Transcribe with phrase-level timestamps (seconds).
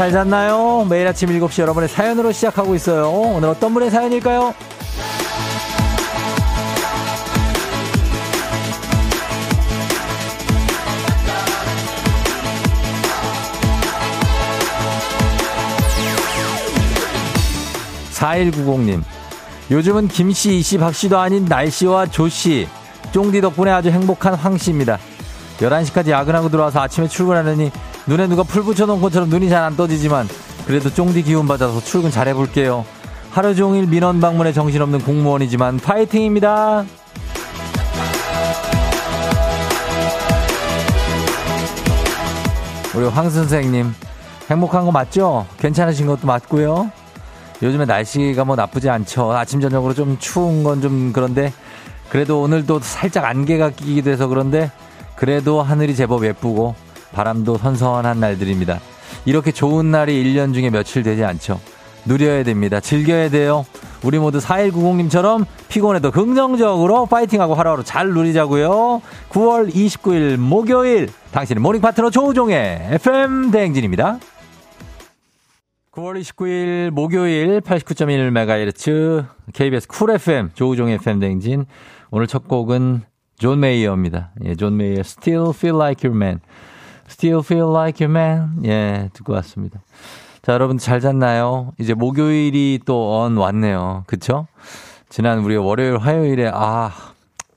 [0.00, 0.86] 잘 잤나요?
[0.88, 3.10] 매일 아침 7시 여러분의 사연으로 시작하고 있어요.
[3.10, 4.54] 오늘 어떤 분의 사연일까요?
[18.14, 19.02] 4190님.
[19.70, 22.66] 요즘은 김씨, 이씨, 박씨도 아닌 날씨와 조씨,
[23.12, 24.98] 쫑디 덕분에 아주 행복한 황씨입니다.
[25.58, 27.70] 11시까지 야근하고 들어와서 아침에 출근하느니
[28.10, 30.28] 눈에 누가 풀 붙여놓은 것처럼 눈이 잘 안 떠지지만
[30.66, 32.84] 그래도 쫑디 기운 받아서 출근 잘해볼게요.
[33.30, 36.84] 하루 종일 민원 방문에 정신없는 공무원이지만 파이팅입니다.
[42.96, 43.94] 우리 황 선생님
[44.50, 45.46] 행복한 거 맞죠?
[45.58, 46.90] 괜찮으신 것도 맞고요.
[47.62, 49.30] 요즘에 날씨가 뭐 나쁘지 않죠.
[49.32, 51.52] 아침 저녁으로 좀 추운 건 좀 그런데
[52.08, 54.72] 그래도 오늘도 살짝 안개가 끼기도 해서 그런데
[55.14, 56.74] 그래도 하늘이 제법 예쁘고
[57.12, 58.80] 바람도 선선한 날들입니다.
[59.24, 61.60] 이렇게 좋은 날이 1년 중에 며칠 되지 않죠.
[62.06, 62.80] 누려야 됩니다.
[62.80, 63.66] 즐겨야 돼요.
[64.02, 69.02] 우리 모두 4190님처럼 피곤해도 긍정적으로 파이팅하고 하루하루 잘 누리자고요.
[69.28, 74.18] 9월 29일 목요일 당신의 morning partner 조우종의 FM 대행진입니다.
[75.92, 81.66] 9월 29일 목요일 89.1MHz KBS 쿨 FM 조우종의 FM 대행진
[82.10, 83.02] 오늘 첫 곡은
[83.38, 84.30] 존 메이어입니다.
[84.44, 86.40] 예, 존 메이어 Still Feel Like Your Man.
[87.10, 88.64] Still Feel Like Your Man.
[88.64, 89.80] 예, 듣고 왔습니다.
[90.42, 91.72] 자, 여러분 잘 잤나요?
[91.78, 94.04] 이제 목요일이 또 언 왔네요.
[94.06, 94.46] 그쵸?
[95.08, 96.90] 지난 우리 월요일, 화요일에, 아,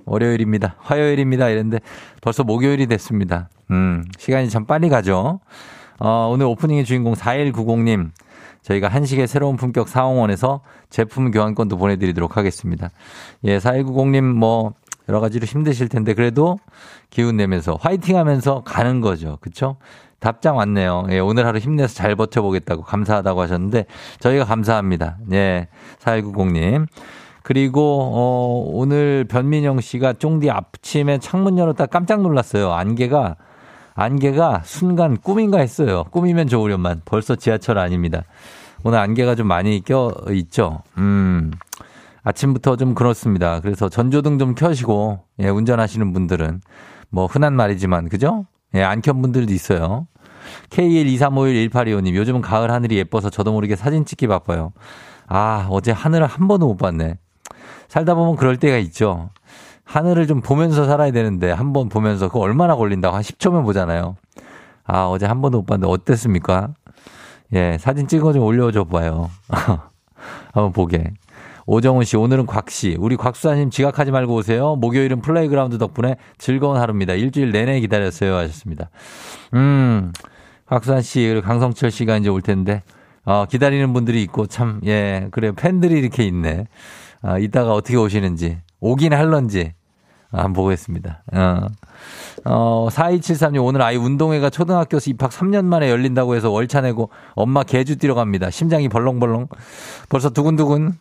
[0.06, 0.76] 월요일입니다.
[0.80, 1.50] 화요일입니다.
[1.50, 1.80] 이랬는데
[2.22, 3.50] 벌써 목요일이 됐습니다.
[3.72, 5.40] 음, 시간이 참 빨리 가죠?
[6.00, 8.10] 어, 오늘 오프닝의 주인공 4190님.
[8.64, 12.90] 저희가 한식의 새로운 품격 사홍원에서 제품 교환권도 보내드리도록 하겠습니다.
[13.44, 14.74] 예, 4190님 뭐,
[15.10, 16.58] 여러 가지로 힘드실 텐데 그래도
[17.10, 19.38] 기운 내면서 화이팅 하면서 가는 거죠.
[19.42, 19.78] 그쵸?
[20.20, 21.08] 답장 왔네요.
[21.10, 23.86] 예, 오늘 하루 힘내서 잘 버텨보겠다고 감사하다고 하셨는데
[24.20, 25.18] 저희가 감사합니다.
[25.34, 25.68] 예,
[26.00, 26.88] 4190님.
[27.44, 32.72] 그리고 어 오늘 변민영 씨가 쫑디 아침에 창문 열었다 깜짝 놀랐어요.
[32.72, 33.36] 안개가
[33.96, 36.06] 안개가 순간 꿈인가 했어요.
[36.12, 38.24] 꿈이면 좋으련만 벌써 지하철 아닙니다.
[38.84, 40.84] 오늘 안개가 좀 많이 껴 있죠.
[40.98, 41.52] 음.
[42.24, 43.60] 아침부터 좀 그렇습니다.
[43.60, 46.62] 그래서 전조등 좀 켜시고, 예, 운전하시는 분들은
[47.10, 48.46] 뭐 흔한 말이지만, 그죠?
[48.76, 50.08] 예, 안 켠 분들도 있어요.
[50.70, 54.72] K123511825님, 요즘은 가을 하늘이 예뻐서 저도 모르게 사진 찍기 바빠요.
[55.28, 57.18] 아, 어제 하늘을 한 번도 못 봤네.
[57.88, 59.30] 살다 보면 그럴 때가 있죠.
[59.86, 64.16] 하늘을 좀 보면서 살아야 되는데, 한 번 보면서 그거 얼마나 걸린다고 한 10초면 보잖아요.
[64.86, 66.74] 아, 어제 한 번도 못 봤는데 어땠습니까?
[67.54, 69.30] 예, 사진 찍어 좀 올려줘 봐요.
[70.54, 71.12] 한번 보게.
[71.66, 72.96] 오정훈 씨, 오늘은 곽 씨.
[73.00, 74.76] 우리 곽수산님 지각하지 말고 오세요.
[74.76, 77.14] 목요일은 playground 덕분에 즐거운 하루입니다.
[77.14, 78.36] 일주일 내내 기다렸어요.
[78.36, 78.90] 하셨습니다.
[79.54, 80.12] 음,
[80.66, 82.84] 곽수산 씨, 그리고 강성철 씨가 이제 올 텐데,
[83.26, 85.54] 어, 기다리는 분들이 있고 참, 예, 그래요.
[85.54, 86.68] 팬들이 이렇게 있네.
[87.22, 89.74] 아, 이따가 어떻게 오시는지, 오긴 할런지,
[90.32, 91.24] 아, 한번 보겠습니다.
[91.32, 91.68] 어.
[92.46, 97.98] 어, 4273님, 오늘 아이 운동회가 초등학교에서 입학 3년 만에 열린다고 해서 월차 내고 엄마 개주
[97.98, 98.50] 뛰러 갑니다.
[98.50, 99.48] 심장이 벌렁벌렁.
[100.10, 100.98] 벌써 두근두근.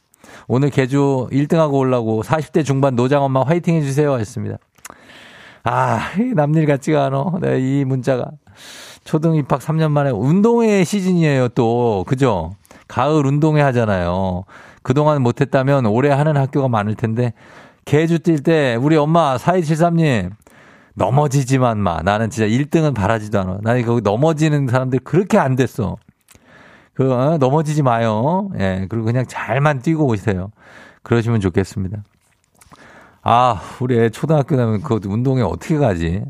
[0.49, 4.19] 오늘 개주 1등하고 올라고 40대 중반 노장 엄마 화이팅 해주세요.
[4.19, 4.59] 했습니다.
[5.65, 6.01] 아,
[6.35, 7.33] 남일 같지가 않아.
[7.41, 8.31] 네, 이 문자가.
[9.05, 12.05] 초등 입학 3년 만에 운동회 시즌이에요, 또.
[12.07, 12.53] 그죠?
[12.89, 14.45] 가을 운동회 하잖아요.
[14.83, 17.33] 그동안 못했다면 올해 하는 학교가 많을 텐데,
[17.85, 20.31] 개주 뛸 때, 우리 엄마 4273님,
[20.95, 22.03] 넘어지지만 마.
[22.03, 23.59] 나는 진짜 1등은 바라지도 않아.
[23.63, 25.97] 나는 거기 넘어지는 사람들 그렇게 안 됐어.
[26.95, 28.51] 그, 어, 넘어지지 마요.
[28.59, 30.51] 예, 그리고 그냥 잘만 뛰고 오세요.
[31.03, 32.03] 그러시면 좋겠습니다.
[33.23, 36.23] 아, 우리 애 초등학교 가면 그 운동회 어떻게 가지?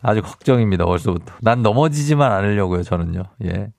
[0.00, 1.34] 아주 걱정입니다, 벌써부터.
[1.40, 3.22] 난 넘어지지만 않으려고요, 저는요.
[3.44, 3.72] 예.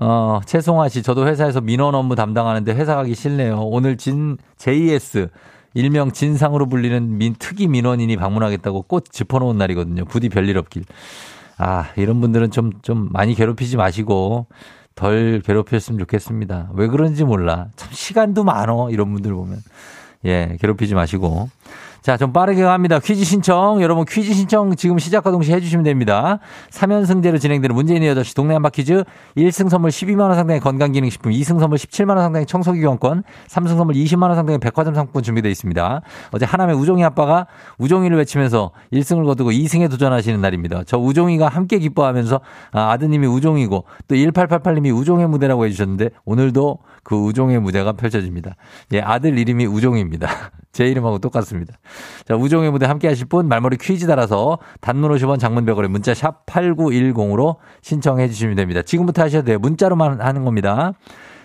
[0.00, 3.60] 어, 최송아 씨, 저도 회사에서 민원 업무 담당하는데 회사 가기 싫네요.
[3.62, 5.28] 오늘 진, JS,
[5.74, 10.04] 일명 진상으로 불리는 민, 특이 민원인이 방문하겠다고 꽃 짚어놓은 날이거든요.
[10.04, 10.84] 부디 별일 없길.
[11.58, 14.46] 아, 이런 분들은 좀, 좀 많이 괴롭히지 마시고,
[14.96, 16.70] 덜 괴롭혔으면 좋겠습니다.
[16.74, 17.68] 왜 그런지 몰라.
[17.76, 18.90] 참 시간도 많어.
[18.90, 19.62] 이런 분들 보면.
[20.24, 21.50] 예, 괴롭히지 마시고.
[22.06, 23.00] 자, 좀 빠르게 갑니다.
[23.00, 23.82] 퀴즈 신청.
[23.82, 26.38] 여러분 퀴즈 신청 지금 시작과 동시에 해주시면 됩니다.
[26.70, 29.02] 3연승제로 진행되는 문재인의 8시 동네 한바 퀴즈.
[29.36, 34.94] 1승 선물 12만원 상당의 건강기능식품, 2승 선물 17만원 상당의 청소기관권, 3승 선물 20만원 상당의 백화점
[34.94, 36.00] 상품권 준비되어 있습니다.
[36.30, 37.48] 어제 하남의 우종이 아빠가
[37.78, 40.84] 우종이를 외치면서 1승을 거두고 2승에 도전하시는 날입니다.
[40.86, 47.60] 저 우종이가 함께 기뻐하면서 아, 아드님이 우종이고 또 1888님이 우종의 무대라고 해주셨는데 오늘도 그 우종의
[47.60, 48.54] 무대가 펼쳐집니다.
[48.92, 50.28] 예, 아들 이름이 우종입니다.
[50.76, 51.72] 제 이름하고 똑같습니다.
[52.26, 56.44] 자, 우종의 무대 함께 하실 분 말머리 퀴즈 달아서 단문 50원 장문 100원에 문자 샵
[56.44, 58.82] 8910으로 신청해 주시면 됩니다.
[58.82, 59.58] 지금부터 하셔도 돼요.
[59.58, 60.92] 문자로만 하는 겁니다.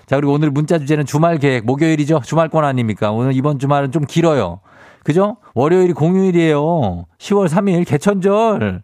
[0.06, 2.19] 자, 그리고 오늘 문자 주제는 주말 계획, 목요일이죠?
[2.25, 3.12] 주말권 아닙니까?
[3.12, 4.60] 오늘 이번 주말은 좀 길어요.
[5.06, 5.38] 그죠?
[5.56, 7.06] 월요일이 공휴일이에요.
[7.18, 8.84] 10월 3일 개천절.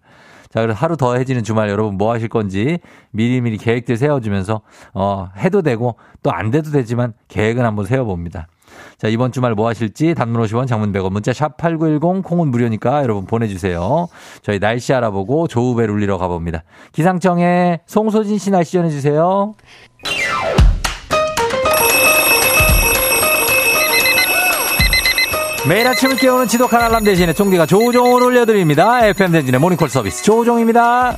[0.50, 2.80] 자, 그래서 하루 더 해지는 주말 여러분 뭐 하실 건지
[3.12, 4.62] 미리미리 계획들 세워주면서,
[4.94, 8.48] 어, 해도 되고 또 안 돼도 되지만 계획은 한번 세워봅니다.
[8.98, 13.26] 자, 이번 주말 뭐 하실지 단문 50원 장문 100원 문자 샵 8910 콩은 무료니까 여러분
[13.26, 14.08] 보내주세요.
[14.42, 16.64] 저희 날씨 알아보고 조우벨 울리러 가봅니다.
[16.92, 19.56] 기상청에 송소진 씨 날씨 전해주세요.
[25.68, 29.06] 매일 아침을 깨우는 지독한 알람 대신에 총기가 조종을 올려드립니다.
[29.08, 31.18] FM 댕진의 모닝콜 서비스 조종입니다.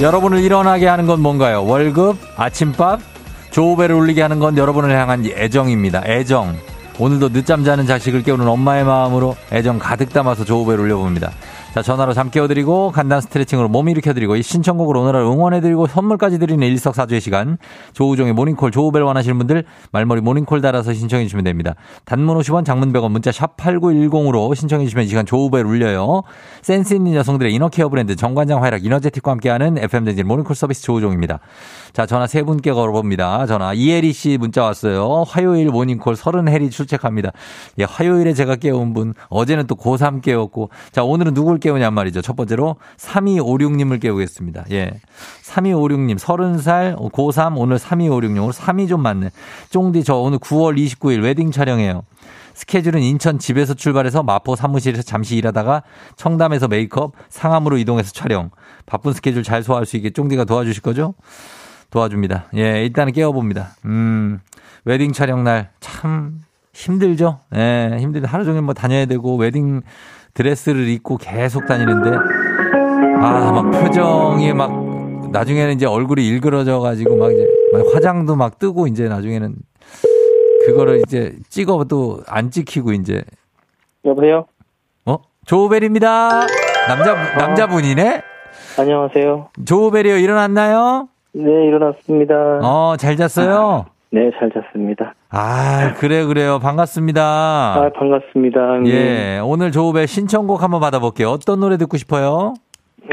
[0.00, 1.64] 여러분을 일어나게 하는 건 뭔가요?
[1.64, 2.18] 월급?
[2.36, 3.00] 아침밥?
[3.50, 6.02] 조우배를 울리게 하는 건 여러분을 향한 애정입니다.
[6.06, 6.56] 애정.
[7.00, 11.32] 오늘도 늦잠 자는 자식을 깨우는 엄마의 마음으로 애정 가득 담아서 조우배를 울려봅니다.
[11.74, 17.20] 자, 전화로 잠 깨워드리고 간단 스트레칭으로 몸 일으켜드리고 이 신청곡으로 오늘을 응원해드리고 선물까지 드리는 일석사주의
[17.20, 17.58] 시간
[17.92, 21.74] 조우종의 모닝콜 조우벨 원하시는 분들 말머리 모닝콜 달아서 신청해 주시면 됩니다.
[22.06, 26.22] 단문 50원 장문 100원 문자 샵 8910으로 신청해 주시면 이 시간 조우벨 울려요.
[26.62, 31.38] 센스 있는 여성들의 inner care 브랜드 정관장 화애락 이너제틱과 함께하는 FM대행진 모닝콜 서비스 조우종입니다.
[31.92, 33.46] 자, 전화 세 분께 걸어봅니다.
[33.46, 35.24] 전화 이혜리 씨 문자 왔어요.
[35.26, 37.32] 화요일 모닝콜 서른 해리 출첵합니다.
[37.78, 42.22] 예, 화요일에 제가 깨운 분 어제는 또 고3 깨웠고 자, 오늘은 누굴 깨우냔 말이죠.
[42.22, 44.64] 첫 번째로 3256님을 깨우겠습니다.
[44.72, 44.92] 예.
[45.42, 49.30] 3256님, 30살, 고3, 오늘 3256님, 3이 좀 많네.
[49.70, 52.02] 쫑디, 저 오늘 9월 29일 웨딩 촬영해요.
[52.54, 55.84] 스케줄은 인천 집에서 출발해서 마포 사무실에서 잠시 일하다가
[56.16, 58.50] 청담에서 메이크업, 상암으로 이동해서 촬영.
[58.84, 61.14] 바쁜 스케줄 잘 소화할 수 있게 쫑디가 도와주실 거죠?
[61.90, 62.46] 도와줍니다.
[62.56, 63.68] 예, 일단은 깨워봅니다.
[63.86, 64.40] 음,
[64.84, 66.40] 웨딩 촬영 날 참
[66.74, 67.40] 힘들죠?
[67.56, 68.28] 예, 힘들다.
[68.28, 69.82] 하루 종일 뭐 다녀야 되고, 웨딩
[70.34, 72.10] 드레스를 입고 계속 다니는데,
[73.20, 78.86] 아, 막 표정이 막, 나중에는 이제 얼굴이 일그러져 가지고 막 이제 막 화장도 막 뜨고
[78.86, 79.56] 이제 나중에는
[80.66, 83.24] 그거를 이제 찍어도 안 찍히고 이제.
[84.04, 84.46] 여보세요?
[85.04, 85.18] 어?
[85.46, 86.46] 조우벨입니다.
[86.86, 88.22] 남자, 남자분이네?
[88.78, 89.48] 안녕하세요.
[89.66, 90.16] 조우벨이요.
[90.18, 91.08] 일어났나요?
[91.38, 92.34] 네, 일어났습니다.
[92.62, 93.86] 어, 잘 잤어요?
[94.10, 95.14] 네, 잘 잤습니다.
[95.30, 96.58] 아, 그래요, 그래요.
[96.58, 97.22] 반갑습니다.
[97.22, 98.60] 아, 반갑습니다.
[98.60, 98.92] 형님.
[98.92, 101.28] 예, 오늘 조우벨 신청곡 한번 받아볼게요.
[101.30, 102.54] 어떤 노래 듣고 싶어요?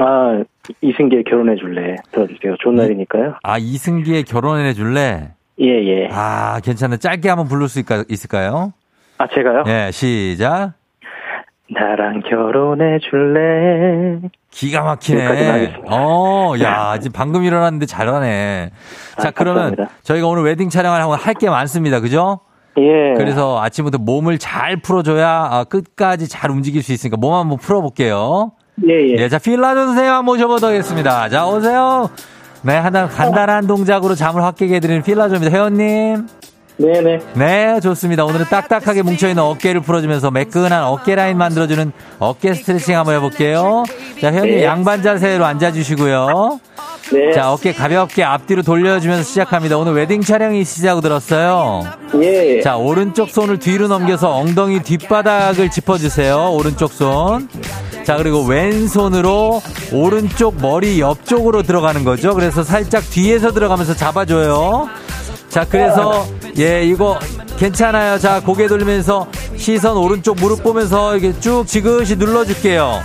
[0.02, 0.44] 아,
[0.82, 1.98] 이승기의 결혼해 줄래.
[2.12, 2.56] 들어주세요.
[2.60, 3.36] 좋은 날이니까요.
[3.44, 5.34] 아, 이승기의 결혼해 줄래?
[5.62, 6.10] 예, 예.
[6.12, 6.98] 아, 괜찮네.
[6.98, 8.74] 짧게 한번 부를 수 있을까, 있을까요?
[9.20, 9.64] 아, 제가요?
[9.68, 10.74] 예, 시작.
[11.74, 14.20] 나랑 결혼해 줄래.
[14.52, 15.74] 기가 막히네.
[15.90, 18.70] 어, 야, 지금 방금 일어났는데 잘하네.
[19.20, 19.90] 자, 아, 그러면 감사합니다.
[20.04, 22.00] 저희가 오늘 웨딩 촬영을 하고 할 게 많습니다.
[22.02, 22.40] 그죠?
[22.78, 23.14] 예.
[23.18, 28.52] 그래서 아침부터 몸을 잘 풀어줘야 아, 끝까지 잘 움직일 수 있으니까 몸 한번 풀어볼게요.
[28.88, 29.16] 예, 예.
[29.18, 31.30] 예, 자, 필라조 선생님 한번 모셔보도록하겠습니다.
[31.30, 32.10] 자, 오세요.
[32.64, 35.52] 네, 하나 간단한 동작으로 잠을 확 깨게 해드리는 필라조입니다.
[35.56, 36.28] 회원님.
[36.78, 37.20] 네네.
[37.36, 38.26] 네, 좋습니다.
[38.26, 43.86] 오늘은 딱딱하게 뭉쳐있는 어깨를 풀어주면서 매끈한 어깨 라인 만들어주는 어깨 스트레칭 한번 해볼게요.
[44.22, 44.64] 자, 회원님 네.
[44.66, 46.60] 양반 자세로 앉아주시고요.
[47.14, 47.32] 네.
[47.34, 49.78] 자, 어깨 가볍게 앞뒤로 돌려주면서 시작합니다.
[49.78, 51.84] 오늘 웨딩 촬영이 있으시다고 들었어요.
[52.22, 52.62] 예.
[52.62, 56.52] 자, 오른쪽 손을 뒤로 넘겨서 엉덩이 뒷바닥을 짚어주세요.
[56.52, 57.48] 오른쪽 손.
[58.04, 59.62] 자, 그리고 왼손으로
[59.94, 62.34] 오른쪽 머리 옆쪽으로 들어가는 거죠.
[62.34, 64.90] 그래서 살짝 뒤에서 들어가면서 잡아줘요.
[65.56, 67.18] 자, 그래서, 예, 이거
[67.58, 68.20] 괜찮아요.
[68.20, 73.00] 자, 고개 돌리면서 시선 오른쪽 무릎 보면서 이렇게 쭉 지그시 눌러줄게요.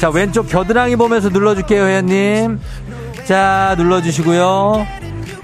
[0.00, 2.60] 자, 왼쪽 겨드랑이 보면서 눌러줄게요, 회원님.
[3.26, 4.86] 자, 눌러주시고요.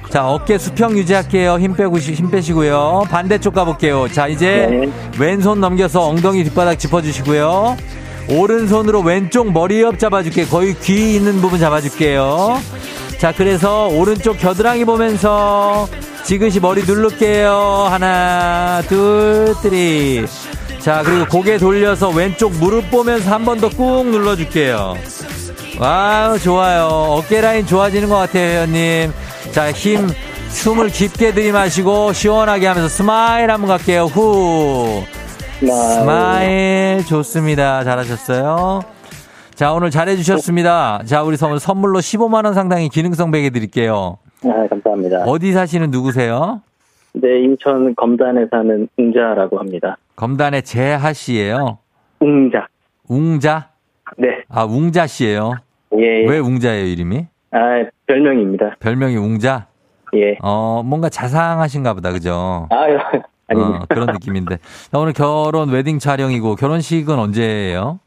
[0.09, 1.59] 자, 어깨 수평 유지할게요.
[1.59, 3.02] 힘 빼고, 힘 빼시고요.
[3.11, 4.09] 반대쪽 가볼게요.
[4.11, 4.90] 자, 이제 네.
[5.19, 7.76] 왼손 넘겨서 엉덩이 뒤 바닥 짚어주시고요.
[8.31, 10.47] 오른손으로 왼쪽 머리 옆 잡아줄게요.
[10.47, 12.59] 거의 귀 있는 부분 잡아줄게요.
[13.19, 15.87] 자, 그래서 오른쪽 겨드랑이 보면서
[16.29, 17.87] 지그시 머리 누를게요.
[17.91, 20.27] 하나, 둘, three.
[20.79, 24.95] 자, 그리고 고개 돌려서 왼쪽 무릎 보면서 한 번 더 꾹 눌러줄게요.
[25.81, 26.85] wow, 좋아요.
[26.87, 29.13] 어깨 라인 좋아지는 것 같아요, 회원님.
[29.53, 30.07] 자, 힘,
[30.51, 34.05] 숨을 깊게 들이마시고 시원하게 하면서 smile 한번 갈게요.
[34.05, 35.03] 후.
[35.61, 37.85] smile 좋습니다.
[37.85, 38.83] 잘하셨어요.
[39.55, 41.05] 자, 오늘 잘해주셨습니다.
[41.07, 44.19] 자, 우리 선물, 선물로 15만원 상당의 기능성 베개 드릴게요.
[44.45, 45.25] 아, 감사합니다.
[45.25, 46.62] 어디 사시는 누구세요?
[47.14, 49.97] 네, 인천 검단에 사는 웅자라고 합니다.
[50.16, 51.78] 검단의 재하 씨예요
[52.21, 52.68] 웅자.
[53.09, 53.71] 웅자?
[54.16, 54.42] 네.
[54.49, 55.54] 아, 웅자 씨예요
[55.99, 56.26] 예.
[56.26, 57.26] 왜 웅자예요, 이름이?
[57.50, 57.59] 아,
[58.07, 58.76] 별명입니다.
[58.80, 59.66] 별명이 웅자?
[60.14, 60.37] 예.
[60.42, 62.68] 어, 뭔가 자상하신가 보다, 그죠?
[62.71, 62.76] 아,
[63.49, 64.59] 아니, 어, 그런 느낌인데.
[64.92, 67.99] 자, 오늘 결혼 웨딩 촬영이고 결혼식은 언제예요?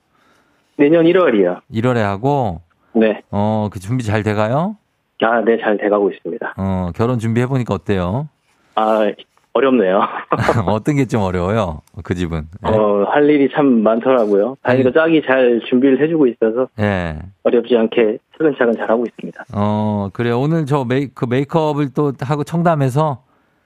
[0.77, 1.61] 내년 1월이요.
[1.73, 2.61] 1월에 하고
[2.93, 3.21] 네.
[3.31, 4.77] 어, 그 준비 잘 돼가요?
[5.21, 6.53] 아, 네, 잘 돼가고 있습니다.
[6.57, 8.27] 어, 결혼 준비해 보니까 어때요?
[8.75, 9.11] 아,
[9.53, 10.01] 어렵네요.
[10.67, 11.81] 어떤 게 좀 어려워요?
[12.03, 12.47] 그 집은.
[12.65, 12.69] 예.
[12.69, 14.55] 어, 할 일이 참 많더라고요.
[14.63, 17.19] 다행히도 짝이 잘 준비를 해주고 있어서 예.
[17.43, 19.45] 어렵지 않게 차근차근 잘하고 있습니다.
[19.53, 20.39] 어, 그래요.
[20.39, 23.23] 오늘 저 메이, 그 메이크업을 또 하고 청담에서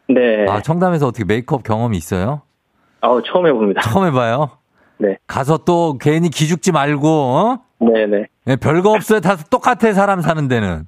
[0.09, 0.45] 네.
[0.49, 2.41] 아, 청담에서 어떻게 메이크업 경험이 있어요?
[3.01, 3.81] 아, 처음 해봅니다.
[3.81, 4.49] 처음 해봐요?
[4.97, 5.17] 네.
[5.27, 7.59] 가서 또 괜히 기죽지 말고, 어?
[7.79, 8.25] 네네.
[8.47, 9.19] 예, 별거 없어요.
[9.19, 10.87] 다 똑같아, 사람 사는 데는.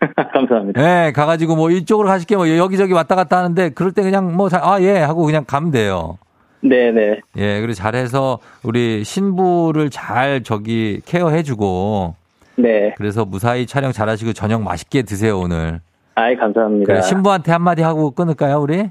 [0.34, 1.06] 감사합니다.
[1.06, 4.60] 예, 가가지고 뭐 이쪽으로 가실게 뭐 여기저기 왔다 갔다 하는데 그럴 때 그냥 뭐, 자,
[4.62, 6.18] 아, 예, 하고 그냥 가면 돼요.
[6.60, 7.20] 네네.
[7.36, 12.14] 예, 그리고 잘해서 우리 신부를 잘 저기 케어해주고
[12.56, 12.94] 네.
[12.96, 15.80] 그래서 무사히 촬영 잘하시고 저녁 맛있게 드세요, 오늘.
[16.14, 16.86] 아이, 감사합니다.
[16.86, 18.90] 그래, 신부한테 한마디 하고 끊을까요, 우리?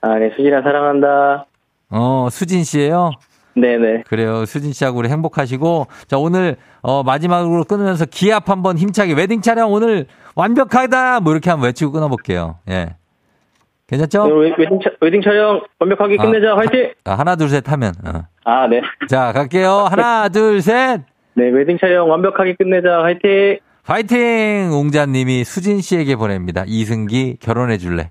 [0.00, 1.46] 아, 네, 수진아 사랑한다.
[1.90, 3.10] 어, 수진 씨예요
[3.60, 4.04] 네네.
[4.08, 4.44] 그래요.
[4.46, 5.86] 수진 씨하고 우리 행복하시고.
[6.06, 11.20] 자, 오늘, 어, 마지막으로 끊으면서 기합 한번 힘차게 웨딩 촬영 오늘 완벽하다!
[11.20, 12.58] 뭐 이렇게 한번 외치고 끊어볼게요.
[12.70, 12.94] 예.
[13.88, 14.24] 괜찮죠?
[14.24, 16.54] 오늘 웨딩, 차- 웨딩 촬영 완벽하게 아, 끝내자.
[16.56, 16.90] 화이팅!
[17.04, 17.94] 아, 하나, 둘, 셋 하면.
[18.06, 18.22] 어.
[18.44, 18.80] 아, 네.
[19.08, 19.86] 자, 갈게요.
[19.90, 21.00] 하나, 둘, 셋!
[21.34, 23.02] 네, 웨딩 촬영 완벽하게 끝내자.
[23.02, 23.58] 화이팅!
[23.84, 24.70] 파이팅!
[24.72, 26.64] 웅자님이 수진 씨에게 보냅니다.
[26.66, 28.10] 이승기 결혼해 줄래?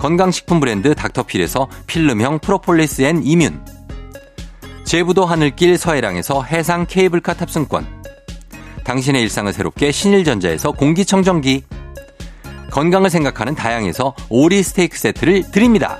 [0.00, 3.62] 건강식품 브랜드 닥터필에서 필름형 프로폴리스 앤 이뮨.
[4.84, 7.86] 제부도 하늘길 서해랑에서 해상 케이블카 탑승권.
[8.82, 11.64] 당신의 일상을 새롭게 신일전자에서 공기청정기.
[12.70, 15.98] 건강을 생각하는 다양에서 오리 스테이크 세트를 드립니다.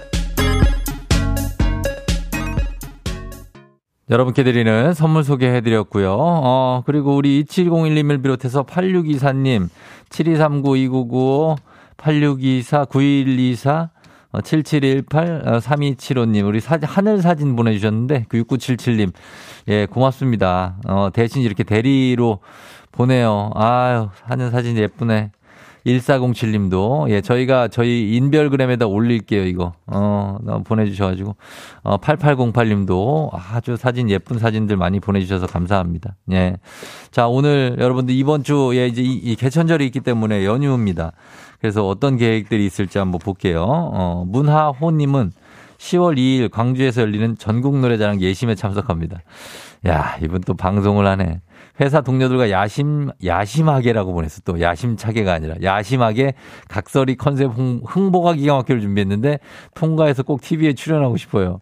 [4.09, 6.17] 여러분께 드리는 선물 소개해드렸고요.
[6.19, 9.69] 어, 그리고 우리 2701님을 비롯해서 8624님,
[10.09, 11.57] 7239-2995,
[12.01, 13.91] 8624, 9124,
[14.33, 19.13] 어, 7718, 어, 3275님, 우리 사, 하늘 사진 보내주셨는데, 그 6977님,
[19.69, 20.77] 예, 고맙습니다.
[20.87, 22.39] 어, 대신 이렇게 대리로
[22.93, 23.51] 보내요.
[23.55, 25.31] 아유, 하늘 사진 예쁘네.
[25.87, 29.73] 1407님도, 예, 저희가 저희 인별그램에다 올릴게요, 이거.
[29.87, 31.37] 어, 보내주셔가지고.
[31.83, 36.17] 어, 8808님도 아주 사진, 예쁜 사진들 많이 보내주셔서 감사합니다.
[36.33, 36.57] 예.
[37.11, 41.13] 자, 오늘 여러분들 이번 주에 이제 이, 이 개천절이 있기 때문에 연휴입니다.
[41.61, 43.65] 그래서 어떤 계획들이 있을지 한번 볼게요.
[43.69, 45.33] 어, 문하호님은
[45.79, 49.21] 10월 2일 광주에서 열리는 전국 노래자랑 예심에 참석합니다.
[49.87, 51.41] 야, 이분 또 방송을 하네.
[51.81, 54.43] 회사 동료들과 야심, 야심하게라고 보냈어.
[54.45, 56.35] 또 야심차게가 아니라 야심하게
[56.69, 59.39] 각설이 컨셉 홍, 홍보가 기가 막히를 준비했는데
[59.75, 61.61] 통과해서 꼭 TV에 출연하고 싶어요.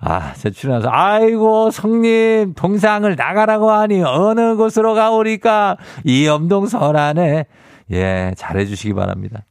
[0.00, 5.78] 아, 제 출연해서, 아이고, 성님, 동상을 나가라고 하니, 어느 곳으로 가오리까?
[6.04, 7.46] 이 엄동 설안에,
[7.90, 9.44] 예, 잘해주시기 바랍니다.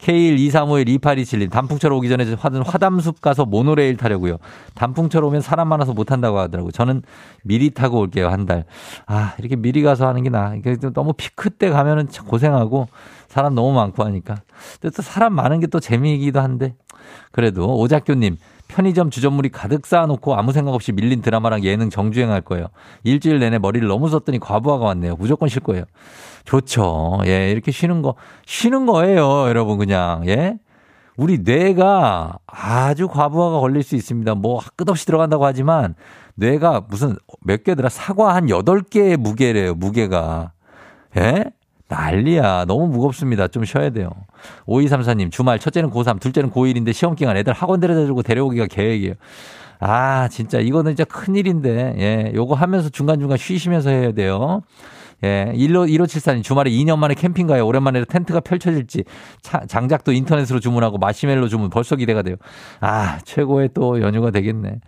[0.00, 4.38] K123512827님, 단풍철 오기 전에 화든 화담숲 가서 모노레일 타려고요.
[4.74, 6.72] 단풍철 오면 사람 많아서 못 탄다고 하더라고요.
[6.72, 7.02] 저는
[7.44, 8.64] 미리 타고 올게요, 한 달.
[9.06, 10.54] 아, 이렇게 미리 가서 하는 게 나아.
[10.92, 12.88] 너무 피크 때 가면은 참 고생하고
[13.28, 14.42] 사람 너무 많고 하니까.
[14.80, 16.74] 근데 또 사람 많은 게 또 재미이기도 한데.
[17.30, 18.36] 그래도 오작교님,
[18.68, 22.66] 편의점 주전물이 가득 쌓아놓고 아무 생각 없이 밀린 드라마랑 예능 정주행할 거예요.
[23.04, 25.14] 일주일 내내 머리를 너무 썼더니 과부하가 왔네요.
[25.16, 25.84] 무조건 쉴 거예요.
[26.44, 27.20] 좋죠.
[27.26, 28.14] 예, 이렇게 쉬는 거,
[28.46, 30.22] 쉬는 거예요, 여러분, 그냥.
[30.26, 30.58] 예?
[31.16, 34.34] 우리 뇌가 아주 과부하가 걸릴 수 있습니다.
[34.34, 35.94] 뭐 끝없이 들어간다고 하지만
[36.34, 40.52] 뇌가 무슨 몇 개더라 사과 한 8개의 무게래요, 무게가.
[41.16, 41.44] 예?
[41.88, 42.64] 난리야.
[42.64, 43.48] 너무 무겁습니다.
[43.48, 44.10] 좀 쉬어야 돼요.
[44.66, 49.14] 5234님, 주말 첫째는 고3, 둘째는 고1인데 시험 기간 애들 학원 데려다 주고 데려오기가 계획이에요.
[49.78, 54.62] 아, 진짜 이거는 진짜 큰일인데, 예, 요거 하면서 중간중간 쉬시면서 해야 돼요.
[55.24, 57.66] 예, 1로, 1574님 주말에 2년 만에 캠핑 가요.
[57.66, 59.04] 오랜만에 텐트가 펼쳐질지
[59.40, 62.36] 차, 장작도 인터넷으로 주문하고 마시멜로 주문 벌써 기대가 돼요.
[62.80, 64.80] 아, 최고의 또 연휴가 되겠네.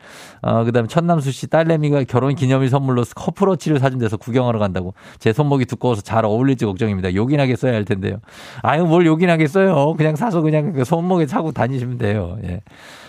[0.42, 4.94] 어, 그 다음에 천남수 씨 딸내미가 결혼 기념일 선물로 커플워치를 사준 데서 구경하러 간다고.
[5.18, 7.14] 제 손목이 두꺼워서 잘 어울릴지 걱정입니다.
[7.14, 8.18] 요긴하게 써야 할 텐데요.
[8.62, 9.94] 아유, 뭘 요긴하게 써요.
[9.96, 12.38] 그냥 사서 그냥 그 손목에 차고 다니시면 돼요.
[12.44, 12.60] 예.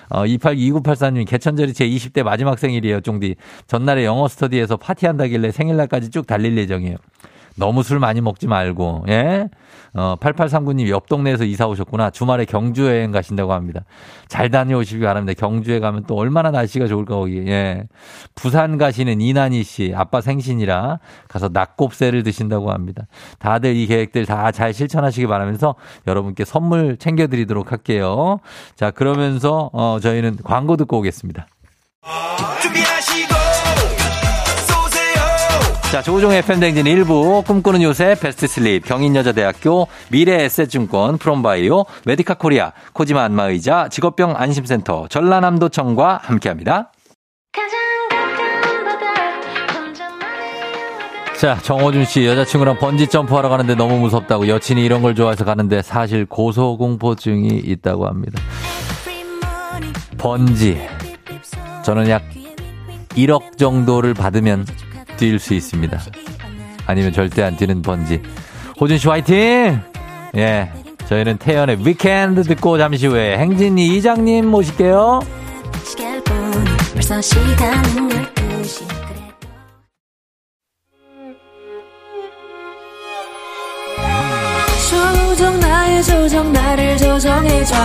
[0.09, 3.35] 어, 28, 2984님, 개천절이 제 20대 마지막 생일이에요, 쫑디.
[3.67, 6.97] 전날에 영어 스터디에서 파티한다길래 생일날까지 쭉 달릴 예정이에요.
[7.55, 9.50] 너무 술 많이 먹지 말고, 예?
[9.95, 12.09] 어, 8839님 옆 동네에서 이사 오셨구나.
[12.09, 13.85] 주말에 경주 여행 가신다고 합니다.
[14.27, 15.39] 잘 다녀오시기 바랍니다.
[15.39, 17.37] 경주에 가면 또 얼마나 날씨가 좋을까, 거기.
[17.47, 17.83] 예.
[18.33, 23.07] 부산 가시는 이난희 씨, 아빠 생신이라 가서 낙곱새를 드신다고 합니다.
[23.39, 25.75] 다들 이 계획들 다 잘 실천하시기 바라면서
[26.07, 28.39] 여러분께 선물 챙겨드리도록 할게요.
[28.75, 31.47] 자, 그러면서, 어, 저희는 광고 듣고 오겠습니다.
[35.91, 43.87] 자, 조우종의 FM댕진 1부, 꿈꾸는 요새, 베스트 슬립, 경인여자대학교, 미래에셋증권, 프롬바이오, 메디카 코리아, 코지마 안마의자,
[43.89, 46.91] 직업병 안심센터, 전라남도청과 함께합니다.
[51.39, 55.81] 자, 정호준 씨, 여자친구랑 번지 점프 하러 가는데 너무 무섭다고 여친이 이런 걸 좋아해서 가는데
[55.81, 58.41] 사실 고소공포증이 있다고 합니다.
[60.17, 60.81] 번지.
[61.83, 62.24] 저는 약
[63.11, 64.65] 1억 정도를 받으면
[65.17, 65.99] 뛸 수 있습니다.
[66.87, 68.21] 아니면 절대 안 뛰는 번지.
[68.79, 69.81] 호준 씨 화이팅!
[70.35, 70.71] 예.
[71.07, 75.21] 저희는 태연의 위켄드 듣고 잠시 후에 행진이 이장님 모실게요.
[84.89, 87.75] 조정 나의 조정 나를 조정해줘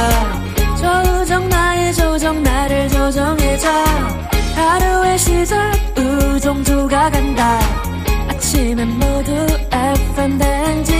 [0.81, 3.69] 조정 나의 조정 나를 조정해줘
[4.71, 5.59] 하루의 시절
[5.99, 7.59] 우정조가 간다.
[8.29, 9.33] 아침엔 모두
[9.73, 10.95] FM 댕진.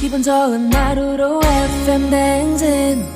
[0.00, 3.06] 기분 좋은 하루로 FM 댕진.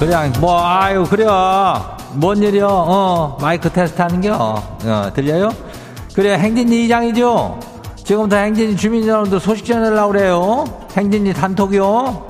[0.00, 1.24] 그냥 뭐 아유 그래.
[2.14, 4.34] 뭔 일이요 어 마이크 테스트 하는겨?
[4.34, 5.50] 어 들려요?
[6.14, 7.71] 그래 행진이 이장이죠
[8.04, 10.64] 지금부터 행진이 주민 여러분들 소식 전해달라고 그래요
[10.96, 12.26] 행진이 단톡이요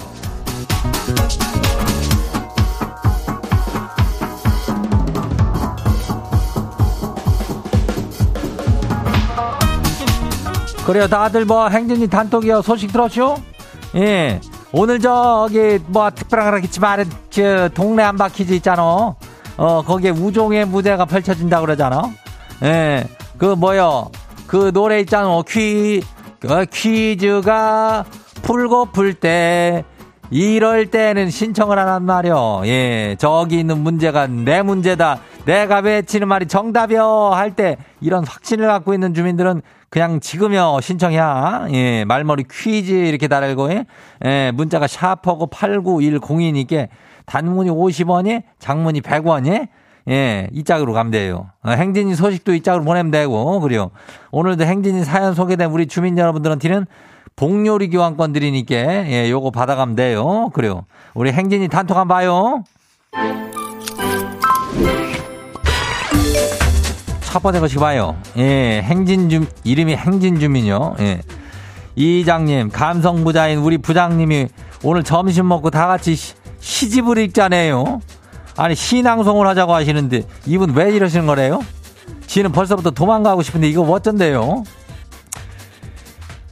[10.87, 13.37] 그래요 다들 뭐 행진이 단톡이요 소식 들었죠
[13.97, 14.41] 예
[14.73, 19.15] 오늘 저기 뭐 특별한 거겠지만 저 동네 한바퀴즈 있잖아.
[19.59, 22.11] 어 거기에 우종의 무대가 펼쳐진다 그러잖아.
[22.63, 23.05] 예.
[23.37, 24.11] 그 뭐요?
[24.53, 25.41] 그 노래 있잖아.
[25.49, 28.05] 퀴그 퀴즈가
[28.43, 29.83] 풀고 풀 때
[30.31, 32.61] 이럴 때는 신청을 하란 말이요.
[32.67, 33.17] 예.
[33.19, 35.21] 저기 있는 문제가 내 문제다.
[35.47, 37.31] 내가 외치는 말이 정답이요.
[37.33, 41.69] 할 때 이런 확신을 갖고 있는 주민들은 그냥 지금요 신청이야.
[41.73, 43.87] 예, 말머리 퀴즈 이렇게 달고 예,
[44.27, 46.89] 예 문자가 샤퍼고 89102니까
[47.25, 49.69] 단문이 50원이, 장문이 100원이
[50.09, 51.51] 예, 이 짝으로 가면 돼요.
[51.63, 53.91] 어, 행진이 소식도 이 짝으로 보내면 되고, 그래요.
[54.31, 56.87] 오늘도 행진이 사연 소개된 우리 주민 여러분들한테는
[57.37, 60.51] 복요리 교환권 드리니까, 예, 요거 받아가면 돼요.
[60.53, 60.85] 그래요.
[61.15, 62.65] 우리 행진이 단톡 한번 봐요.
[67.23, 68.17] 첫 번째 것이 봐요.
[68.37, 70.97] 예, 행진 주, 이름이 행진 주민요.
[71.01, 71.23] 예.
[71.95, 74.49] 이장님, 감성 부자인 우리 부장님이
[74.83, 78.01] 오늘 점심 먹고 다 같이 시, 시집을 읽자네요.
[78.57, 81.61] 아니, 신앙송을 하자고 하시는데 이분 왜 이러시는 거래요?
[82.27, 84.65] 지는 벌써부터 도망가고 싶은데 이거 어쩐데요?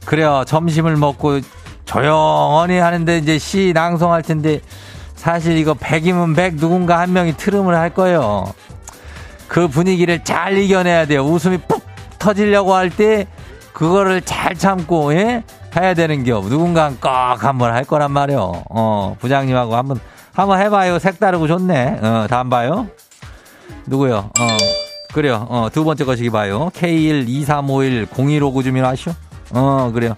[0.05, 0.43] 그래요.
[0.47, 1.39] 점심을 먹고
[1.85, 4.61] 조용히 하는데 이제 시 낭송할 텐데
[5.15, 8.53] 사실 이거 백이면 백 누군가 한 명이 트름을 할 거예요.
[9.47, 11.23] 그 분위기를 잘 이겨내야 돼요.
[11.23, 11.83] 웃음이 푹
[12.17, 13.27] 터지려고 할 때
[13.73, 15.43] 그거를 잘 참고 예?
[15.75, 16.41] 해야 되는 겨.
[16.41, 18.63] 누군가 꼭 한번 할 거란 말이요.
[18.69, 19.99] 어, 부장님하고 한번
[20.33, 20.99] 한번 해봐요.
[20.99, 21.99] 색다르고 좋네.
[22.01, 22.87] 어, 다음 봐요.
[23.85, 24.29] 누구요?
[24.39, 24.47] 어,
[25.13, 25.45] 그래요.
[25.49, 26.69] 어, 두 번째 거시기 봐요.
[26.73, 29.13] K123510159 주민 아시오?
[29.53, 30.15] 어, 그래요.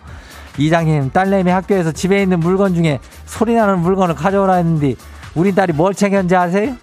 [0.57, 4.93] 이장님, 딸내미 학교에서 집에 있는 물건 중에 소리 나는 물건을 가져오라 했는데,
[5.33, 6.75] 우리 딸이 뭘 챙겼는지 아세요?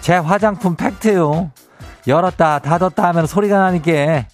[0.00, 1.50] 제 화장품 팩트요.
[2.06, 4.24] 열었다, 닫았다 하면 소리가 나니까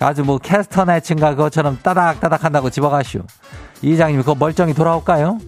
[0.00, 3.22] 아주 뭐 캐스터 네츠인가 그것처럼 따닥따닥 한다고 집어가시오.
[3.80, 5.38] 이장님, 그거 멀쩡히 돌아올까요?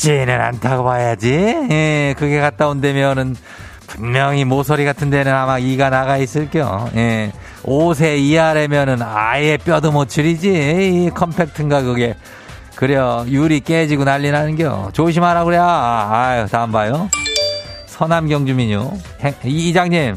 [0.00, 1.30] 쉽지는 않다고 봐야지.
[1.70, 3.36] 예, 그게 갔다 온다면은
[3.86, 6.88] 분명히 모서리 같은 데는 아마 이가 나가 있을겨.
[6.96, 7.32] 예.
[7.64, 10.48] 5세 이하라면은 아예 뼈도 못 추리지.
[10.48, 12.16] 이 컴팩트인가 그게.
[12.76, 13.26] 그래요.
[13.28, 14.90] 유리 깨지고 난리 나는겨.
[14.94, 15.58] 조심하라 그래.
[15.60, 17.10] 아유, 다음 봐요.
[17.86, 18.92] 서남경 주민요.
[19.44, 20.16] 이장님,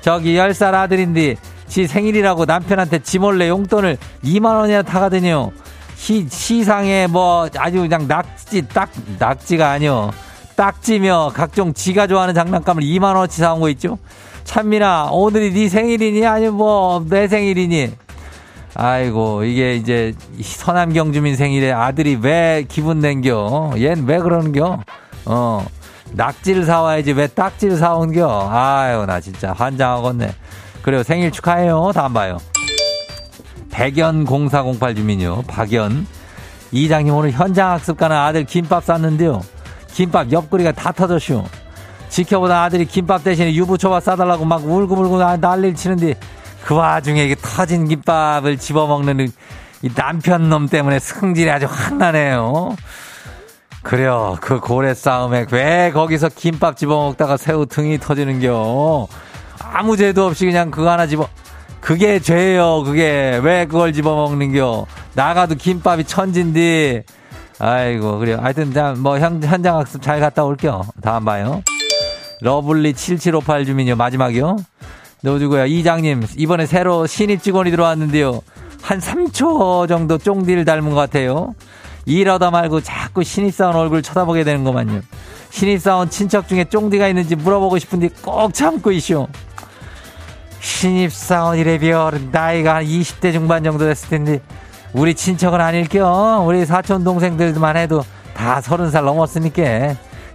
[0.00, 1.34] 저기 10살 아들인데
[1.66, 5.50] 지 생일이라고 남편한테 지 몰래 용돈을 2만원이나 타가더니요.
[5.96, 10.10] 시, 시상에 뭐 아주 그냥 낙지, 딱, 낙지가 아니요.
[10.56, 13.98] 딱지며 각종 지가 좋아하는 장난감을 2만 원어치 사온 거 있죠?
[14.44, 16.26] 찬민아, 오늘이 네 생일이니?
[16.26, 17.92] 아니면 뭐, 내 생일이니?
[18.76, 23.72] 아이고, 이게 이제 서남경 주민 생일에 아들이 왜 기분 낸겨?
[23.76, 24.80] 얜 왜 그러는겨?
[25.26, 25.66] 어,
[26.12, 28.48] 낙지를 사와야지 왜 딱지를 사온겨?
[28.50, 30.34] 아유, 나 진짜 환장하겠네.
[30.82, 31.92] 그래요, 생일 축하해요.
[31.94, 32.38] 다음 봐요.
[33.74, 35.42] 백연 0408 주민요.
[35.48, 36.06] 박연.
[36.70, 39.42] 이장님 오늘 현장 학습 가는 아들 김밥 쌌는데요.
[39.88, 41.44] 김밥 옆구리가 다 터졌슈.
[42.08, 46.14] 지켜보다 아들이 김밥 대신에 유부초밥 싸달라고 막 울고불고 난리를 치는데
[46.64, 49.28] 그 와중에 이게 터진 김밥을 집어먹는
[49.82, 52.76] 이 남편 놈 때문에 승질이 아주 확 나네요.
[53.82, 54.38] 그래요.
[54.40, 59.08] 그 고래 싸움에 왜 거기서 김밥 집어먹다가 새우 등이 터지는겨.
[59.58, 61.28] 아무 죄도 없이 그냥 그거 하나 집어
[61.84, 62.82] 그게 죄예요.
[62.82, 64.86] 그게 왜 그걸 집어먹는겨.
[65.14, 67.02] 나가도 김밥이 천진디.
[67.58, 68.38] 아이고 그래요.
[68.40, 70.86] 하여튼 뭐 현, 현장 학습 잘 갔다 올게요.
[71.02, 71.62] 다음 봐요.
[72.40, 73.96] 러블리 7758 주민요.
[73.96, 74.56] 마지막이요.
[75.20, 75.66] 넣어주고요.
[75.66, 78.40] 이장님 이번에 새로 신입 직원이 들어왔는데요.
[78.80, 81.54] 한 3초 정도 쫑디를 닮은 것 같아요.
[82.06, 85.02] 이러다 말고 자꾸 신입사원 얼굴 쳐다보게 되는 것만요.
[85.50, 89.28] 신입사원 친척 중에 쫑디가 있는지 물어보고 싶은데 꼭 참고 있쇼.
[90.64, 94.40] 신입사원이래 비어 나이가 한 20대 중반 정도 됐을 텐데
[94.94, 98.02] 우리 친척은 아닐겨 우리 사촌 동생들만 해도
[98.34, 99.62] 다 서른 살 넘었으니까.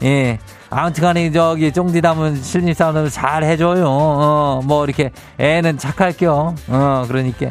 [0.04, 0.40] 예.
[0.70, 3.86] 아무튼간에 저기 쫑디 담은 신입사원을 잘 해줘요.
[3.88, 7.48] 어 뭐 이렇게 애는 착할겨 어 그러니까.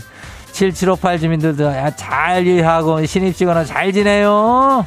[0.52, 4.86] 7758 주민들도 잘 일하고 신입직원은 잘 지내요.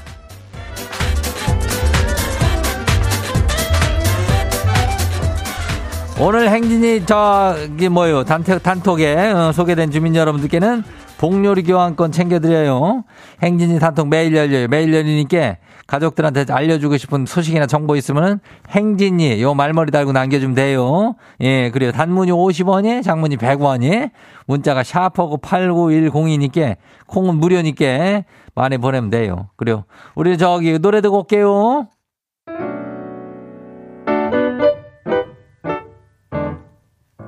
[6.24, 10.84] 오늘 행진이 저기 뭐요 단톡, 단톡에 어, 소개된 주민 여러분들께는
[11.18, 13.06] 복요리 교환권 챙겨드려요.
[13.42, 14.68] 행진이 단톡 매일 열려요.
[14.68, 15.58] 매일 열리니까
[15.88, 21.16] 가족들한테 알려주고 싶은 소식이나 정보 있으면은 행진이 요 말머리 달고 남겨주면 돼요.
[21.40, 21.92] 예, 그래요.
[21.92, 24.12] 단문이 50원이, 장문이 100원이,
[24.46, 26.76] 문자가 샤퍼고 8910이니까
[27.08, 29.50] 콩은 무료니까 많이 보내면 돼요.
[29.56, 29.86] 그래요.
[30.14, 31.88] 우리 저기 노래 듣고 올게요.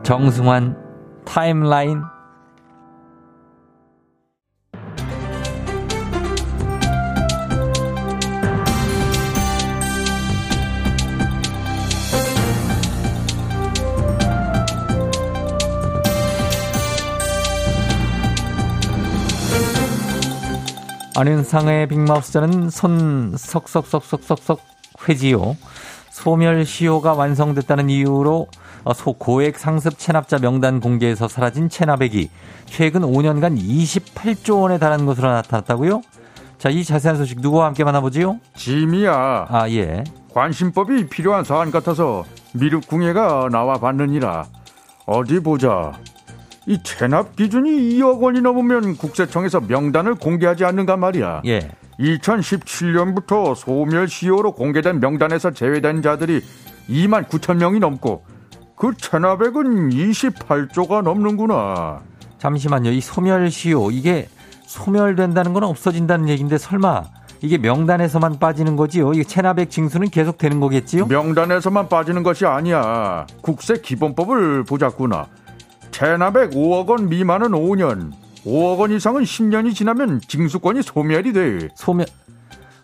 [0.04, 0.76] 정승환
[1.24, 2.04] 타임라인
[21.16, 24.60] 안윤상의 빅마우스자는 손 석석석석석석
[25.08, 25.56] 회지요.
[26.12, 28.48] 소멸시효가 완성됐다는 이유로
[29.18, 32.30] 고액 상습 체납자 명단 공개에서 사라진 체납액이
[32.66, 36.02] 최근 5년간 28조 원에 달하는 것으로 나타났다고요?
[36.58, 38.40] 자, 이 자세한 소식 누구와 함께 만나보지요?
[38.56, 39.48] 짐이야.
[39.50, 40.04] 아, 예.
[40.34, 44.46] 관심법이 필요한 사안 같아서 미륵궁예가 나와 봤느니라.
[45.06, 45.94] 어디 보자.
[46.66, 51.42] 이 체납 기준이 2억 원이 넘으면 국세청에서 명단을 공개하지 않는가 말이야.
[51.46, 51.70] 예.
[52.00, 56.42] 2017년부터 소멸시효로 공개된 명단에서 제외된 자들이
[56.90, 58.24] 2만 9천 명이 넘고
[58.76, 62.02] 그 체납액은 28조가 넘는구나.
[62.38, 62.92] 잠시만요.
[62.92, 64.28] 이 소멸시효 이게
[64.66, 67.04] 소멸된다는 건 없어진다는 얘기인데 설마
[67.42, 69.14] 이게 명단에서만 빠지는 거지요?
[69.14, 71.08] 이게 체납액 징수는 계속 되는 거겠지요?
[71.08, 73.28] 명단에서만 빠지는 것이 아니야.
[73.42, 75.28] 국세 기본법을 보자꾸나.
[75.92, 78.12] 체납액 5억 원 미만은 5년,
[78.46, 81.68] 5억 원 이상은 10년이 지나면 징수권이 소멸이 돼.
[81.76, 82.06] 소멸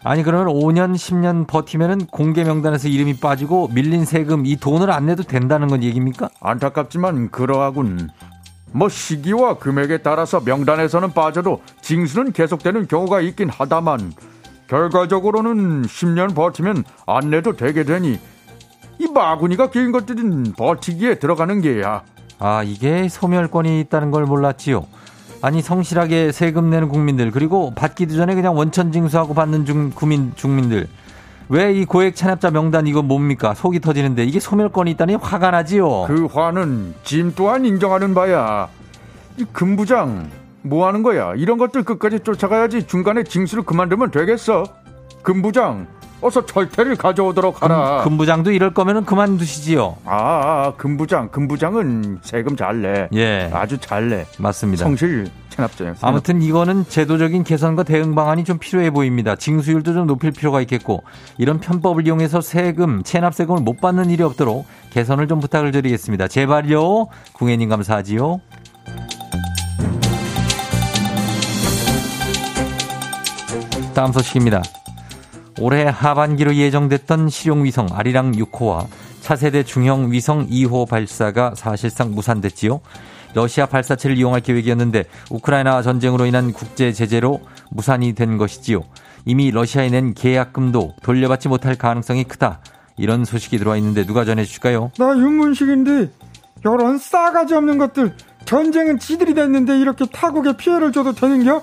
[0.03, 5.23] 아니 그러면 5년 10년 버티면은 공개 명단에서 이름이 빠지고 밀린 세금 이 돈을 안 내도
[5.23, 6.29] 된다는 건 얘기입니까?
[6.39, 8.09] 안타깝지만 그러하군.
[8.71, 14.13] 뭐 시기와 금액에 따라서 명단에서는 빠져도 징수는 계속되는 경우가 있긴 하다만
[14.67, 18.19] 결과적으로는 10년 버티면 안 내도 되게 되니
[18.99, 22.03] 이 마구니가 끼인 것들은 버티기에 들어가는 게야.
[22.37, 24.85] 아, 이게 소멸권이 있다는 걸 몰랐지요.
[25.41, 30.87] 아니 성실하게 세금 내는 국민들 그리고 받기도 전에 그냥 원천 징수하고 받는 중 국민 중민들
[31.49, 36.03] 왜 이 고액 체납자 명단 이거 뭡니까 속이 터지는데 이게 소멸권이 있다니 화가 나지요.
[36.05, 38.67] 그 화는 짐 또한 인정하는 바야.
[39.37, 40.29] 이 금부장
[40.61, 41.33] 뭐 하는 거야?
[41.35, 44.63] 이런 것들 끝까지 쫓아가야지 중간에 징수를 그만두면 되겠어.
[45.23, 45.87] 금부장
[46.21, 48.03] 어서 절퇴를 가져오도록 하라.
[48.03, 49.97] 금, 부장도 이럴 거면은 그만두시지요.
[50.05, 53.07] 아, 아, 금부장, 금부장은 세금 잘 내.
[53.13, 53.49] 예.
[53.53, 54.25] 아주 잘 내.
[54.37, 54.83] 맞습니다.
[54.83, 55.95] 성실 체납자예요.
[56.01, 59.35] 아무튼 이거는 제도적인 개선과 대응 방안이 좀 필요해 보입니다.
[59.35, 61.03] 징수율도 좀 높일 필요가 있겠고
[61.37, 66.27] 이런 편법을 이용해서 세금, 체납 세금을 못 받는 일이 없도록 개선을 좀 부탁을 드리겠습니다.
[66.27, 67.07] 제발요.
[67.33, 68.41] 궁예님 감사하지요.
[73.93, 74.61] 다음 소식입니다.
[75.59, 78.87] 올해 하반기로 예정됐던 실용위성 아리랑 6호와
[79.21, 82.79] 차세대 중형 위성 2호 발사가 사실상 무산됐지요.
[83.33, 88.83] 러시아 발사체를 이용할 계획이었는데 우크라이나 전쟁으로 인한 국제 제재로 무산이 된 것이지요.
[89.25, 92.61] 이미 러시아에 낸 계약금도 돌려받지 못할 가능성이 크다.
[92.97, 94.91] 이런 소식이 들어와 있는데 누가 전해 주실까요?
[94.97, 96.09] 나 윤문식인데
[96.61, 98.13] 이런 싸가지 없는 것들
[98.45, 101.61] 전쟁은 지들이 됐는데 이렇게 타국에 피해를 줘도 되는겨?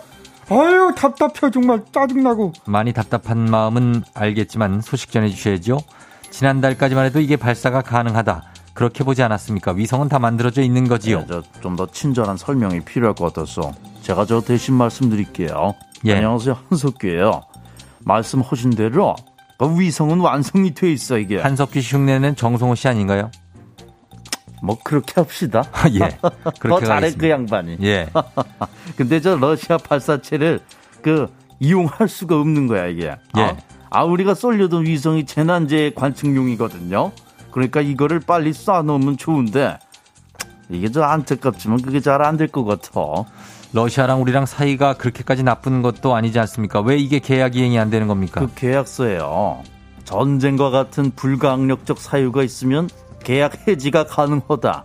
[0.49, 5.79] 아유 답답해 정말 짜증나고 많이 답답한 마음은 알겠지만 소식 전해주셔야죠.
[6.31, 8.43] 지난달까지만 해도 이게 발사가 가능하다.
[8.75, 9.73] 그렇게 보지 않았습니까?
[9.73, 11.25] 위성은 다 만들어져 있는 거지요.
[11.27, 15.75] 네, 좀더 친절한 설명이 필요할 것 같아서 제가 저 대신 말씀드릴게요.
[16.05, 16.15] 예.
[16.15, 17.43] 안녕하세요 한석규예요.
[18.05, 19.17] 말씀하신 대로
[19.59, 21.41] 그 위성은 완성이 돼 있어 이게.
[21.41, 23.31] 한석규 씨 흉내는 정성호 씨 아닌가요?
[24.63, 25.63] 뭐 그렇게 합시다.
[25.95, 26.17] 예.
[26.21, 27.13] 더 그렇게 잘해.
[27.15, 27.79] 그 양반이.
[27.83, 28.09] 예.
[28.97, 30.61] 근데 저 러시아 발사체를
[31.03, 31.29] 그
[31.61, 33.15] 이용할 수가 없는 거야 이게.
[33.37, 33.41] 예.
[33.43, 33.57] 아,
[33.91, 37.13] 아 우리가 쏠려던 위성이 재난재 관측용이거든요.
[37.51, 39.79] 그러니까 이거를 빨리 쏴놓으면 좋은데
[40.69, 43.25] 이게 저 안타깝지만 그게 잘 안 될 것 같아.
[43.73, 46.81] 러시아랑 우리랑 사이가 그렇게까지 나쁜 것도 아니지 않습니까?
[46.81, 48.41] 왜 이게 계약 이행이 안 되는 겁니까?
[48.41, 49.63] 그 계약서에요.
[50.05, 52.89] 전쟁과 같은 불가항력적 사유가 있으면
[53.27, 54.85] 계약 해지가 가능하다.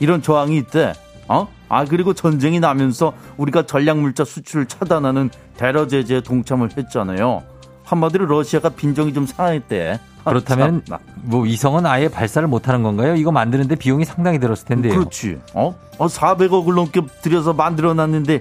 [0.00, 0.94] 이런 조항이 있대.
[1.28, 1.46] 어?
[1.68, 7.44] 아 그리고 전쟁이 나면서 우리가 전략물자 수출을 차단하는 대러 제재에 동참을 했잖아요.
[7.84, 10.00] 한마디로 러시아가 빈정이 좀 상했대.
[10.24, 11.00] 아, 그렇다면 참나.
[11.22, 13.14] 뭐 위성은 아예 발사를 못 하는 건가요?
[13.14, 14.94] 이거 만드는데 비용이 상당히 들었을 텐데요.
[14.94, 15.38] 그렇지.
[15.54, 15.76] 어?
[15.98, 18.40] 어 400억을 넘게 들여서 만들어 놨는데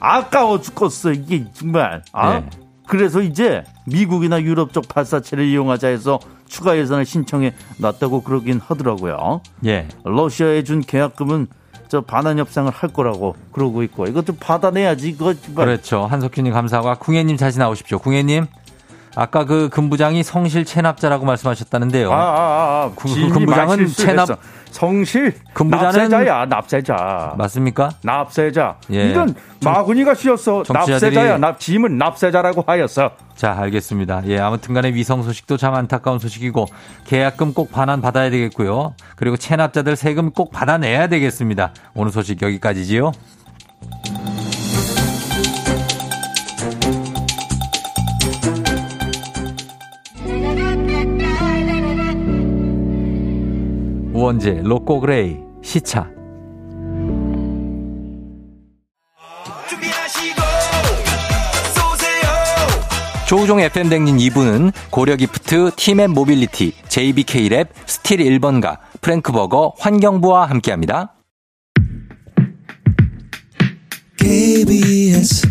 [0.00, 2.02] 아까워 죽겠어 이게 정말.
[2.12, 2.40] 아?
[2.40, 2.50] 네.
[2.88, 9.40] 그래서 이제 미국이나 유럽 쪽 발사체를 이용하자 해서 추가 예산을 신청해 놨다고 그러긴 하더라고요.
[9.66, 9.88] 예.
[10.04, 11.46] 러시아에 준 계약금은
[11.88, 15.34] 저 반환 협상을 할 거라고 그러고 있고 이것도 받아내야지 이거.
[15.54, 16.06] 그렇죠.
[16.06, 17.98] 한석규님 감사하고 아, 궁예님 다시 나오십시오.
[17.98, 18.46] 궁예님.
[19.18, 22.12] 아까 그 금부장이 성실 체납자라고 말씀하셨다는데요.
[22.12, 22.92] 아, 아, 아, 아.
[22.96, 24.38] 그- 금부장은 체납-.
[24.76, 27.88] 성실 금부장은- 납세자야 납세자 맞습니까?
[28.02, 29.08] 납세자 예.
[29.08, 29.34] 이런
[29.64, 34.22] 마구니가 씌었어 납세자야 납 짐은 납세자라고 하였어 자, 알겠습니다.
[34.26, 36.66] 예, 아무튼 간에 위성 소식도 참 안타까운 소식이고
[37.06, 38.94] 계약금 꼭 반환 받아야 되겠고요.
[39.14, 41.72] 그리고 체납자들 세금 꼭 받아내야 되겠습니다.
[41.94, 43.12] 오늘 소식 여기까지지요.
[54.16, 56.08] 우원재, 로꼬 그레이, 시차.
[63.28, 71.12] 조우종 FM 댕진 2부는 고려기프트, 팀앤 모빌리티, JBK랩, 스틸 1번가, 프랭크버거, 환경부와 함께합니다.
[74.16, 75.46] KBS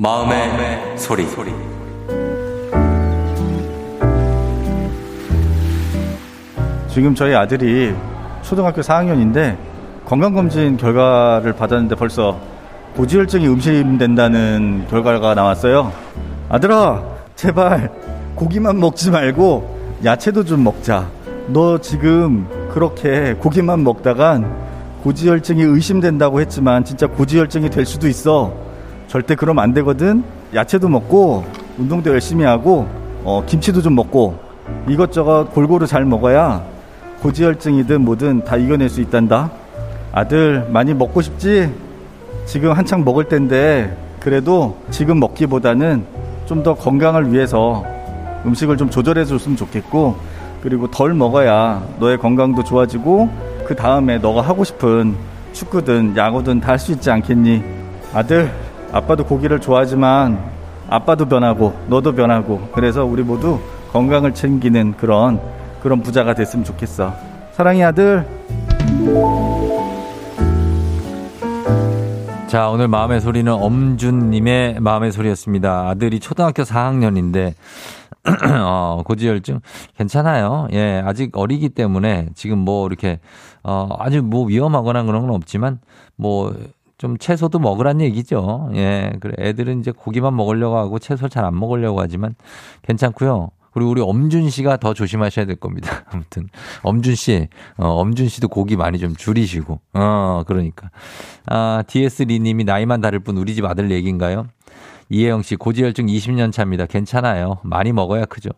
[0.00, 1.26] 마음의, 소리.
[6.86, 7.92] 지금 저희 아들이
[8.42, 9.56] 초등학교 4학년인데
[10.04, 12.38] 건강검진 결과를 받았는데 벌써
[12.96, 15.92] 고지혈증이 의심된다는 결과가 나왔어요.
[16.48, 17.02] 아들아,
[17.34, 17.90] 제발
[18.36, 21.08] 고기만 먹지 말고 야채도 좀 먹자.
[21.48, 24.48] 너 지금 그렇게 고기만 먹다간
[25.02, 28.67] 고지혈증이 의심된다고 했지만 진짜 고지혈증이 될 수도 있어.
[29.08, 30.22] 절대 그러면 안 되거든.
[30.54, 31.44] 야채도 먹고
[31.78, 32.86] 운동도 열심히 하고
[33.24, 34.38] 어, 김치도 좀 먹고
[34.88, 36.62] 이것저것 골고루 잘 먹어야
[37.22, 39.50] 고지혈증이든 뭐든 다 이겨낼 수 있단다.
[40.12, 41.72] 아들 많이 먹고 싶지?
[42.46, 46.04] 지금 한창 먹을 텐데 그래도 지금 먹기보다는
[46.46, 47.84] 좀 더 건강을 위해서
[48.46, 50.16] 음식을 좀 조절해 줬으면 좋겠고
[50.62, 53.28] 그리고 덜 먹어야 너의 건강도 좋아지고
[53.66, 55.14] 그 다음에 너가 하고 싶은
[55.52, 57.62] 축구든 야구든 다 할 수 있지 않겠니?
[58.14, 58.50] 아들,
[58.92, 60.38] 아빠도 고기를 좋아하지만
[60.88, 63.58] 아빠도 변하고 너도 변하고 그래서 우리 모두
[63.92, 65.40] 건강을 챙기는 그런
[65.82, 67.12] 그런 부자가 됐으면 좋겠어.
[67.52, 68.26] 사랑해 아들.
[72.48, 75.88] 자, 오늘 마음의 소리는 엄준님의 마음의 소리였습니다.
[75.88, 77.52] 아들이 초등학교 4학년인데,
[78.64, 79.60] 어, 고지혈증
[79.98, 80.66] 괜찮아요.
[80.72, 83.20] 예, 아직 어리기 때문에 지금 뭐 이렇게,
[83.62, 85.78] 어, 아주 뭐 위험하거나 그런 건 없지만,
[86.16, 86.54] 뭐,
[86.98, 88.70] 좀 채소도 먹으란 얘기죠.
[88.74, 89.32] 예, 그래.
[89.38, 92.34] 애들은 이제 고기만 먹으려고 하고 채소 잘 안 먹으려고 하지만
[92.82, 93.50] 괜찮고요.
[93.72, 96.04] 그리고 우리 엄준 씨가 더 조심하셔야 될 겁니다.
[96.10, 96.48] 아무튼
[96.82, 100.90] 엄준 씨, 어, 엄준 씨도 고기 많이 좀 줄이시고, 어, 그러니까.
[101.46, 104.48] 아, DS 리님이 나이만 다를 뿐 우리 집 아들 얘기인가요?
[105.10, 106.86] 이혜영 씨 고지혈증 20년 차입니다.
[106.86, 107.58] 괜찮아요.
[107.62, 108.50] 많이 먹어야 크죠.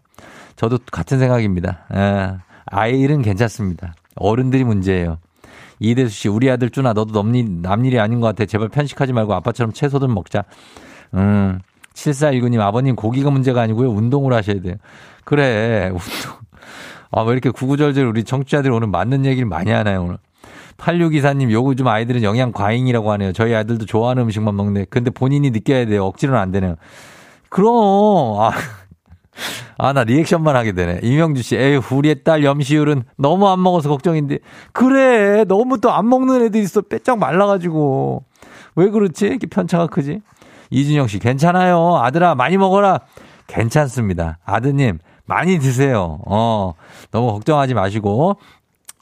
[0.57, 1.85] 저도 같은 생각입니다.
[1.91, 3.95] 아, 아이는 괜찮습니다.
[4.17, 5.19] 어른들이 문제예요.
[5.81, 8.45] 이대수 씨, 우리 아들 쭈나 너도 남일, 남일이 아닌 것 같아.
[8.45, 10.45] 제발 편식하지 말고 아빠처럼 채소든 먹자.
[11.15, 11.59] 음.
[11.95, 13.91] 7419님, 아버님 고기가 문제가 아니고요.
[13.91, 14.77] 운동을 하셔야 돼요.
[15.25, 16.41] 그래, 운동.
[17.11, 20.19] 아, 왜 이렇게 구구절절 우리 청취자들이 오늘 맞는 얘기를 많이 하나요, 오늘.
[20.77, 23.33] 8624님, 요즘 아이들은 영양 과잉이라고 하네요.
[23.33, 24.87] 저희 아들도 좋아하는 음식만 먹네.
[24.89, 26.05] 근데 본인이 느껴야 돼요.
[26.07, 26.77] 억지로는 안 되네요.
[27.49, 28.53] 그럼, 아.
[29.79, 31.01] 아, 나 리액션만 하게 되네.
[31.03, 34.39] 이명주 씨, 에휴, 우리의 딸 염시율은 너무 안 먹어서 걱정인데.
[34.73, 36.83] 그래, 너무 또 안 먹는 애들 있어.
[36.83, 38.25] 빼짝 말라가지고.
[38.77, 39.27] 왜 그렇지?
[39.27, 40.21] 이렇게 편차가 크지?
[40.71, 41.97] 이준영 씨, 괜찮아요.
[41.97, 43.01] 아들아, 많이 먹어라.
[43.47, 44.39] 괜찮습니다.
[44.45, 46.19] 아드님, 많이 드세요.
[46.27, 46.75] 어,
[47.11, 48.37] 너무 걱정하지 마시고.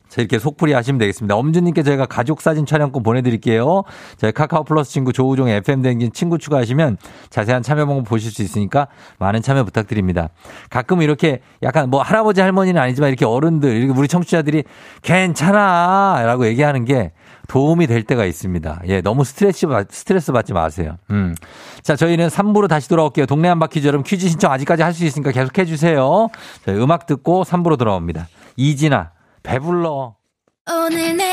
[0.08, 1.34] 자, 이렇게 속풀이 하시면 되겠습니다.
[1.36, 3.82] 엄주님께 저희가 가족 사진 촬영권 보내드릴게요.
[4.16, 6.96] 저희 카카오 플러스 친구 조우종 FM 댕진 친구 추가하시면
[7.30, 10.28] 자세한 참여 방법 보실 수 있으니까 많은 참여 부탁드립니다.
[10.70, 14.64] 가끔 이렇게 약간 뭐 할아버지 할머니는 아니지만 이렇게 어른들, 이렇게 우리 청취자들이
[15.02, 16.22] 괜찮아!
[16.24, 17.12] 라고 얘기하는 게
[17.48, 18.82] 도움이 될 때가 있습니다.
[18.88, 20.96] 예, 너무 스트레스, 스트레스 받지 마세요.
[21.10, 21.34] 음.
[21.82, 23.26] 자, 저희는 3부로 다시 돌아올게요.
[23.26, 26.28] 동네 한 바퀴 여러분 퀴즈 신청 아직까지 할 수 있으니까 계속 해주세요.
[26.64, 28.26] 저희 음악 듣고 3부로 돌아옵니다.
[28.56, 29.10] 이진아.
[29.48, 30.14] 배불러.
[30.70, 31.32] 오늘 내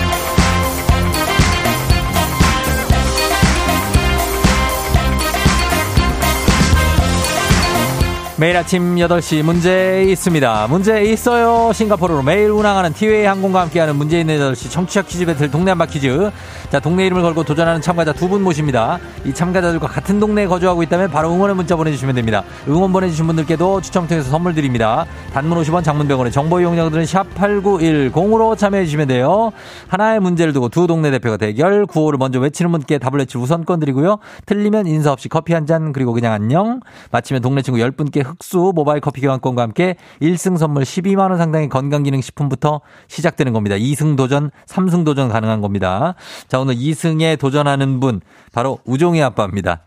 [8.41, 10.65] 매일 아침 8시 문제 있습니다.
[10.67, 11.71] 문제 있어요.
[11.73, 16.31] 싱가포르로 매일 운항하는 티웨이 항공과 함께하는 문제 있는 8시 청취자 퀴즈 배틀 동네 한바 퀴즈.
[16.71, 18.97] 자, 동네 이름을 걸고 도전하는 참가자 두 분 모십니다.
[19.25, 22.43] 이 참가자들과 같은 동네에 거주하고 있다면 바로 응원의 문자 보내주시면 됩니다.
[22.67, 25.05] 응원 보내주신 분들께도 추첨 통해서 선물 드립니다.
[25.33, 29.51] 단문 50원 장문 100원의 정보 이용자들은 샵8910으로 참여해주시면 돼요.
[29.89, 31.85] 하나의 문제를 두고 두 동네 대표가 대결.
[31.85, 34.17] 구호를 먼저 외치는 분께 답을 외칠 우선권 드리고요.
[34.47, 36.79] 틀리면 인사 없이 커피 한 잔 그리고 그냥 안녕.
[37.11, 43.53] 마치면 동네 친구 10분께 흑수 모바일 커피 교환권과 함께 1승 선물 12만원 상당의 건강기능식품부터 시작되는
[43.53, 43.75] 겁니다.
[43.75, 46.15] 2승 도전, 3승 도전 가능한 겁니다.
[46.47, 49.81] 자, 오늘 2승에 도전하는 분, 바로 우종이 아빠입니다.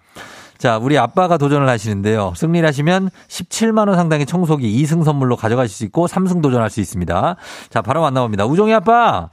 [0.58, 2.32] 자, 우리 아빠가 도전을 하시는데요.
[2.36, 7.36] 승리를 하시면 17만원 상당의 청소기 2승 선물로 가져가실 수 있고 3승 도전할 수 있습니다.
[7.70, 8.46] 자, 바로 만나봅니다.
[8.46, 9.30] 우종이 아빠!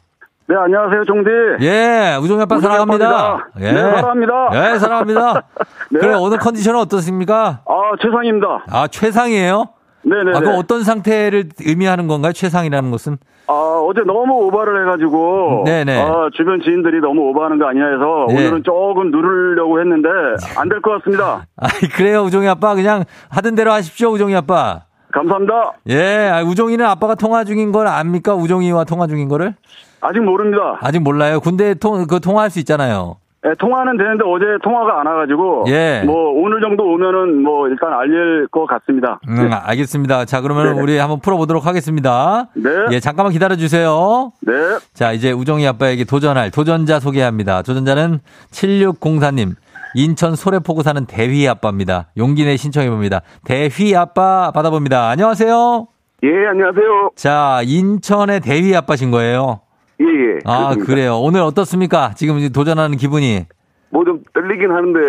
[0.52, 1.30] 네, 안녕하세요, 종디.
[1.62, 3.08] 예, 우종이 아빠 사랑합니다.
[3.08, 3.48] 아빠입니다.
[3.62, 3.72] 예.
[3.72, 4.50] 네, 사랑합니다.
[4.74, 5.34] 예, 사랑합니다.
[5.92, 6.00] 네.
[6.00, 7.62] 그래, 오늘 컨디션은 어떻습니까?
[7.66, 8.66] 아, 최상입니다.
[8.70, 9.70] 아, 최상이에요?
[10.04, 10.36] 네네.
[10.36, 12.34] 아, 그 어떤 상태를 의미하는 건가요?
[12.34, 13.18] 최상이라는 것은?
[13.48, 15.64] 아, 어제 너무 오바를 해가지고.
[15.66, 16.02] 네네.
[16.02, 18.34] 아, 주변 지인들이 너무 오바하는 거 아니냐 해서 예.
[18.48, 20.10] 오늘은 조금 누르려고 했는데
[20.58, 21.46] 안 될 것 같습니다.
[21.56, 22.76] 아, 그래요, 우종이 아빠.
[22.76, 24.82] 그냥 하던 대로 하십시오, 우종이 아빠.
[25.14, 25.74] 감사합니다.
[25.88, 28.36] 예, 아, 우종이는 아빠가 통화 중인 걸 압니까?
[28.36, 29.56] 우종이와 통화 중인 거를?
[30.02, 30.78] 아직 모릅니다.
[30.82, 31.40] 아직 몰라요.
[31.40, 33.18] 군대 통, 그 통화할 수 있잖아요.
[33.44, 35.66] 예, 통화는 되는데 어제 통화가 안 와가지고.
[35.70, 36.04] 예.
[36.06, 39.20] 뭐 오늘 정도 오면은 뭐 일단 알릴 것 같습니다.
[39.28, 40.26] 음, 알겠습니다.
[40.26, 40.82] 자, 그러면 네.
[40.82, 42.50] 우리 한번 풀어보도록 하겠습니다.
[42.54, 42.70] 네.
[42.92, 44.32] 예, 잠깐만 기다려 주세요.
[44.42, 44.54] 네.
[44.94, 47.64] 자, 이제 우종이 아빠에게 도전할 도전자 소개합니다.
[47.64, 48.20] 도전자는
[48.52, 49.56] 7604님.
[49.96, 52.08] 인천 소래포구 사는 대휘 아빠입니다.
[52.18, 53.22] 용기 내 신청해 봅니다.
[53.44, 55.10] 대휘 아빠 받아봅니다.
[55.10, 55.88] 안녕하세요.
[56.24, 57.10] 예, 안녕하세요.
[57.16, 59.62] 자, 인천의 대휘 아빠신 거예요.
[60.02, 60.40] 예, 예.
[60.46, 60.86] 아, 그렇습니다.
[60.86, 61.18] 그래요.
[61.20, 62.12] 오늘 어떻습니까?
[62.16, 63.46] 지금 도전하는 기분이.
[63.92, 65.00] 뭐 좀 떨리긴 하는데,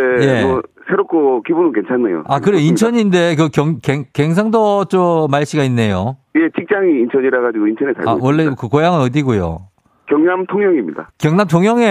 [0.40, 0.45] 예.
[0.45, 2.24] 뭐, 새롭고 기분은 괜찮네요.
[2.26, 2.59] 아, 그래.
[2.59, 6.16] 인천인데 그 경, 갱, 갱상도 쪽 말씨가 있네요.
[6.34, 8.26] 예, 직장이 인천이라 가지고 인천에 살고 아, 있습니다.
[8.26, 9.68] 원래 그 고향은 어디고요?
[10.09, 11.11] 경남 통영입니다.
[11.18, 11.84] 경남 동영에.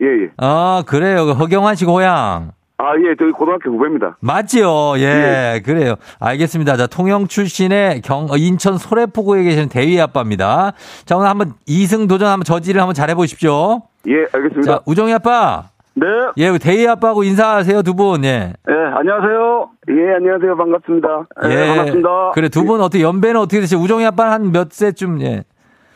[0.00, 0.30] 예, 예.
[0.38, 1.26] 아, 그래요.
[1.26, 2.52] 그 허경환 씨 고향.
[2.80, 4.16] 아, 예, 저희 고등학교 후배입니다.
[4.20, 4.98] 맞지요?
[4.98, 5.94] 예, 그래요.
[6.20, 6.76] 알겠습니다.
[6.76, 10.72] 자, 통영 출신의 경, 어, 인천 소래포구에 계시는 대위 아빠입니다.
[11.04, 13.82] 자, 오늘 한번 이승 도전 한번 저지를 한번 잘 해보십시오.
[14.06, 14.62] 예, 알겠습니다.
[14.62, 15.64] 자, 우정이 아빠.
[15.94, 16.06] 네.
[16.36, 18.24] 예, 대위 아빠하고 인사하세요, 두 분.
[18.24, 18.52] 예.
[18.70, 19.70] 예, 안녕하세요.
[19.88, 20.56] 예, 안녕하세요.
[20.56, 21.08] 반갑습니다.
[21.50, 22.30] 예, 반갑습니다.
[22.34, 23.80] 그래, 두 분 어떻게, 연배는 어떻게 되세요?
[23.80, 25.42] 우정이 아빠는 한 몇 세쯤, 예.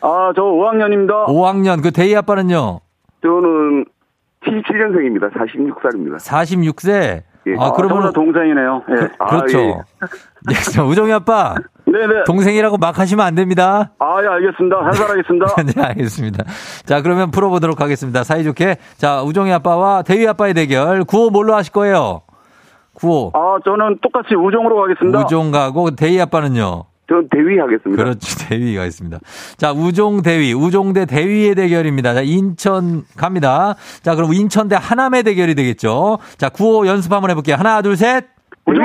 [0.01, 1.27] 아, 저 5학년입니다.
[1.27, 1.81] 5학년.
[1.81, 2.81] 그 대위 아빠는요?
[3.21, 3.85] 저는
[4.45, 5.31] 77년생입니다.
[5.33, 6.17] 46살입니다.
[6.17, 7.23] 46세.
[7.45, 7.55] 예.
[7.59, 8.13] 아, 그러면.
[8.13, 8.83] 동생이네요.
[8.89, 9.09] 예.
[9.19, 9.59] 아, 그렇죠.
[9.59, 9.75] 예.
[10.51, 11.55] 예, 자, 우정이 아빠.
[11.85, 12.23] 네네.
[12.25, 13.91] 동생이라고 막 하시면 안 됩니다.
[13.99, 14.77] 아, 예, 알겠습니다.
[14.77, 15.45] 한살하겠습니다.
[15.75, 16.43] 네, 알겠습니다.
[16.85, 18.23] 자, 그러면 풀어보도록 하겠습니다.
[18.23, 18.77] 사이좋게.
[18.97, 21.03] 자, 우정이 아빠와 대위 아빠의 대결.
[21.03, 22.21] 구호 뭘로 하실 거예요?
[22.93, 23.31] 구호.
[23.33, 25.19] 아, 저는 똑같이 우정으로 가겠습니다.
[25.19, 26.85] 우종 가고 대위 아빠는요?
[27.13, 28.03] 전 대위 하겠습니다.
[28.03, 28.37] 그렇죠.
[28.49, 29.19] 대위가 있습니다.
[29.57, 32.13] 자, 우종 대위, 우종 대 대위의 대결입니다.
[32.15, 33.75] 자, 인천 갑니다.
[34.01, 36.17] 자, 그럼 인천 대 하남의 대결이 되겠죠.
[36.37, 37.55] 자, 구호 연습 한번 해볼게요.
[37.55, 38.25] 하나, 둘, 셋.
[38.65, 38.81] 우정!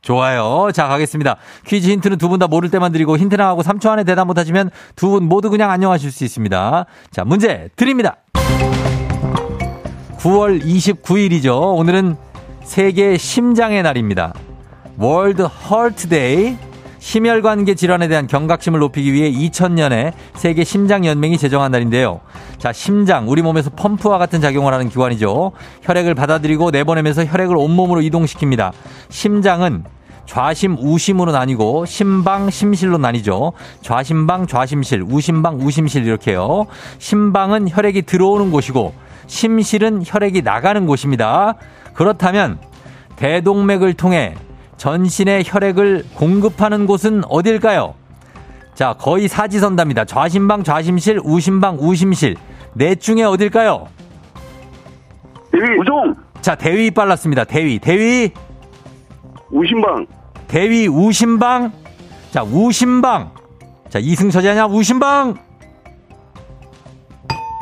[0.00, 0.70] 좋아요.
[0.72, 1.36] 자, 가겠습니다.
[1.66, 5.10] 퀴즈 힌트는 두 분 다 모를 때만 드리고 힌트 나가고 3초 안에 대답 못하시면 두
[5.10, 6.86] 분 모두 그냥 안녕하실 수 있습니다.
[7.10, 8.16] 자, 문제 드립니다.
[10.18, 11.76] 9월 29일이죠.
[11.76, 12.16] 오늘은
[12.62, 14.34] 세계 심장의 날입니다.
[14.98, 16.56] World Heart Day.
[16.98, 22.20] 심혈관계 질환에 대한 경각심을 높이기 위해 2000년에 세계 심장 연맹이 제정한 날인데요.
[22.58, 25.52] 자, 심장 우리 몸에서 펌프와 같은 작용을 하는 기관이죠.
[25.82, 28.72] 혈액을 받아들이고 내보내면서 혈액을 온몸으로 이동시킵니다.
[29.08, 29.84] 심장은
[30.26, 33.52] 좌심 우심으로 나뉘고 심방 심실로 나뉘죠.
[33.80, 36.66] 좌심방 좌심실, 우심방 우심실 이렇게요.
[36.98, 38.92] 심방은 혈액이 들어오는 곳이고
[39.26, 41.54] 심실은 혈액이 나가는 곳입니다.
[41.94, 42.58] 그렇다면
[43.16, 44.34] 대동맥을 통해
[44.78, 47.94] 전신의 혈액을 공급하는 곳은 어딜까요?
[48.74, 50.04] 자, 거의 사지선답니다.
[50.04, 52.36] 좌심방, 좌심실, 우심방, 우심실.
[52.74, 53.88] 넷 중에 어딜까요?
[55.50, 55.80] 대위!
[55.80, 56.14] 우정!
[56.40, 57.42] 자, 대위 빨랐습니다.
[57.44, 58.30] 대위, 대위,
[59.50, 60.06] 우신방!
[60.46, 61.72] 대위, 우심방.
[62.30, 63.32] 자, 우심방.
[63.88, 64.66] 자, 이승처지하냐?
[64.66, 65.34] 우심방.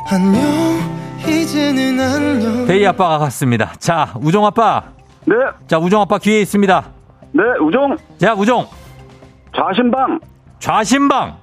[0.09, 0.41] 안녕
[1.27, 3.73] 이제는 안녕 대위 아빠가 갔습니다.
[3.79, 4.83] 자, 우종 아빠.
[5.25, 5.35] 네!
[5.67, 6.96] 자, 우종 아빠 귀에 있습니다.
[7.37, 7.95] 네, 우정!
[8.17, 8.65] 자, 우종.
[9.55, 10.19] 좌신방!
[10.59, 11.37] 좌심방.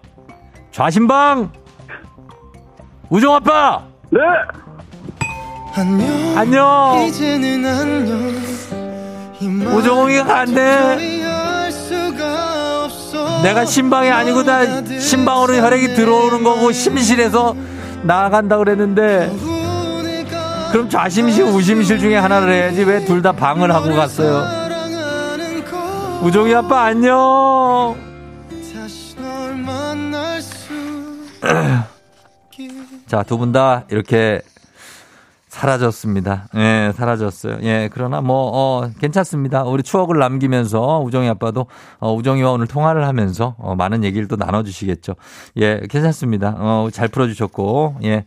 [0.73, 1.53] 좌심방.
[3.11, 3.81] 우종 아빠.
[4.11, 4.19] 네!
[5.77, 7.05] 안녕 안녕.
[7.07, 8.35] 이제는 안녕
[9.77, 11.25] 우종이가 갔네.
[13.45, 14.61] 내가 심방이 아니고 다
[14.99, 17.55] 심방으로 혈액이 들어오는 거고 심실에서
[18.03, 19.31] 나간다 그랬는데
[20.73, 24.64] 그럼 좌심실 우심실 중에 하나를 해야지 왜 둘 다 방을 하고 갔어요
[26.25, 27.97] 우종이 아빠 안녕.
[33.07, 34.41] 자 두 분 다 이렇게
[35.49, 36.49] 사라졌습니다.
[36.57, 37.59] 예 사라졌어요.
[37.63, 39.65] 예 그러나 뭐 어, 괜찮습니다.
[39.65, 41.67] 우리 추억을 남기면서 우종이 아빠도
[42.01, 45.15] 어, 우종이와 오늘 통화를 하면서 어, 많은 얘기를 또 나눠주시겠죠.
[45.59, 46.55] 예 괜찮습니다.
[46.59, 48.25] 어, 잘 풀어주셨고 예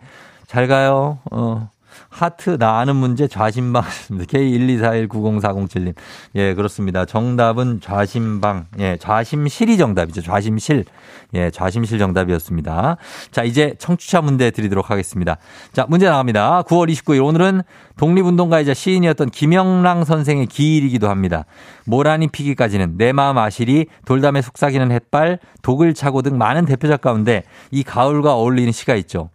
[0.48, 1.20] 잘 가요.
[1.32, 1.70] 어.
[2.18, 5.94] 하트 나 아는 문제 좌심방 K124190407님.
[6.36, 7.06] 예, 그렇습니다.
[7.06, 8.66] 정답은 좌심방.
[8.80, 10.24] 예, 좌심실이 정답이죠.
[10.24, 10.86] 좌심실.
[11.36, 12.98] 예, 좌심실 정답이었습니다.
[13.32, 15.38] 자, 이제 청취자 문제 드리도록 하겠습니다.
[15.74, 16.64] 자, 문제 나갑니다.
[16.64, 17.62] 9월 29일 오늘은
[17.98, 21.46] 독립운동가이자 시인이었던 김영랑 선생의 기일이기도 합니다.
[21.86, 27.84] 모란이 피기까지는 내 마음 아실이 돌담에 속삭이는 햇발, 독을 차고 등 많은 대표작 가운데 이
[27.84, 29.30] 가을과 어울리는 시가 있죠.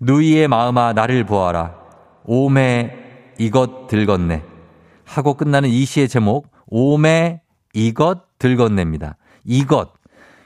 [0.00, 1.85] 누이의 마음아 나를 보아라.
[2.26, 2.92] 오매
[3.38, 4.42] 이것 들건네.
[5.04, 7.40] 하고 끝나는 이 시의 제목 오매
[7.72, 9.16] 이것 들건네입니다.
[9.44, 9.92] 이것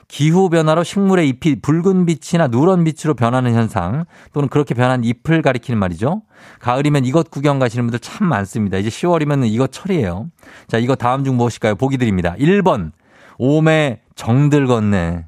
[0.07, 4.03] 기후 변화로 식물의 잎이 붉은 빛이나 누런 빛으로 변하는 현상
[4.33, 6.23] 또는 그렇게 변한 잎을 가리키는 말이죠.
[6.59, 8.77] 가을이면 이것 구경 가시는 분들 참 많습니다.
[8.77, 10.27] 이제 10월이면 이것 철이에요.
[10.67, 11.75] 자, 이거 다음 중 무엇일까요?
[11.75, 12.35] 보기 드립니다.
[12.37, 12.91] 1번
[13.37, 15.27] 오매 정들건네.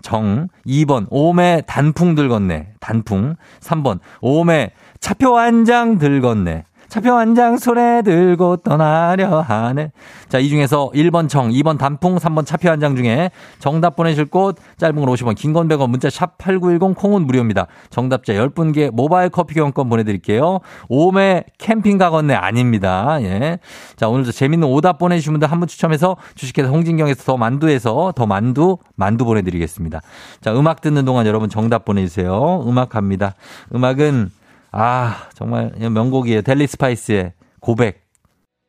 [0.00, 0.48] 정.
[0.66, 2.72] 2번, 오매 단풍 들건네.
[2.80, 3.36] 단풍.
[3.60, 4.70] 3번, 오매
[5.02, 6.64] 차표 한 장 들건네.
[6.88, 9.92] 차표 한 장 손에 들고 떠나려 하네.
[10.28, 14.56] 자, 이 중에서 1번 청, 2번 단풍, 3번 차표 한 장 중에 정답 보내실 곳
[14.76, 17.66] 짧은 건 50원, 긴 건 100원, 문자 샵 8910 콩은 무료입니다.
[17.88, 20.58] 정답자 10분께 모바일 커피 교환권 보내드릴게요.
[20.90, 23.16] 오메 캠핑 가건네 아닙니다.
[23.22, 23.58] 예.
[23.96, 28.76] 자, 오늘도 재밌는 오답 보내주신 분들 한 분 추첨해서 주식회사 홍진경에서 더 만두에서 더 만두,
[28.96, 30.00] 만두 보내드리겠습니다.
[30.42, 32.64] 자, 음악 듣는 동안 여러분 정답 보내주세요.
[32.68, 33.34] 음악 갑니다.
[33.74, 34.30] 음악은,
[34.72, 36.42] 아, 정말 명곡이에요.
[36.42, 38.02] 델리 스파이스의 고백.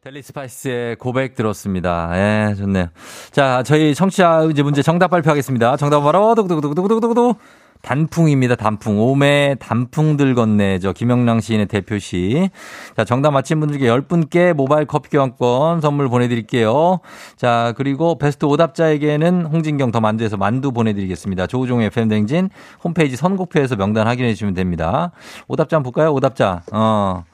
[0.02, 2.12] 델리 스파이스의 고백 들었습니다.
[2.14, 2.88] 예, 좋네요.
[3.32, 5.78] 자, 저희 청취자 문제 정답 발표하겠습니다.
[5.78, 7.36] 정답은 바로 두구두구두구두구두구
[7.84, 8.56] 단풍입니다.
[8.56, 8.98] 단풍.
[9.00, 10.94] 오메 단풍들 건네죠.
[10.94, 12.50] 김영랑 시인의 대표시.
[12.96, 17.02] 자, 정답 맞힌 분들 중에 10분께 모바일 커피 교환권 선물 보내드릴게요.
[17.36, 21.46] 자, 그리고 베스트 오답자에게는 홍진경 더 만두에서 만두 보내드리겠습니다.
[21.48, 22.50] 조우종의 FM댕진
[22.86, 25.12] 홈페이지 선곡표에서 명단 확인해 주시면 됩니다.
[25.50, 26.14] 오답자 한번 볼까요?
[26.14, 26.62] 오답자.
[26.72, 27.26] 어.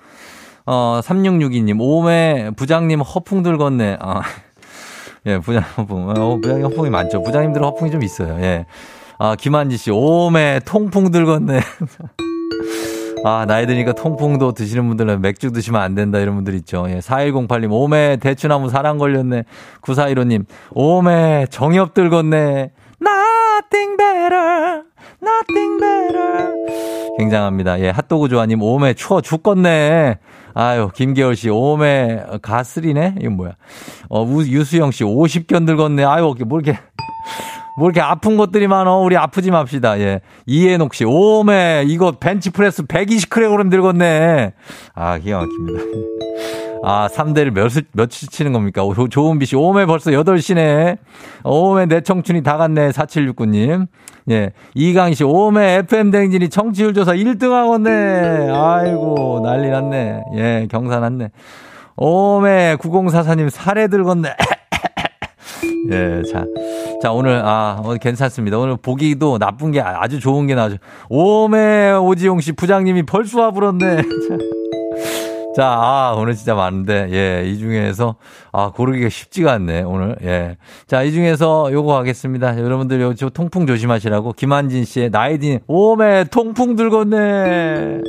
[0.66, 3.98] 어, 3662님, 오메 부장님 허풍 들건네.
[4.00, 4.22] 아,
[5.28, 6.10] 예, 부장 허풍.
[6.10, 7.22] 어, 부장님 허풍이 많죠.
[7.22, 8.40] 부장님들 허풍이 좀 있어요.
[8.42, 8.66] 예.
[9.22, 11.60] 아, 김한지 씨, 오메 통풍 들건네.
[13.26, 16.86] 아, 나이 드니까 통풍도 드시는 분들은 맥주 드시면 안 된다 이런 분들 있죠.
[16.88, 19.44] 예, 4108님, 오메 대추나무 사랑 걸렸네.
[19.82, 22.72] 9415님, 오메 정엽 들건네.
[23.02, 24.84] Nothing better,
[25.22, 26.54] nothing better.
[27.18, 27.78] 굉장합니다.
[27.82, 30.18] 예, 핫도그 조아님, 오메 추워 죽겠네.
[30.54, 33.16] 아유, 김계월 씨, 오메 가스리네?
[33.20, 33.52] 이건 뭐야.
[34.08, 36.06] 어, 우, 유수영 씨, 50견 들겠네.
[36.06, 36.80] 아유, 뭐 이렇게.
[37.80, 38.98] 뭐 이렇게 아픈 것들이 많어.
[38.98, 40.02] 우리 아프지 맙시다.
[40.02, 40.20] 예.
[40.46, 44.52] 이해녹 씨, 오메, 이거 벤치프레스 120kg 들겠네.
[44.94, 45.84] 아, 기가 막힙니다.
[46.84, 48.82] 아, 3대를 몇, 며칠 치는 겁니까?
[48.94, 50.98] 조, 조은비 씨, 오메 벌써 8시네.
[51.46, 52.90] 오메 내 청춘이 다 갔네.
[52.90, 53.88] 4769님.
[54.30, 54.52] 예.
[54.76, 58.52] 이강희 씨, 오메 FM대행진이 청취율 조사 1등 하겠네.
[58.52, 60.24] 아이고, 난리 났네.
[60.36, 61.30] 예, 경사 났네.
[61.96, 64.36] 오메 9044님, 살해 들겠네.
[65.92, 66.44] 예, 자.
[67.02, 68.58] 자, 오늘, 아, 오늘 괜찮습니다.
[68.58, 70.78] 오늘 보기도 나쁜 게 아주 좋은 게 나죠.
[71.08, 74.02] 오메 오지용 씨 부장님이 벌써 와불었네.
[75.56, 78.16] 자, 아, 오늘 진짜 많은데, 예, 이 중에서,
[78.52, 80.58] 아, 고르기가 쉽지가 않네, 오늘, 예.
[80.88, 82.60] 자, 이 중에서 요거 하겠습니다.
[82.60, 88.02] 여러분들 요, 저 통풍 조심하시라고, 김한진 씨의 나이딘, 오메, 통풍 들겠네.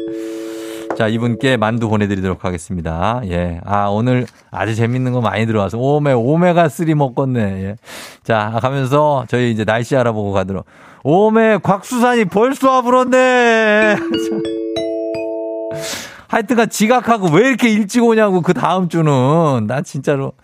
[1.00, 3.22] 자, 이분께 만두 보내드리도록 하겠습니다.
[3.24, 3.58] 예.
[3.64, 7.40] 아, 오늘 아주 재밌는 거 많이 들어와서, 오메, 오메가3 먹겠네.
[7.40, 7.76] 예.
[8.22, 10.66] 자, 가면서 저희 이제 날씨 알아보고 가도록.
[11.02, 13.96] 오메, 곽수산이 벌써 와불었네.
[16.28, 20.34] 하여튼간 지각하고 왜 이렇게 일찍 오냐고 그 다음 주는 나 진짜로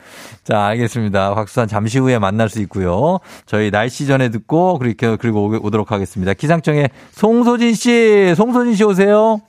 [0.42, 5.92] 자 알겠습니다 곽수산 잠시 후에 만날 수 있고요 저희 날씨 전에 듣고 그렇게 그리고 오도록
[5.92, 9.40] 하겠습니다 기상청에 송소진 씨 송소진 씨 오세요.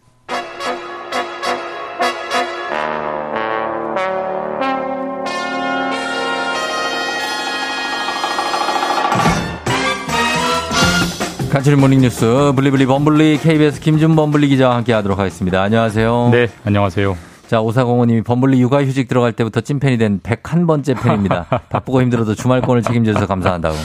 [11.58, 15.64] 간추린 모닝뉴스 블리블리 범블리 KBS 김준 범블리 기자와 함께 하도록 하겠습니다.
[15.64, 16.30] 안녕하세요.
[16.32, 17.18] 네, 안녕하세요.
[17.47, 21.45] 자, 오사공호님이 범블리 육아휴직 들어갈 때부터 찐팬이 된 101번째 팬입니다.
[21.70, 23.76] 바쁘고 힘들어도 주말권을 책임져줘서 감사한다고.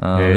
[0.00, 0.34] 어, 네,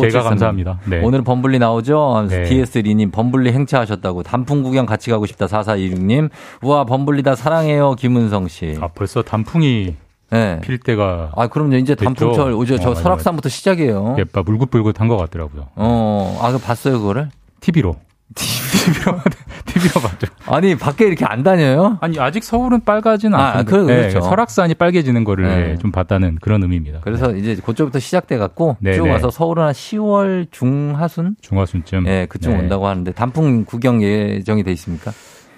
[0.00, 0.78] 제, 제가 감사합니다.
[0.84, 1.00] 네.
[1.00, 2.28] 오늘은 범블리 나오죠?
[2.28, 2.44] 네.
[2.44, 4.22] DS 리님 범블리 행차하셨다고.
[4.22, 5.46] 단풍 구경 같이 가고 싶다.
[5.46, 6.30] 4426님.
[6.62, 7.96] 우와, 범블리다 사랑해요.
[7.96, 8.78] 김은성 씨.
[8.80, 9.96] 아, 벌써 단풍이
[10.30, 10.60] 네.
[10.62, 11.32] 필 때가.
[11.36, 11.76] 아, 그럼요.
[11.76, 12.78] 이제 단풍철 오죠.
[12.78, 14.16] 저 어, 설악산부터 시작이에요.
[14.18, 14.42] 예뻐.
[14.42, 15.68] 울긋불긋한 것 같더라고요.
[15.76, 17.28] 어, 아, 그 봤어요, 그거를?
[17.60, 17.96] TV로.
[18.34, 19.18] TV로,
[19.66, 20.26] TV로 봤죠.
[20.46, 21.98] 아니, 밖에 이렇게 안 다녀요?
[22.00, 23.58] 아니, 아직 서울은 빨가진 않고.
[23.58, 24.18] 아, 그, 그렇죠.
[24.18, 25.76] 네, 설악산이 빨개지는 거를 네.
[25.76, 27.00] 좀 봤다는 그런 의미입니다.
[27.02, 27.38] 그래서 네.
[27.38, 29.12] 이제 그쪽부터 시작돼 갖고 네, 쭉 네.
[29.12, 31.36] 와서 서울은 한 10월 중하순?
[31.40, 32.06] 중하순쯤.
[32.08, 32.58] 예, 그쯤 네.
[32.58, 35.12] 온다고 하는데 단풍 구경 예정이 돼 있습니까?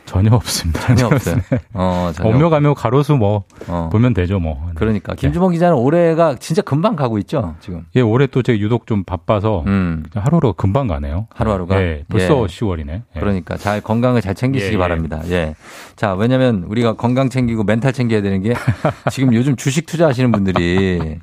[0.06, 0.80] 전혀 없습니다.
[0.94, 1.36] 전혀 없어요.
[1.74, 3.88] 어, 오며 가며 가로수 뭐 어.
[3.92, 4.70] 보면 되죠 뭐.
[4.74, 5.56] 그러니까 김주범 네.
[5.56, 7.84] 기자는 올해가 진짜 금방 가고 있죠 지금.
[7.96, 10.04] 예, 올해 또 제가 유독 좀 바빠서 음.
[10.14, 11.26] 하루로 금방 가네요.
[11.34, 11.80] 하루하루가.
[11.82, 12.46] 예, 벌써 예.
[12.46, 12.88] 10월이네.
[12.88, 13.20] 예.
[13.20, 14.78] 그러니까 잘 건강을 잘 챙기시기 예, 예.
[14.78, 15.20] 바랍니다.
[15.28, 15.54] 예.
[15.96, 18.54] 자, 왜냐면 우리가 건강 챙기고 멘탈 챙겨야 되는 게
[19.10, 21.18] 지금 요즘 주식 투자하시는 분들이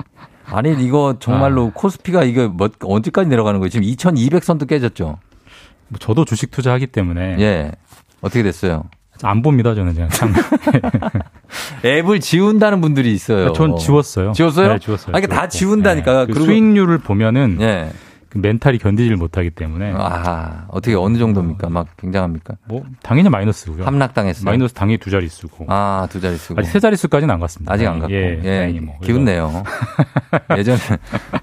[0.45, 1.71] 아니 이거 정말로 아.
[1.73, 3.69] 코스피가 이거 뭐 언제까지 내려가는 거예요?
[3.69, 5.17] 지금 2,200선도 깨졌죠.
[5.87, 7.71] 뭐 저도 주식 투자하기 때문에 예.
[8.23, 8.85] 어떻게 됐어요?
[9.21, 10.09] 안 봅니다, 저는 그냥.
[11.85, 13.53] 앱을 지운다는 분들이 있어요.
[13.53, 14.31] 전 지웠어요.
[14.31, 14.73] 지웠어요?
[14.73, 15.15] 네, 지웠어요.
[15.15, 16.25] 아, 그러니까 다 지운다니까.
[16.25, 16.33] 네.
[16.33, 17.91] 그 수익률을 보면은 예.
[18.29, 19.93] 그 멘탈이 견디질 못하기 때문에.
[19.95, 21.69] 아, 어떻게 어느 정도입니까?
[21.69, 22.55] 막 굉장합니까?
[22.65, 23.85] 뭐 당연히 마이너스고요.
[23.85, 24.45] 함락당했어요.
[24.45, 25.65] 마이너스 당연히 두 자리 쓰고.
[25.69, 26.59] 아, 두 자리 쓰고.
[26.59, 27.71] 아직 세 자리 수까지는 안 갔습니다.
[27.71, 28.11] 아직 안 갔고.
[28.11, 28.79] 예, 예.
[28.79, 29.63] 뭐 기운내요.
[30.57, 30.79] 예전에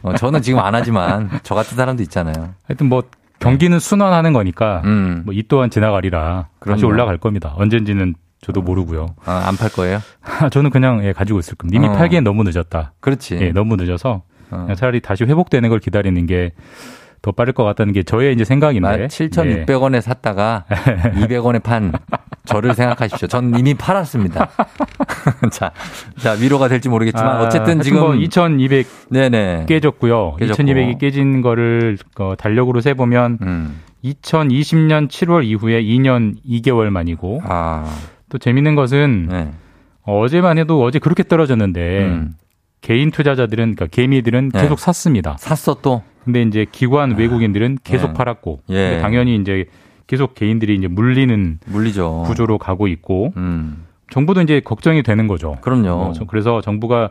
[0.03, 2.55] 어, 저는 지금 안 하지만 저 같은 사람도 있잖아요.
[2.67, 3.05] 하여튼 뭐
[3.41, 5.23] 경기는 순환하는 거니까 음.
[5.27, 6.77] 뭐이 또한 지나가리라 그럼요.
[6.77, 7.53] 다시 올라갈 겁니다.
[7.57, 9.15] 언젠지는 저도 모르고요.
[9.25, 9.99] 아, 안 팔 거예요?
[10.51, 11.77] 저는 그냥 예, 가지고 있을 겁니다.
[11.77, 11.97] 이미 어.
[11.99, 12.93] 팔기엔 너무 늦었다.
[13.01, 13.37] 그렇지.
[13.41, 14.67] 예, 너무 늦어서 어.
[14.77, 16.53] 차라리 다시 회복되는 걸 기다리는 게
[17.23, 19.09] 더 빠를 것 같다는 게 저의 이제 생각인데.
[19.09, 21.93] 7,600원에 샀다가 200원에 판
[22.47, 23.29] 저를 생각하십시오.
[23.29, 24.49] 전 이미 팔았습니다.
[25.53, 25.73] 자,
[26.19, 29.67] 자, 위로가 될지 모르겠지만 아, 어쨌든 지금 뭐 2,200 네네.
[29.69, 30.37] 깨졌고요.
[30.39, 30.63] 깨졌고.
[30.63, 33.81] 2,200이 깨진 거를 어, 달력으로 세 보면 음.
[34.05, 37.85] 2020년 7월 이후에 2년 2개월 만이고 아.
[38.31, 39.51] 또 재밌는 것은 네.
[40.05, 42.35] 어제만 해도 어제 그렇게 떨어졌는데 음.
[42.81, 44.63] 개인 투자자들은 그러니까 개미들은 네.
[44.63, 45.37] 계속 샀습니다.
[45.39, 46.03] 샀어 또.
[46.25, 48.13] 근데 이제 기관 외국인들은 계속 예.
[48.15, 48.99] 팔았고 예.
[49.01, 49.67] 당연히 이제
[50.07, 52.25] 계속 개인들이 이제 물리는 물리죠.
[52.27, 53.85] 구조로 가고 있고 음.
[54.11, 55.57] 정부도 이제 걱정이 되는 거죠.
[55.61, 55.89] 그럼요.
[55.89, 57.11] 어, 저- 그래서 정부가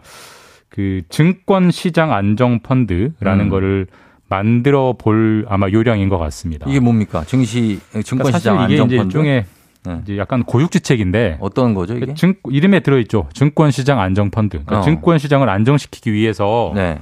[0.68, 3.50] 그 증권 시장 안정 펀드라는 음.
[3.50, 3.88] 거를
[4.28, 6.70] 만들어 볼 아마 요량인 것 같습니다.
[6.70, 7.24] 이게 뭡니까?
[7.26, 9.04] 증시 그러니까 증권시장 사실 이게 이제 안정 펀드.
[9.18, 9.46] 일종의
[9.86, 10.00] 네.
[10.04, 12.14] 이제 약간 고육지책인데 어떤 거죠 이게?
[12.14, 13.28] 증, 이름에 들어있죠.
[13.34, 14.58] 증권 시장 안정 펀드.
[14.58, 14.82] 그러니까 어.
[14.82, 17.00] 증권 시장을 안정시키기 위해서 네.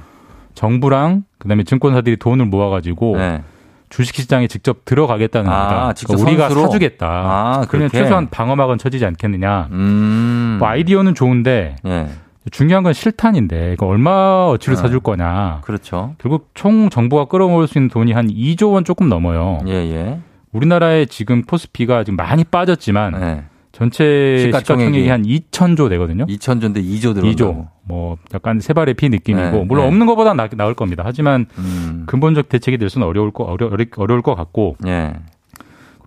[0.58, 3.42] 정부랑 그다음에 증권사들이 돈을 모아가지고 네.
[3.90, 5.92] 주식시장에 직접 들어가겠다는 아.
[5.94, 6.66] 직접 그러니까 우리가 선수로?
[6.66, 7.06] 사주겠다.
[7.06, 7.88] 아, 그러면?
[7.90, 9.68] 최소한 방어막은 쳐지지 않겠느냐.
[9.70, 10.56] 음.
[10.58, 12.08] 뭐 아이디어는 좋은데 예.
[12.50, 14.80] 중요한 건 실탄인데 이거 얼마 어치를 아.
[14.80, 15.60] 사줄 거냐.
[15.62, 16.14] 그렇죠.
[16.18, 19.60] 결국 총 정부가 끌어모을 수 있는 돈이 한 2조 원 조금 넘어요.
[19.68, 20.18] 예, 예.
[20.52, 23.44] 우리나라의 지금 포스피가 지금 많이 빠졌지만 네.
[23.78, 26.26] 전체 시가총액이 시가총액이 한 2천조 되거든요.
[26.26, 27.32] 2천조인데 2조 들어간다고.
[27.32, 27.68] 2조.
[27.84, 29.88] 뭐 약간 세 발의 피 느낌이고 네, 물론 네.
[29.88, 31.04] 없는 것보다 나, 나을 겁니다.
[31.06, 32.02] 하지만 음.
[32.06, 35.14] 근본적 대책이 될 수는 어려울 거 어려 어려- 어려울 것 같고 예.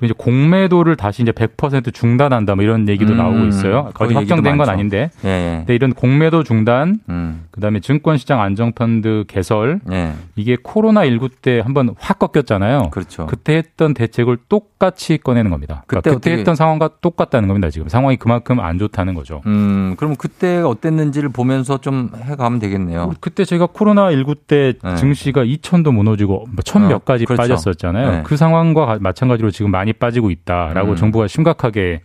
[0.02, 3.90] 이제 공매도를 다시 이제 100% 중단한다 뭐 이런 얘기도 음, 나오고 있어요.
[3.94, 4.70] 그런 거의 확정된 건.
[4.70, 5.10] 아닌데.
[5.26, 5.56] 예, 예.
[5.60, 7.44] 근데 이런 공매도 중단, 음.
[7.52, 10.14] 그다음에 증권시장 안정펀드 개설 예.
[10.36, 12.90] 이게 코로나 19때 한번 확 꺾였잖아요.
[12.92, 13.26] 그렇죠.
[13.26, 15.84] 그때 했던 대책을 똑같이 꺼내는 겁니다.
[15.88, 17.70] 그러니까 그때 그때, 어떻게- 했던 상황과 똑같다는 겁니다.
[17.70, 19.42] 지금 상황이 그만큼 안 좋다는 거죠.
[19.46, 23.14] 음, 그럼 그때가 어땠는지를 보면서 좀 해가면 되겠네요.
[23.20, 24.96] 그때 저희가 코로나 19때 네.
[24.96, 27.42] 증시가 2천도 무너지고 천 어, 몇 가지 그렇죠.
[27.42, 28.12] 빠졌었잖아요.
[28.12, 28.22] 네.
[28.24, 30.96] 그 상황과 가- 마찬가지로 지금 많이 빠지고 있다라고 음.
[30.96, 32.02] 정부가 심각하게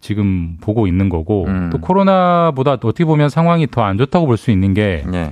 [0.00, 1.68] 지금 보고 있는 거고 음.
[1.70, 5.30] 또 코로나보다 또 어떻게 보면 상황이 더 안 좋다고 볼 수 있는 게 예.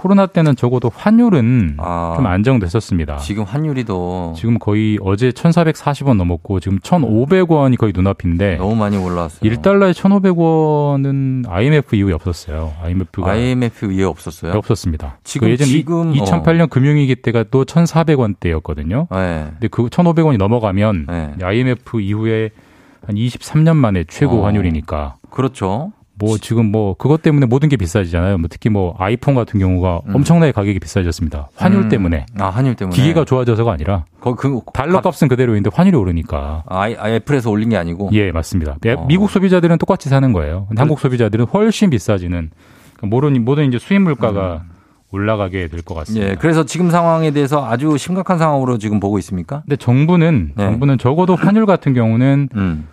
[0.00, 2.14] 코로나 때는 적어도 환율은 아.
[2.16, 3.18] 좀 안정됐었습니다.
[3.18, 9.40] 지금 환율이 더 지금 거의 어제 1,440원 넘었고 지금 1,500원이 거의 눈앞인데 너무 많이 올라왔어요.
[9.50, 12.72] 1달러에 1,500원은 IMF 이후에 없었어요.
[12.82, 14.52] IMF가 IMF 이해 없었어요?
[14.52, 15.18] 없었습니다.
[15.22, 19.06] 지금- 그 예전 지금, 2008년 금융위기 때가 또 1,400원대였거든요.
[19.10, 19.48] 네.
[19.50, 21.34] 근데 그 1,500원이 넘어가면 네.
[21.42, 22.50] IMF 이후에
[23.06, 24.46] 한 23년 만에 최고 어.
[24.46, 25.92] 환율이니까 그렇죠.
[26.20, 28.38] 뭐 지금 뭐 그것 때문에 모든 게 비싸지잖아요.
[28.38, 30.16] 뭐 특히 뭐 아이폰 같은 경우가 음.
[30.16, 31.48] 엄청나게 가격이 비싸졌습니다.
[31.56, 31.88] 환율 음.
[31.88, 32.26] 때문에.
[32.38, 32.94] 아, 환율 때문에.
[32.94, 36.62] 기계가 좋아져서가 아니라 거, 그, 달러 값은 그대로인데 환율이 오르니까.
[36.68, 38.10] 아, 아, 애플에서 올린 게 아니고.
[38.12, 38.76] 예, 맞습니다.
[38.82, 39.04] 미- 어.
[39.08, 40.66] 미국 소비자들은 똑같이 사는 거예요.
[40.68, 42.50] 근데 한국 소비자들은 훨씬 비싸지는
[42.96, 44.62] 그러니까 모든 모든 이제 수입 물가가
[45.12, 46.26] 올라가게 될 것 같습니다.
[46.26, 46.30] 음.
[46.30, 49.62] 예, 그래서 지금 상황에 대해서 아주 심각한 상황으로 지금 보고 있습니까?
[49.62, 50.64] 근데 정부는 네.
[50.66, 52.86] 정부는 적어도 환율 같은 경우는 음.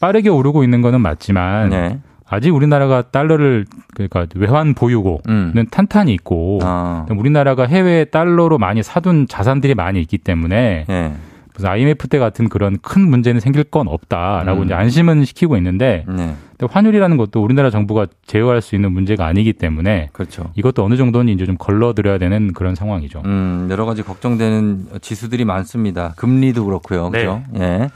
[0.00, 1.98] 빠르게 오르고 있는 거는 맞지만 네.
[2.30, 3.64] 아직 우리나라가 달러를
[3.94, 5.66] 그러니까 외환 보유고는 음.
[5.70, 7.06] 탄탄히 있고 아.
[7.10, 11.12] 우리나라가 해외 달러로 많이 사둔 자산들이 많이 있기 때문에 예.
[11.54, 14.64] 무슨 IMF 때 같은 그런 큰 문제는 생길 건 없다라고 음.
[14.66, 16.34] 이제 안심은 시키고 있는데 네.
[16.56, 20.52] 근데 환율이라는 것도 우리나라 정부가 제어할 수 있는 문제가 아니기 때문에 그렇죠.
[20.54, 23.22] 이것도 어느 정도는 이제 좀 걸러들여야 되는 그런 상황이죠.
[23.24, 26.14] 음, 여러 가지 걱정되는 지수들이 많습니다.
[26.16, 27.10] 금리도 그렇고요.
[27.10, 27.18] 네.
[27.20, 27.42] 그죠?
[27.56, 27.88] 예.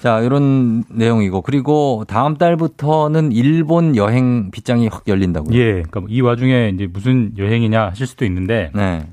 [0.00, 1.42] 자, 이런 내용이고.
[1.42, 5.58] 그리고 다음 달부터는 일본 여행 빗장이 확 열린다고요.
[5.58, 9.06] 예, 그러니까 이 와중에 이제 무슨 여행이냐 하실 수도 있는데 네.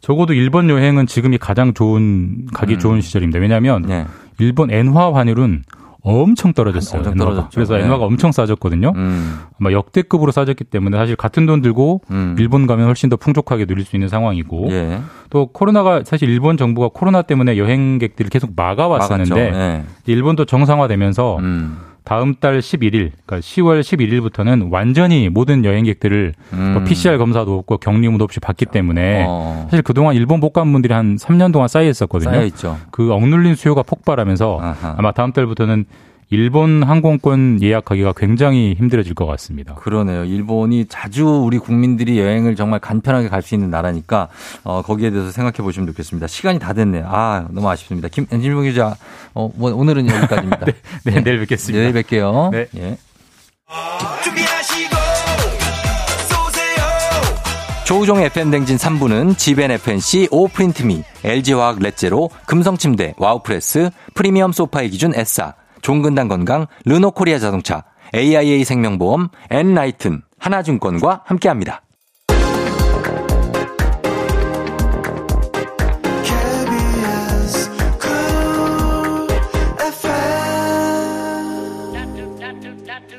[0.00, 2.78] 적어도 일본 여행은 지금이 가장 좋은 가기 음.
[2.78, 3.40] 좋은 시절입니다.
[3.40, 4.04] 왜냐하면 네.
[4.38, 5.64] 일본 엔화 환율은
[6.04, 7.00] 엄청 떨어졌어요.
[7.00, 7.48] 엄청 엔화가.
[7.52, 7.84] 그래서 네.
[7.84, 8.92] 엔화가 엄청 싸졌거든요.
[8.94, 9.40] 음.
[9.58, 12.36] 아마 역대급으로 싸졌기 때문에 사실 같은 돈 들고 음.
[12.38, 15.00] 일본 가면 훨씬 더 풍족하게 누릴 수 있는 상황이고 예.
[15.30, 19.40] 또 코로나가 사실 일본 정부가 코로나 때문에 여행객들을 계속 막아왔었는데.
[19.40, 19.84] 예.
[20.06, 21.78] 일본도 정상화되면서 음.
[22.04, 26.72] 다음 달 11일, 그러니까 10월 11일부터는 완전히 모든 여행객들을 음.
[26.74, 29.66] 뭐 PCR 검사도 없고 격리 의무도 없이 받기 때문에 어.
[29.70, 32.30] 사실 그동안 일본 복관분들이 한 3년 동안 쌓여 있었거든요.
[32.30, 32.76] 쌓여 있죠.
[32.90, 34.94] 그 억눌린 수요가 폭발하면서 아하.
[34.98, 35.86] 아마 다음 달부터는
[36.30, 39.74] 일본 항공권 예약하기가 굉장히 힘들어질 것 같습니다.
[39.74, 40.24] 그러네요.
[40.24, 44.28] 일본이 자주 우리 국민들이 여행을 정말 간편하게 갈 수 있는 나라니까
[44.64, 46.26] 어, 거기에 대해서 생각해 보시면 좋겠습니다.
[46.26, 47.04] 시간이 다 됐네요.
[47.06, 48.08] 아 너무 아쉽습니다.
[48.08, 48.96] 김진봉 기자,
[49.34, 50.66] 어, 뭐, 오늘은 여기까지입니다.
[51.04, 51.78] 네, 내일 뵙겠습니다.
[51.82, 52.50] 내일 뵐게요.
[52.52, 52.66] 네.
[52.76, 52.96] 예.
[57.84, 65.52] 조우종의 FM댕진 3부는 지벤 FNC, 오프린트미, LG화학 렛제로, 금성침대, 와우프레스, 프리미엄 소파의 기준 S사,
[65.84, 71.82] 종근당 건강, 르노코리아 자동차, AIA 생명보험, 엔라이튼, 하나증권과 함께합니다.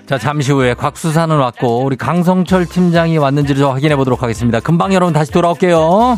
[0.07, 4.59] 자, 잠시 후에 곽수산은 왔고, 우리 강성철 팀장이 왔는지를 좀 확인해 보도록 하겠습니다.
[4.59, 6.17] 금방 여러분 다시 돌아올게요.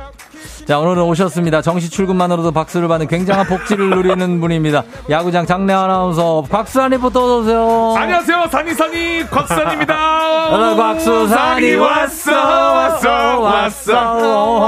[0.71, 1.61] 자, 오늘은 오셨습니다.
[1.61, 4.85] 정시 출근만으로도 박수를 받는 굉장한 복지를 누리는 분입니다.
[5.09, 7.95] 야구장 장내 아나운서 곽수산 리포터 어서오세요.
[7.97, 8.47] 안녕하세요.
[8.49, 9.93] 산이산이 곽산입니다.
[10.71, 14.61] 어, 곽수산이 왔어, 왔어, 왔어.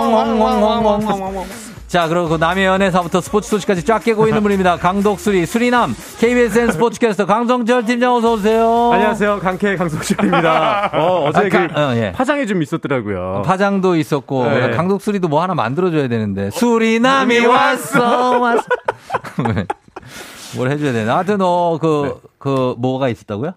[1.93, 4.77] 자, 그리고 남의 연애사부터 스포츠 소식까지 쫙 깨고 있는 분입니다.
[4.77, 8.89] 강독수리, 수리남, KBSN 스포츠캐스터 강성철 팀장 어서오세요.
[8.93, 9.37] 안녕하세요.
[9.37, 10.89] 강캐 강성철입니다.
[10.97, 12.11] 어, 어제 아, 가- 그 어, 예.
[12.11, 13.43] 파장이 좀 있었더라고요.
[13.45, 14.71] 파장도 있었고 네.
[14.71, 18.63] 강독수리도 뭐 하나 만들어줘야 되는데 수리남이 왔어 왔어
[19.55, 19.67] 왜?
[20.55, 23.53] 뭘 해줘야 되나 하여튼 어그 그 뭐가 있었다고요?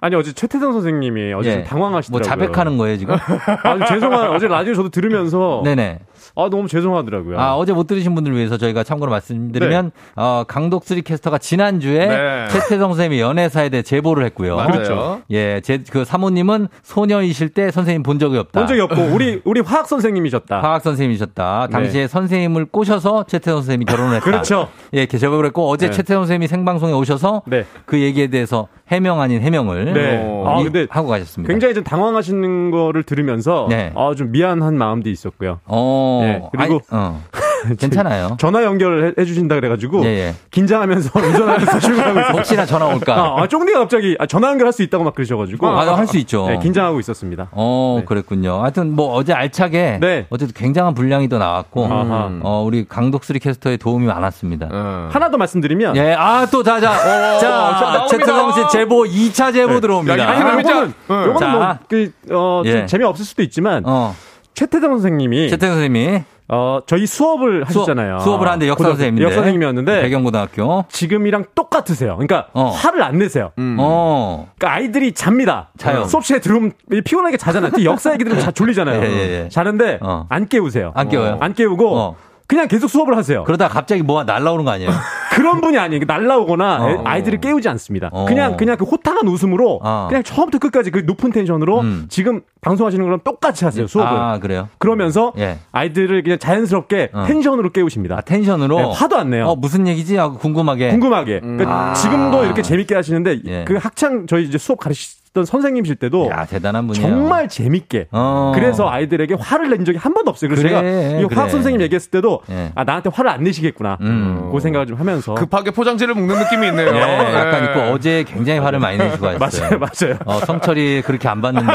[0.00, 1.54] 아니 어제 최태성 선생님이 어제 예.
[1.56, 2.18] 좀 당황하시더라고요.
[2.18, 3.16] 뭐 자백하는 거예요 지금?
[3.62, 6.00] 아, 죄송한 어제 라디오 저도 들으면서 네네.
[6.36, 7.38] 아 너무 죄송하더라고요.
[7.40, 12.06] 아 어제 못 들으신 분들 을 위해서 저희가 참고로 말씀드리면 어 강독수리 캐스터가 지난 주에
[12.06, 12.48] 네.
[12.50, 14.56] 최태성 선생님이 연애사에 대해 제보를 했고요.
[14.56, 14.70] 맞아요.
[14.72, 15.22] 그렇죠.
[15.30, 18.60] 예, 제 그 사모님은 소녀이실 때 선생님 본 적이 없다.
[18.60, 20.60] 본 적이 없고 우리 우리 화학 선생님이셨다.
[20.60, 21.68] 화학 선생님이셨다.
[21.70, 22.08] 당시에 네.
[22.08, 24.24] 선생님을 꼬셔서 최태성 선생님이 결혼을 했다.
[24.24, 24.68] 그렇죠.
[24.94, 25.92] 예, 이렇게 제보를 했고 어제 네.
[25.92, 27.64] 최태성 선생님이 생방송에 오셔서 네.
[27.84, 30.22] 그 얘기에 대해서 해명 아닌 해명을 네.
[30.22, 31.50] 어, 아, 이- 근데 하고 가셨습니다.
[31.52, 33.92] 굉장히 좀 당황하시는 거를 들으면서 네.
[33.94, 35.60] 아, 좀 미안한 마음도 있었고요.
[35.66, 37.22] 어, 네, 그리고 아니, 어.
[37.78, 38.36] 괜찮아요.
[38.38, 40.34] 전화 연결을 해 주신다 그래 가지고 예, 예.
[40.50, 42.32] 긴장하면서 운전하면서 출근하고 있어요.
[42.36, 43.14] 혹시나 전화 올까?
[43.14, 46.46] 아, 아, 쫑디가 갑자기 아, 전화 연결할 수 있다고 막 그러셔 가지고 아, 할수 있죠.
[46.48, 47.48] 네, 긴장하고 있었습니다.
[47.52, 48.62] 어, 그랬군요.
[48.62, 50.26] 하여튼 뭐 어제 알차게 네.
[50.30, 52.30] 어쨌든 굉장한 분량이 또 나왔고 아하.
[52.42, 55.08] 어, 우리 강독수리 캐스터의 도움이 많았습니다.
[55.10, 58.06] 하나 더 말씀드리면 예, 아, 또, 자, 자, 자, 자, 나옵니다.
[58.06, 60.28] 최태성 씨 제보, 2차 제보 들어옵니다.
[60.28, 61.52] 아니, 요거는, 요거는 자.
[61.52, 62.86] 뭐, 그, 어, 좀 예.
[62.86, 64.14] 재미 없을 수도 있지만, 어,
[64.54, 68.18] 최태성 선생님이, 최태성 선생님이 어, 저희 수업을 하셨잖아요.
[68.18, 69.24] 수업을 하는데 역사 선생님인데.
[69.24, 70.84] 역사 선생님이었는데, 배경고등학교.
[70.90, 72.16] 지금이랑 똑같으세요.
[72.16, 72.68] 그러니까, 어.
[72.68, 73.52] 화를 안 내세요.
[73.78, 74.50] 어.
[74.58, 75.70] 그러니까 아이들이 잡니다.
[75.78, 76.04] 자요.
[76.04, 76.72] 수업 시간에 들으면
[77.04, 77.70] 피곤하게 자잖아요.
[77.70, 79.02] 특히 역사 얘기 들으면 자 졸리잖아요.
[79.02, 79.48] 예, 예, 예.
[79.48, 80.26] 자는데, 어.
[80.28, 80.92] 안 깨우세요.
[80.94, 81.38] 안 깨워요?
[81.40, 82.16] 안 깨우고, 어.
[82.46, 83.42] 그냥 계속 수업을 하세요.
[83.44, 84.90] 그러다가 갑자기 뭐가 날라오는 거 아니에요?
[85.34, 86.02] 그런 분이 아니에요.
[86.06, 87.02] 날라오거나 어.
[87.04, 88.08] 아이들을 깨우지 않습니다.
[88.12, 88.24] 어.
[88.26, 90.06] 그냥 그냥 그 호탕한 웃음으로 어.
[90.08, 92.06] 그냥 처음부터 끝까지 그 높은 텐션으로 음.
[92.08, 94.10] 지금 방송하시는 거랑 똑같이 하세요 수업을.
[94.10, 94.68] 아, 그래요?
[94.78, 95.58] 그러면서 예.
[95.72, 97.24] 아이들을 그냥 자연스럽게 어.
[97.26, 98.16] 텐션으로 깨우십니다.
[98.16, 98.76] 아, 텐션으로.
[98.78, 99.46] 네, 화도 안 내요.
[99.48, 100.16] 어, 무슨 얘기지?
[100.16, 100.90] 하고 궁금하게.
[100.90, 101.40] 궁금하게.
[101.40, 101.94] 그러니까 아.
[101.94, 103.64] 지금도 이렇게 재밌게 하시는데 예.
[103.66, 107.06] 그 학창 저희 이제 수업 가르치던 선생님이실 때도 야, 대단한 분이에요.
[107.08, 108.08] 정말 재밌게.
[108.12, 108.52] 어.
[108.54, 110.48] 그래서 아이들에게 화를 낸 적이 한 번도 없어요.
[110.48, 111.36] 그래서 그래, 제가 이 그래.
[111.36, 112.70] 화학 선생님 얘기했을 때도 예.
[112.74, 113.98] 아 나한테 화를 안 내시겠구나.
[114.00, 114.50] 음.
[114.52, 116.88] 그 생각을 좀 하면서 급하게 포장지를 묶는 느낌이 있네요.
[116.94, 117.64] 예, 약간 예.
[117.68, 119.70] 있고 어제 굉장히 화를 많이 내시고 왔어요.
[119.70, 120.18] 맞아요, 맞아요.
[120.26, 121.72] 어, 성철이 그렇게 안 봤는데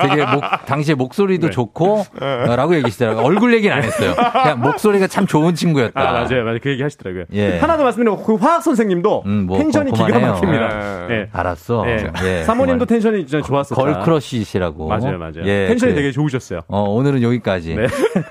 [0.00, 3.24] 되게 목, 당시에 목소리도 좋고 어, 라고 얘기하시더라고요.
[3.24, 4.14] 얼굴 얘기는 안 했어요.
[4.14, 6.00] 그냥 목소리가 참 좋은 친구였다.
[6.00, 6.58] 아, 맞아요, 맞아요.
[6.62, 7.24] 그 얘기 하시더라고요.
[7.34, 7.58] 예.
[7.58, 10.18] 하나 더 말씀드리면 그 화학 선생님도 음, 뭐 텐션이 고- 기가.
[10.18, 11.10] 막힙니다.
[11.10, 11.28] 예.
[11.32, 11.84] 알았어.
[11.88, 12.10] 예.
[12.24, 12.86] 예, 사모님도 그만.
[12.86, 13.80] 텐션이 진짜 좋았었다.
[13.80, 14.88] 걸크러쉬시라고.
[14.88, 15.42] 맞아요, 맞아요.
[15.44, 16.02] 예, 텐션이 그래.
[16.02, 16.60] 되게 좋으셨어요.
[16.68, 17.74] 어, 오늘은 여기까지.
[17.74, 17.86] 네.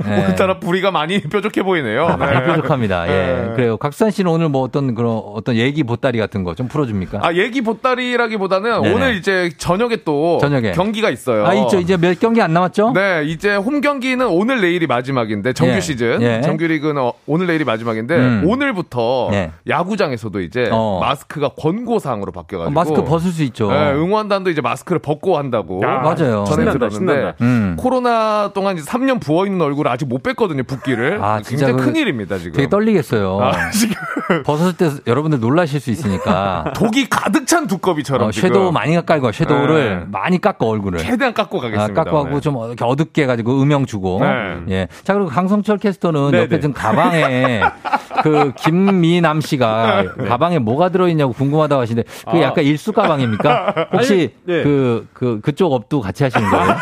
[0.08, 0.24] 예.
[0.24, 2.06] 오늘따라 부리가 많이 뾰족해 보이네요.
[2.08, 3.08] 아, 많이 뾰족합니다.
[3.08, 3.12] 예.
[3.12, 3.52] 네.
[3.56, 3.78] 그래요.
[3.78, 7.19] 각수산 씨는 오늘 뭐 어떤 그런 어떤 얘기 보따리 같은 거 좀 풀어줍니까?
[7.24, 8.93] 아, 얘기 보따리라기보다는 네네.
[8.93, 10.71] 오늘 이제 저녁에 또 저녁에.
[10.74, 11.45] 경기가 있어요.
[11.47, 11.80] 아, 있죠.
[11.80, 12.91] 이제 몇 경기 안 남았죠?
[12.93, 15.80] 네, 이제 홈 경기는 오늘 내일이 마지막인데 정규 예.
[15.82, 16.41] 시즌 예.
[16.41, 18.43] 정규 리그는 어, 오늘 내일이 마지막인데 음.
[18.47, 19.51] 오늘부터 예.
[19.67, 20.99] 야구장에서도 이제 어.
[21.01, 23.71] 마스크가 권고사항으로 바뀌어가지고 어, 마스크 벗을 수 있죠.
[23.71, 25.82] 네, 구한단도 이제 마스크를 벗고 한다고.
[25.84, 26.43] 야, 맞아요.
[26.47, 27.34] 전에 신난다, 들었는데.
[27.41, 27.76] 음.
[27.80, 30.63] 코로나 동안 이제 3년 부어 있는 얼굴을 아직 못 뺐거든요.
[30.63, 31.19] 붓기를.
[31.24, 32.53] 아, 굉장히 그큰 일입니다 지금.
[32.53, 33.39] 되게 떨리겠어요.
[33.41, 33.95] 아, 지금
[34.45, 36.74] 벗었을 때 여러분들 놀라실 수 있으니까.
[36.76, 38.32] 독이 가득 찬 두꺼비처럼 어.
[38.32, 40.05] 섀도우 많이 깔고 섀도우를 네.
[40.11, 40.99] 많이 깎고 얼굴을.
[40.99, 42.01] 최대한 깎고 가겠습니다.
[42.01, 42.39] 아, 깎고 하고 네.
[42.41, 44.20] 좀 이렇게 어둡게 해가지고 음영 주고.
[44.22, 44.64] 네.
[44.70, 44.88] 예.
[45.03, 46.59] 자, 그리고 강성철 캐스터는 네, 옆에 네.
[46.59, 47.61] 좀 가방에
[48.24, 50.26] 그 김미남 씨가 네.
[50.26, 52.47] 가방에 뭐가 들어있냐고 궁금하다고 하시는데 그게 아.
[52.49, 53.88] 약간 일수 가방입니까?
[53.93, 54.64] 혹시 아니, 네.
[54.64, 56.76] 그, 그, 그쪽 업도 같이 하시는 거예요?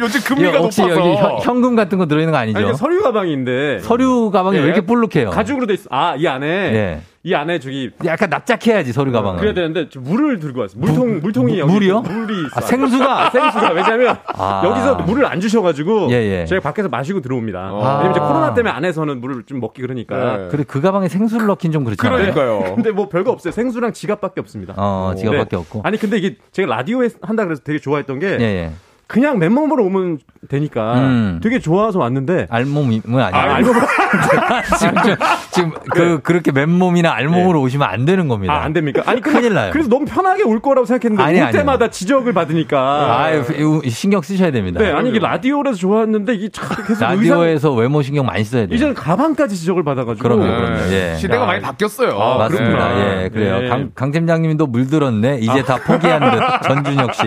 [0.00, 1.00] 요즘 금리가 이거 혹시 높아서.
[1.00, 2.58] 여기 현- 현금 같은 거 들어있는 거 아니죠?
[2.58, 3.80] 아니, 이게 서류 가방인데.
[3.80, 4.66] 서류 가방이 왜 예.
[4.66, 5.30] 이렇게 볼록해요?
[5.30, 5.84] 가죽으로 돼 있어.
[5.90, 6.46] 아, 이 안에.
[6.46, 7.00] 예.
[7.24, 7.88] 이 안에 저기.
[8.04, 9.38] 약간 납작해야지 서류 가방은.
[9.38, 10.80] 그래야 되는데 저 물을 들고 왔어요.
[10.80, 12.00] 물통 물통이 무- 여기 물이요?
[12.00, 12.50] 물이 있어.
[12.56, 13.30] 아, 생수가?
[13.30, 14.62] 생수가 왜냐면 아.
[14.64, 16.46] 여기서 물을 안 주셔가지고 예, 예.
[16.46, 17.60] 제가 밖에서 마시고 들어옵니다.
[17.60, 17.98] 아.
[17.98, 20.48] 왜냐면 이제 코로나 때문에 안에서는 물을 좀 먹기 그러니까.
[20.48, 22.34] 그래 그 가방에 생수를 넣긴 좀 그렇잖아요.
[22.74, 23.52] 근데 뭐 별거 없어요.
[23.52, 24.74] 생수랑 지갑밖에 없습니다.
[24.76, 25.82] 어, 지갑밖에 없고.
[25.84, 28.70] 아니 근데 이게 제가 라디오에 한다 그래서 되게 좋아했던 게 예, 예.
[29.12, 31.40] 그냥 맨몸으로 오면 되니까 음.
[31.42, 33.26] 되게 좋아서 왔는데 알몸은 아니에요.
[33.30, 33.74] 아, 알몸
[34.78, 35.16] 지금, 좀-
[35.50, 38.54] 지금 그 그렇게 맨몸이나 알몸으로 오시면 안 되는 겁니다.
[38.54, 38.58] 네.
[38.58, 39.02] 아, 안 됩니까?
[39.04, 39.70] 아니, 근데 큰일 나요.
[39.70, 41.58] 그래서 너무 편하게 올 거라고 생각했는데 아니, 올 아니요.
[41.60, 43.22] 때마다 지적을 받으니까.
[43.22, 44.80] 아유, 이거 신경 쓰셔야 됩니다.
[44.80, 48.74] 네, 아니 이게 라디오에서 좋았는데 이게 참 계속 라디오에서 외모 신경 많이 써야 돼요.
[48.74, 50.26] 이제는 가방까지 지적을 받아가지고.
[50.26, 50.90] 그럼요, 그럼요.
[50.90, 51.16] 예.
[51.18, 52.18] 시대가 많이 바뀌었어요.
[52.18, 52.98] 아, 맞습니다.
[53.24, 53.60] 예, 그래요.
[53.60, 53.68] 네.
[53.68, 55.36] 강, 강 팀장님도 물들었네.
[55.42, 55.64] 이제 아.
[55.64, 56.40] 다 포기한 듯.
[56.66, 57.22] 전준혁 씨.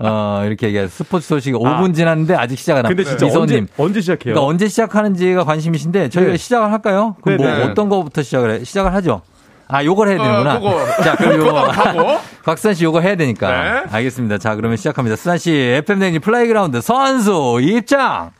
[0.00, 0.88] 어, 이렇게 얘기해요.
[0.88, 2.88] 스포츠 소식 5분 지났는데 아직 시작 안 하고.
[2.88, 3.68] 근데 진짜 이소님.
[3.76, 4.34] 언제, 언제 시작해요?
[4.34, 6.36] 그러니까 언제 시작하는지가 관심이신데 저희가 네.
[6.38, 7.16] 시작을 할까요?
[7.20, 7.62] 그럼 네, 뭐 네.
[7.64, 8.64] 어떤 거부터 시작을 해?
[8.64, 9.20] 시작을 하죠.
[9.68, 10.54] 아, 요걸 해야 되는구나.
[10.56, 10.86] 어.
[11.04, 12.20] 자, 그럼 요거.
[12.42, 13.50] 곽수산 씨 요거 해야 되니까.
[13.50, 13.82] 네.
[13.90, 14.38] 알겠습니다.
[14.38, 15.16] 자, 그러면 시작합니다.
[15.16, 18.30] 수산 씨, FM 댕지 playground 선수 입장!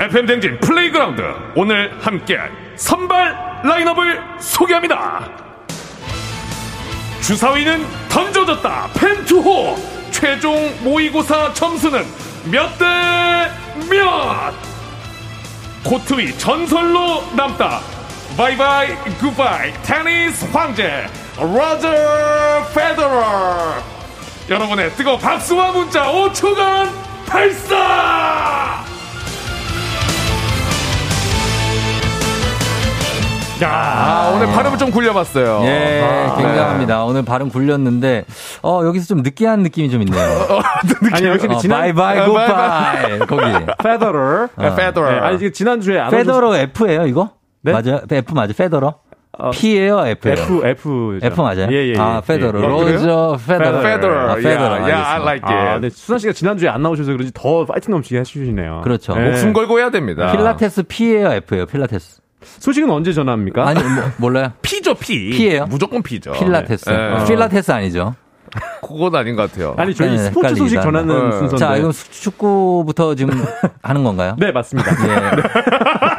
[0.00, 1.20] FM 댕진 playground
[1.56, 5.49] 오늘 함께할 선발 라인업을 소개합니다.
[7.22, 8.88] 주사위는 던져졌다.
[8.94, 9.76] 벤투호
[10.10, 12.04] 최종 모의고사 점수는
[12.44, 12.84] 몇 대
[13.88, 14.52] 몇?
[15.84, 17.80] 코트 위 전설로 남다.
[18.36, 21.06] 바이바이 굿바이 테니스 황제
[21.38, 21.90] 로저
[22.74, 23.74] 페더러
[24.48, 26.90] 여러분의 뜨거운 박수와 문자 5초간
[27.26, 28.84] 발사!
[33.66, 35.60] 아, 오늘 발음을 좀 굴려봤어요.
[35.64, 37.04] 예, 아, 굉장합니다.
[37.04, 38.24] 오늘 발음 굴렸는데,
[38.62, 40.22] 어, 여기서 좀 느끼한 느낌이 좀 있네요.
[41.12, 43.18] 아니 확실히 어, 지난 바이바이 아, 굿바이.
[43.20, 43.66] 거기.
[43.82, 44.48] 페더러.
[44.56, 45.10] 네, 페더러.
[45.10, 47.30] 네, 아니 지금 지난주에 안 페더러 F예요, 이거?
[47.62, 47.72] 네?
[47.72, 48.00] 맞아요?
[48.10, 48.52] F 맞아요?
[48.56, 48.94] 페더러?
[49.38, 50.36] 어, P예요, F예요?
[50.38, 51.68] F F F 맞아요?
[51.70, 51.98] 예, 예, 예.
[51.98, 52.60] 아, 페더러.
[52.60, 52.66] 예.
[52.66, 53.80] 로저 페더러.
[53.80, 54.30] 페더러.
[54.30, 54.82] 아, 페더러.
[54.82, 55.68] 야, 야, I like it.
[55.68, 55.88] 아, 네.
[55.90, 58.80] 수산 씨가 지난주에 안 나오셔서 그런지 더 파이팅 넘치게 해주시네요.
[58.82, 59.14] 그렇죠.
[59.14, 59.24] 네.
[59.26, 60.32] 목숨 걸고 해야 됩니다.
[60.32, 61.66] 필라테스 P예요, F예요?
[61.66, 62.19] 필라테스.
[62.42, 63.66] 소식은 언제 전합니까?
[63.68, 64.52] 아니, 뭐, 몰라요?
[64.62, 65.30] P죠, P.
[65.30, 65.66] P예요?
[65.66, 66.32] 무조건 P죠.
[66.32, 66.88] 필라테스.
[66.88, 66.96] 네.
[66.96, 68.14] 어, 필라테스 아니죠?
[68.82, 69.74] 그건 아닌 것 같아요.
[69.78, 70.80] 아니 저희 네, 스포츠 소식.
[70.82, 71.30] 전하는 네.
[71.38, 71.56] 순서인데.
[71.56, 73.44] 자, 이건 수- 축구부터 지금
[73.82, 74.34] 하는 건가요?
[74.38, 74.90] 네 맞습니다.
[75.06, 75.14] 예.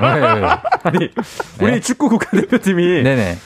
[0.02, 0.42] 왜?
[0.84, 1.10] 아니
[1.62, 3.38] 우리 축구 국가대표팀이 네네.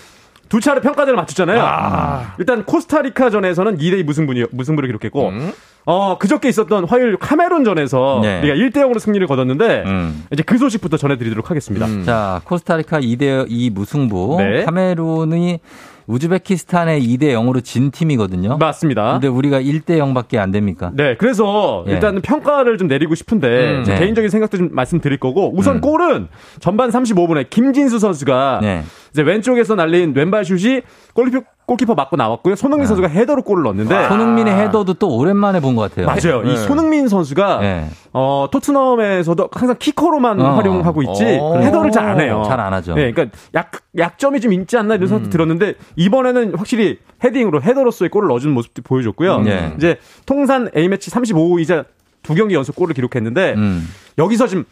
[0.50, 2.26] 두 차례 평가전을 마쳤잖아요.
[2.40, 5.52] 일단 코스타리카전에서는 2대2 무승부니, 무승부를 기록했고 음?
[5.88, 8.40] 어 그저께 있었던 화요일 카메룬전에서 네.
[8.40, 10.26] 우리가 1대 0으로 승리를 거뒀는데 음.
[10.32, 11.88] 이제 그 소식부터 전해드리도록 하겠습니다.
[12.04, 14.38] 자, 코스타리카 2대2 무승부.
[14.40, 14.66] 네.
[14.66, 15.60] 카메룬이
[16.08, 18.58] 우즈베키스탄에 2대 0으로 진 팀이거든요.
[18.58, 19.14] 맞습니다.
[19.14, 20.92] 근데 우리가 1대 0밖에 안 됩니까?
[20.94, 21.94] 네, 그래서 예.
[21.94, 23.84] 일단 평가를 좀 내리고 싶은데 음.
[23.84, 24.00] 제 네.
[24.00, 25.82] 개인적인 생각도 좀 말씀드릴 거고 우선 음.
[25.82, 26.28] 골은
[26.60, 28.84] 전반 35분에 김진수 선수가 네.
[29.16, 30.82] 이제 왼쪽에서 날린 왼발 슛이
[31.14, 32.56] 골키퍼, 골키퍼 맞고 나왔고요.
[32.56, 34.10] 손흥민 선수가 헤더로 골을 넣었는데 아.
[34.10, 36.06] 손흥민의 헤더도 또 오랜만에 본 것 같아요.
[36.06, 36.44] 맞아요.
[36.44, 36.58] 이 네.
[36.58, 37.88] 손흥민 선수가 네.
[38.12, 40.56] 어, 토트넘에서도 항상 키커로만 어.
[40.56, 41.60] 활용하고 있지 어.
[41.60, 42.44] 헤더를 잘 안 해요.
[42.46, 42.94] 잘 안 하죠.
[42.94, 45.08] 네, 그러니까 약 약점이 좀 있지 않나 이런 음.
[45.08, 49.44] 생각도 들었는데 이번에는 확실히 헤딩으로 헤더로서의 골을 넣어주는 모습도 보여줬고요.
[49.48, 49.74] 예.
[49.78, 51.86] 이제 통산 A 매치 35이자
[52.22, 53.88] 두 경기 연속 골을 기록했는데 음.
[54.18, 54.66] 여기서 지금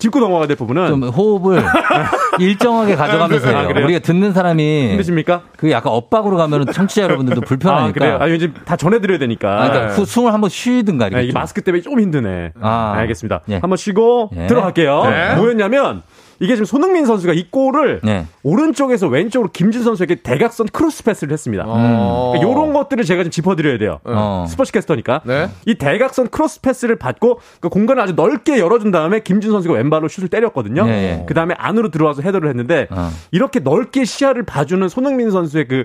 [0.00, 1.62] 짚고 넘어가야 될 부분은 좀 호흡을
[2.40, 3.58] 일정하게 가져가면서 해요.
[3.58, 3.80] 아?
[3.84, 5.42] 우리가 듣는 사람이 힘드십니까?
[5.56, 7.92] 그 약간 엇박으로 가면 청취자 여러분들도 아, 불편하니까.
[7.92, 8.18] 그래요?
[8.20, 9.62] 아, 이제 다 전해드려야 되니까.
[9.62, 11.22] 아, 그러니까 후- 숨을 한번 쉬든가 이렇게.
[11.22, 11.38] 네, 이 좀.
[11.40, 12.52] 마스크 때문에 좀 힘드네.
[12.60, 12.94] 아.
[12.96, 13.42] 알겠습니다.
[13.50, 13.58] 예.
[13.58, 14.46] 한번 쉬고 예.
[14.46, 15.02] 들어갈게요.
[15.04, 15.34] 네.
[15.36, 16.02] 뭐였냐면
[16.40, 18.26] 이게 지금 손흥민 선수가 이 골을 네.
[18.42, 21.64] 오른쪽에서 왼쪽으로 김진수 선수에게 대각선 크로스 패스를 했습니다.
[21.66, 22.32] 어.
[22.32, 24.00] 그러니까 이런 것들을 제가 좀 짚어드려야 돼요.
[24.04, 24.46] 어.
[24.48, 25.20] 스포츠 캐스터니까.
[25.24, 25.48] 네.
[25.66, 30.28] 이 대각선 크로스 패스를 받고 그 공간을 아주 넓게 열어준 다음에 김진수 선수가 왼발로 슛을
[30.28, 30.86] 때렸거든요.
[30.88, 31.24] 예, 예.
[31.26, 33.10] 그 다음에 안으로 들어와서 헤더를 했는데 어.
[33.30, 35.84] 이렇게 넓게 시야를 봐주는 손흥민 선수의 그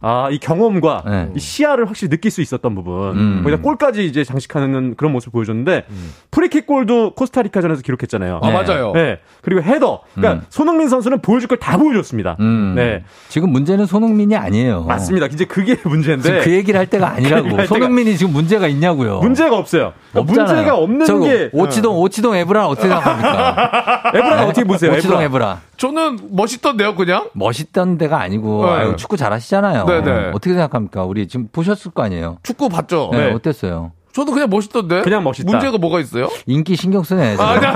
[0.00, 1.28] 아, 이 경험과 네.
[1.34, 3.16] 이 시야를 확실히 느낄 수 있었던 부분.
[3.16, 3.40] 음.
[3.42, 5.84] 거기다 골까지 이제 장식하는 그런 모습 보여줬는데
[6.30, 8.40] 프리킥 골도 코스타리카전에서 기록했잖아요.
[8.42, 8.92] 아, 맞아요.
[8.92, 9.18] 네.
[9.42, 10.02] 그리고 헤더.
[10.14, 10.46] 그러니까 음.
[10.50, 12.36] 손흥민 선수는 보여줄 걸 다 보여줬습니다.
[12.40, 12.74] 음.
[12.76, 13.02] 네.
[13.28, 14.84] 지금 문제는 손흥민이 아니에요.
[14.84, 15.26] 맞습니다.
[15.26, 17.56] 이제 그게 문제인데 지금 그 얘기를 할 때가 그 아니라고.
[17.56, 19.20] 할 손흥민이 지금 문제가 있냐고요.
[19.20, 19.94] 문제가 없어요.
[20.12, 20.54] 그러니까 없잖아요.
[20.56, 24.02] 문제가 없는 저거 게 오치동 오치동 에브라 어떻게 생각합니까?
[24.14, 24.92] 에브라 어떻게 보세요?
[24.92, 25.24] 오치동 에브라.
[25.24, 25.60] 에브라.
[25.76, 27.28] 저는 멋있던데요, 그냥?
[27.34, 28.72] 멋있던 데가 아니고 네.
[28.72, 29.84] 아유, 축구 잘하시잖아요.
[29.84, 30.28] 네네.
[30.34, 31.04] 어떻게 생각합니까?
[31.04, 32.38] 우리 지금 보셨을 거 아니에요.
[32.42, 33.10] 축구 봤죠?
[33.12, 33.32] 네, 네.
[33.32, 33.92] 어땠어요?
[34.12, 35.02] 저도 그냥 멋있던데.
[35.02, 35.50] 그냥 멋있다.
[35.50, 36.28] 문제가 뭐가 있어요?
[36.46, 37.36] 인기 신경 쓰네.
[37.38, 37.72] 아, 지금.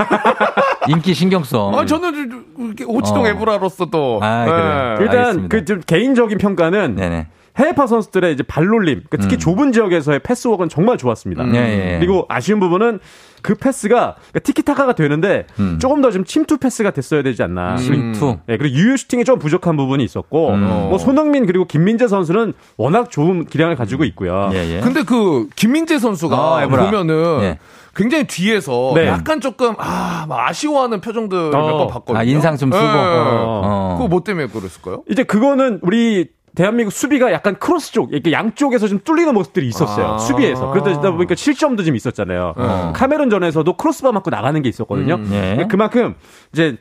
[0.89, 1.77] 인기 신경성.
[1.77, 2.45] 아, 저는
[2.87, 3.27] 오치동 어.
[3.27, 4.19] 에브라로서 또.
[4.23, 4.51] 아, 네.
[4.51, 4.95] 그래요.
[5.01, 5.49] 일단.
[5.49, 7.27] 그 좀 개인적인 평가는 네네.
[7.57, 9.39] 해외파 선수들의 이제 발놀림, 그러니까 특히 음.
[9.39, 11.45] 좁은 지역에서의 패스워크는 정말 좋았습니다.
[11.53, 11.99] 예, 예, 예.
[11.99, 12.99] 그리고 아쉬운 부분은
[13.41, 15.77] 그 패스가 그러니까 티키타카가 되는데 음.
[15.79, 17.77] 조금 더 좀 침투 패스가 됐어야 되지 않나.
[17.77, 18.37] 침투.
[18.49, 20.59] 예, 그리고 유효 슈팅이 좀 부족한 부분이 있었고, 음.
[20.89, 24.49] 뭐 손흥민 그리고 김민재 선수는 워낙 좋은 기량을 가지고 있고요.
[24.53, 24.79] 예, 예.
[24.81, 26.67] 근데 그 김민재 선수가 아.
[26.67, 27.59] 보면은 예.
[27.95, 29.07] 굉장히 뒤에서 네.
[29.07, 31.77] 약간 조금 아, 막 아쉬워하는 표정들 몇 어.
[31.77, 32.17] 번 봤거든요.
[32.19, 32.83] 아, 인상 좀 쓰고.
[32.83, 32.89] 예.
[32.93, 33.95] 어.
[33.97, 35.03] 그거 뭐 때문에 그랬을까요?
[35.09, 40.05] 이제 그거는 우리 대한민국 수비가 약간 크로스 쪽, 이렇게 양쪽에서 좀 뚫리는 모습들이 있었어요.
[40.05, 40.17] 아.
[40.17, 40.71] 수비에서.
[40.71, 42.53] 그러다 보니까 실점도 좀 있었잖아요.
[42.57, 42.93] 어.
[42.95, 45.15] 카메론전에서도 크로스바 맞고 나가는 게 있었거든요.
[45.15, 45.67] 음, 예.
[45.69, 46.15] 그만큼
[46.51, 46.77] 이제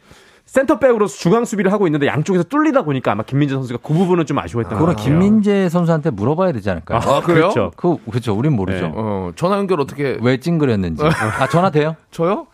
[0.47, 4.77] 센터백으로서 중앙 수비를 하고 있는데 양쪽에서 뚫리다 보니까 아마 김민재 선수가 그 부분은 좀 아쉬워했던
[4.77, 5.13] 것 그거는 같아요.
[5.13, 6.99] 김민재 선수한테 물어봐야 되지 않을까요?
[6.99, 7.51] 아, 그래요?
[7.51, 7.71] 그렇죠.
[7.77, 8.35] 그 그렇죠.
[8.35, 8.89] 우린 모르죠.
[8.89, 8.93] 네.
[8.97, 11.05] 어, 전화 연결 어떻게 왜 찡그렸는지.
[11.05, 11.95] 아, 전화 돼요?
[12.11, 12.49] 저요?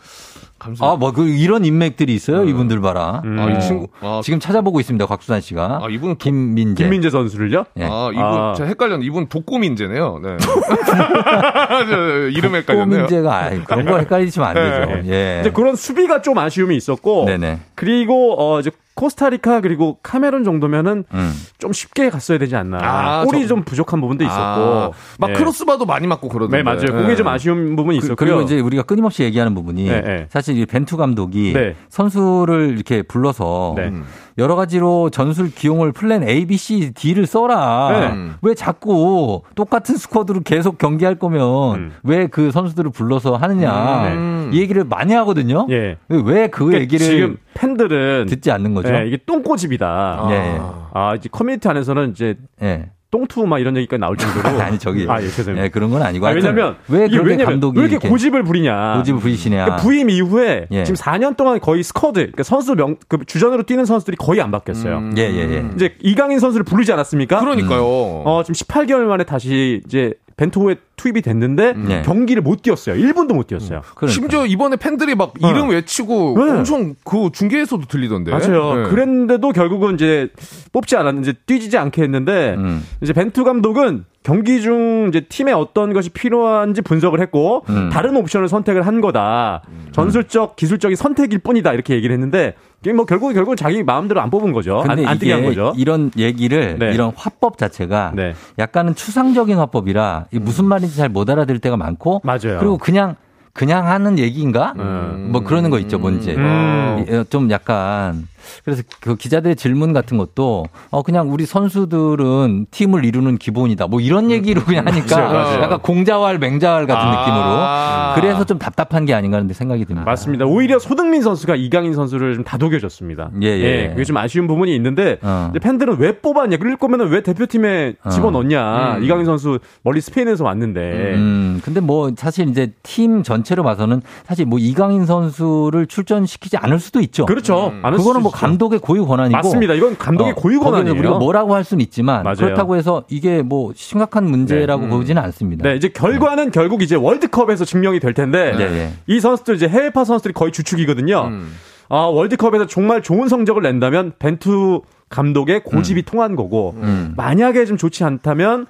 [0.67, 0.87] 감사.
[0.87, 2.45] 아, 뭐, 그, 이런 인맥들이 있어요?
[2.45, 3.23] 이분들 봐라.
[3.25, 3.39] 음.
[3.39, 3.59] 아, 이 어.
[3.61, 3.89] 친구.
[4.01, 5.81] 아, 지금 찾아보고 있습니다, 곽수산 씨가.
[5.83, 6.85] 아, 이분은 독, 김민재.
[6.85, 7.65] 김민재 선수를요?
[7.79, 7.85] 예.
[7.85, 8.55] 아, 이분 아.
[8.57, 10.21] 제가 헷갈렸는데 이분 독고민재네요.
[10.23, 10.37] 네.
[11.89, 13.07] 저, 이름 헷갈렸네요.
[13.07, 15.09] 꼬민재가, 아이, 그런 거 헷갈리시면 안 되죠.
[15.13, 15.39] 예.
[15.41, 17.61] 이제 그런 수비가 좀 아쉬움이 있었고, 네네.
[17.75, 21.33] 그리고 어 이제 코스타리카 그리고 카메론 정도면은 음.
[21.59, 22.79] 좀 쉽게 갔어야 되지 않나.
[22.83, 25.33] 아, 골이 저- 좀 부족한 부분도 있었고, 아, 막 네.
[25.35, 26.57] 크로스바도 많이 맞고 그러던데.
[26.57, 26.87] 네 맞아요.
[27.03, 28.29] 그게 좀 아쉬운 부분이 그, 있었고요.
[28.31, 30.27] 리고 이제 우리가 끊임없이 얘기하는 부분이 네, 네.
[30.31, 31.77] 사실 이 벤투 감독이 네.
[31.91, 33.93] 선수를 이렇게 불러서 네.
[34.39, 38.13] 여러 가지로 전술 기용을 플랜 A, B, C, D를 써라.
[38.15, 38.31] 네.
[38.43, 41.93] 왜 자꾸 똑같은 스쿼드로 계속 경기할 거면 음.
[42.03, 44.09] 왜그 선수들을 불러서 하느냐.
[44.09, 44.51] 음.
[44.53, 45.67] 이 얘기를 많이 하거든요.
[45.71, 45.97] 예.
[46.09, 48.95] 왜그 그러니까 얘기를 지금 팬들은 듣지 않는 거죠?
[48.95, 50.29] 예, 이게 똥고집이다.
[50.31, 50.61] 예.
[50.93, 52.91] 아, 이제 커뮤니티 안에서는 이제 예.
[53.11, 55.65] 똥투 막 이런 얘기가 나올 정도로 아니 저기 아, 예, 죄송합니다.
[55.65, 58.97] 예, 그런 건 아니고 아, 왜냐면 왜 그렇게 왜냐면 감독이 왜 이렇게 고집을 부리냐.
[58.99, 59.65] 고집을 부리시냐.
[59.65, 60.85] 그러니까 부임 이후에 예.
[60.85, 64.99] 지금 4년 동안 거의 스쿼드, 그러니까 선수 명, 그 주전으로 뛰는 선수들이 거의 안 바뀌었어요.
[64.99, 65.15] 음.
[65.17, 65.65] 예, 예, 예.
[65.75, 67.41] 이제 이강인 선수를 부르지 않았습니까?
[67.41, 67.83] 그러니까요.
[67.85, 72.03] 어, 지금 18개월 만에 다시 이제 벤투호에 투입이 됐는데 네.
[72.03, 72.95] 경기를 못 뛰었어요.
[72.97, 73.81] 1분도 못 뛰었어요.
[73.95, 74.09] 그러니까.
[74.09, 75.51] 심지어 이번에 팬들이 막 어.
[75.51, 76.51] 이름 외치고 네.
[76.53, 78.33] 엄청 그 중계에서도 들리던데.
[78.33, 78.75] 맞아요.
[78.75, 78.91] 네.
[78.91, 80.29] 그랬는데도 결국은 이제
[80.73, 82.85] 뽑지 않았는데 뛰지 않게 했는데 음.
[83.03, 87.89] 이제 벤투 감독은 경기 중 이제 팀에 어떤 것이 필요한지 분석을 했고 음.
[87.91, 89.63] 다른 옵션을 선택을 한 거다.
[89.93, 92.55] 전술적 기술적인 선택일 뿐이다 이렇게 얘기를 했는데
[92.93, 94.81] 뭐 결국 결국 자기 마음대로 안 뽑은 거죠.
[94.81, 95.73] 안, 근데 안한 이게 거죠.
[95.77, 96.93] 이런 얘기를 네.
[96.93, 98.35] 이런 화법 자체가 네.
[98.59, 102.59] 약간은 추상적인 화법이라 이게 무슨 말인지 잘 못 알아들을 때가 많고 맞아요.
[102.59, 103.17] 그리고 그냥
[103.53, 104.75] 그냥 하는 얘기인가?
[104.79, 105.29] 음.
[105.33, 106.33] 뭐 그러는 거 있죠, 뭔지.
[106.33, 107.07] 음.
[107.09, 108.29] 예, 좀 약간
[108.65, 113.87] 그래서 그 기자들의 질문 같은 것도 어 그냥 우리 선수들은 팀을 이루는 기본이다.
[113.87, 115.63] 뭐 이런 얘기로 그냥 하니까 맞아요, 맞아요.
[115.63, 118.15] 약간 공자왈 맹자왈 같은 아.
[118.15, 120.05] 느낌으로 그래서 좀 답답한 게 아닌가 하는 생각이 듭니다.
[120.05, 120.45] 맞습니다.
[120.47, 123.31] 오히려 소등민 선수가 이강인 선수를 좀 다독여줬습니다.
[123.43, 123.89] 예, 예.
[123.91, 125.53] 그게 좀 아쉬운 부분이 있는데 어.
[125.61, 126.57] 팬들은 왜 뽑았냐?
[126.59, 128.09] 그럴 거면 왜 대표팀에 어.
[128.11, 128.97] 집어넣냐?
[128.97, 129.05] 음.
[129.05, 130.81] 이강인 선수 멀리 스페인에서 왔는데
[131.15, 137.01] 음, 근데 뭐 사실 이제 팀 전체로 봐서는 사실 뭐 이강인 선수를 출전시키지 않을 수도
[137.01, 137.27] 있죠.
[137.27, 137.73] 그렇죠.
[137.83, 138.31] 안할 그거는 뭐.
[138.37, 139.75] 감독의 고유 권한이고 맞습니다.
[139.75, 140.99] 이건 감독의 어, 고유 권한이에요.
[140.99, 142.37] 우리가 뭐라고 할 수는 있지만 맞아요.
[142.37, 144.89] 그렇다고 해서 이게 뭐 심각한 문제라고 네.
[144.91, 145.69] 보지는 않습니다.
[145.69, 148.93] 네, 이제 결과는 결국 이제 월드컵에서 증명이 될 텐데 네, 네.
[149.07, 151.29] 이 선수들 이제 해외파 선수들이 거의 주축이거든요.
[151.29, 151.53] 음.
[151.89, 157.15] 아, 월드컵에서 정말 좋은 성적을 낸다면 벤투 감독의 고집이 통한 거고 음.
[157.17, 158.67] 만약에 좀 좋지 않다면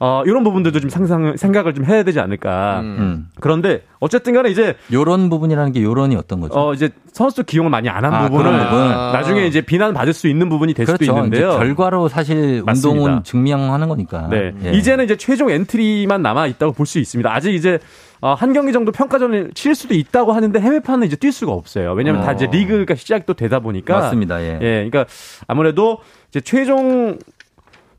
[0.00, 2.80] 어, 이런 부분들도 좀 상상 생각을 좀 해야 되지 않을까.
[2.80, 3.28] 음.
[3.40, 6.54] 그런데 어쨌든 간에 이제 요런 부분이라는 게 요런이 어떤 거죠?
[6.56, 8.88] 어 이제 선수 기용을 많이 안한 아, 부분을 그런 부분.
[8.88, 11.16] 나중에 이제 비난 받을 수 있는 부분이 될 수도 그렇죠.
[11.16, 11.48] 있는데요.
[11.50, 13.02] 이제 결과로 사실 맞습니다.
[13.02, 14.28] 운동은 증명하는 거니까.
[14.28, 14.52] 네.
[14.66, 14.72] 예.
[14.72, 17.34] 이제는 이제 최종 엔트리만 남아 있다고 볼 수 있습니다.
[17.34, 17.80] 아직 이제
[18.20, 21.92] 어, 한 경기 정도 평가전을 칠 수도 있다고 하는데 해외파는 이제 뛸 수가 없어요.
[21.92, 22.34] 왜냐하면 다 어.
[22.34, 24.40] 이제 리그가 시작도 되다 보니까 맞습니다.
[24.42, 24.58] 예.
[24.62, 25.06] 예, 그러니까
[25.48, 25.98] 아무래도
[26.30, 27.18] 이제 최종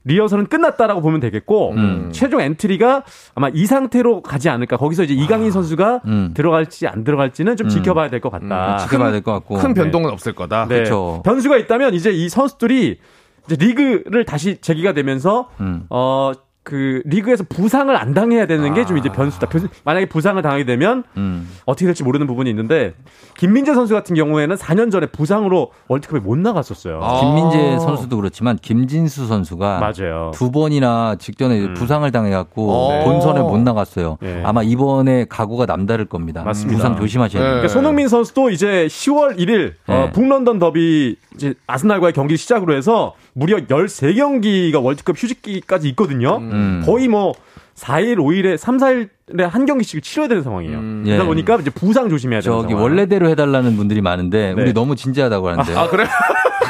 [0.05, 2.09] 리허설은 끝났다라고 보면 되겠고 음.
[2.13, 3.03] 최종 엔트리가
[3.35, 4.77] 아마 이 상태로 가지 않을까.
[4.77, 6.31] 거기서 이제 이강인 선수가 음.
[6.33, 7.69] 들어갈지 안 들어갈지는 좀 음.
[7.69, 8.77] 지켜봐야 될 것 같다.
[8.77, 9.55] 지켜봐야 될 것 같고.
[9.55, 10.65] 큰 변동은 없을 거다.
[10.67, 10.75] 네.
[10.75, 11.21] 그렇죠.
[11.25, 12.99] 변수가 있다면 이제 이 선수들이
[13.45, 15.85] 이제 리그를 다시 재개가 되면서 음.
[15.89, 16.31] 어.
[16.63, 19.47] 그 리그에서 부상을 안 당해야 되는 게 좀 이제 변수다.
[19.47, 21.49] 변수- 만약에 부상을 당하게 되면 음.
[21.65, 22.93] 어떻게 될지 모르는 부분이 있는데
[23.37, 26.99] 김민재 선수 같은 경우에는 4년 전에 부상으로 월드컵에 못 나갔었어요.
[27.21, 30.31] 김민재 선수도 그렇지만 김진수 선수가 맞아요.
[30.33, 33.03] 두 번이나 직전에 부상을 당해갖고 어.
[33.05, 34.17] 본선에 못 나갔어요.
[34.23, 34.41] 예.
[34.45, 36.43] 아마 이번에 각오가 남다를 겁니다.
[36.43, 36.77] 맞습니다.
[36.77, 37.51] 부상 조심하셔야 돼요.
[37.51, 40.11] 그러니까 손흥민 선수도 이제 10월 1일 어, 네.
[40.11, 46.37] 북런던 더비 이제 아스날과의 경기 시작으로 해서 무려 13경기가 월드컵 휴식기까지 있거든요.
[46.37, 46.48] 음.
[46.85, 47.33] 거의 뭐
[47.75, 50.81] 4일, 5일에 3, 4일에 한 경기씩 치러야 되는 상황이에요.
[51.05, 51.25] 그러다 예.
[51.25, 52.83] 보니까 이제 부상 조심해야 되는 저기 상황.
[52.83, 54.61] 원래대로 해달라는 분들이 많은데 네.
[54.61, 55.75] 우리 너무 진지하다고 하는데.
[55.75, 56.05] 아, 그래?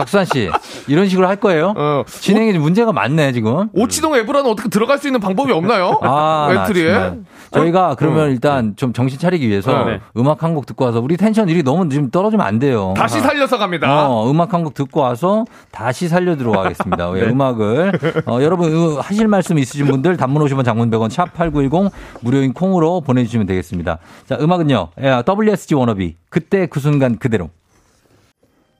[0.00, 0.50] 박수환 씨
[0.88, 1.74] 이런 식으로 할 거예요?
[1.76, 2.02] 어.
[2.06, 3.68] 진행에 문제가 많네 지금.
[3.72, 5.98] 오치동 에브라는 어떻게 들어갈 수 있는 방법이 없나요?
[6.02, 6.48] 아?
[6.90, 7.18] 정말.
[7.52, 10.00] 저희가 그러면 일단 좀 정신 차리기 위해서 네.
[10.16, 12.92] 음악 한 곡 듣고 와서 우리 텐션 일이 너무 지금 떨어지면 안 돼요.
[12.96, 14.08] 다시 살려서 갑니다.
[14.08, 17.08] 어, 음악 한 곡 듣고 와서 다시 살려 들어가겠습니다.
[17.10, 17.28] 왜 네.
[17.30, 17.92] 음악을
[18.26, 23.00] 어, 여러분 으, 하실 말씀 있으신 분들 단문 50원 장문 100원 샵 8910 무료인 콩으로
[23.00, 23.98] 보내주시면 되겠습니다.
[24.28, 27.50] 자 음악은요 예, WSG 워너비 그때 그 순간 그대로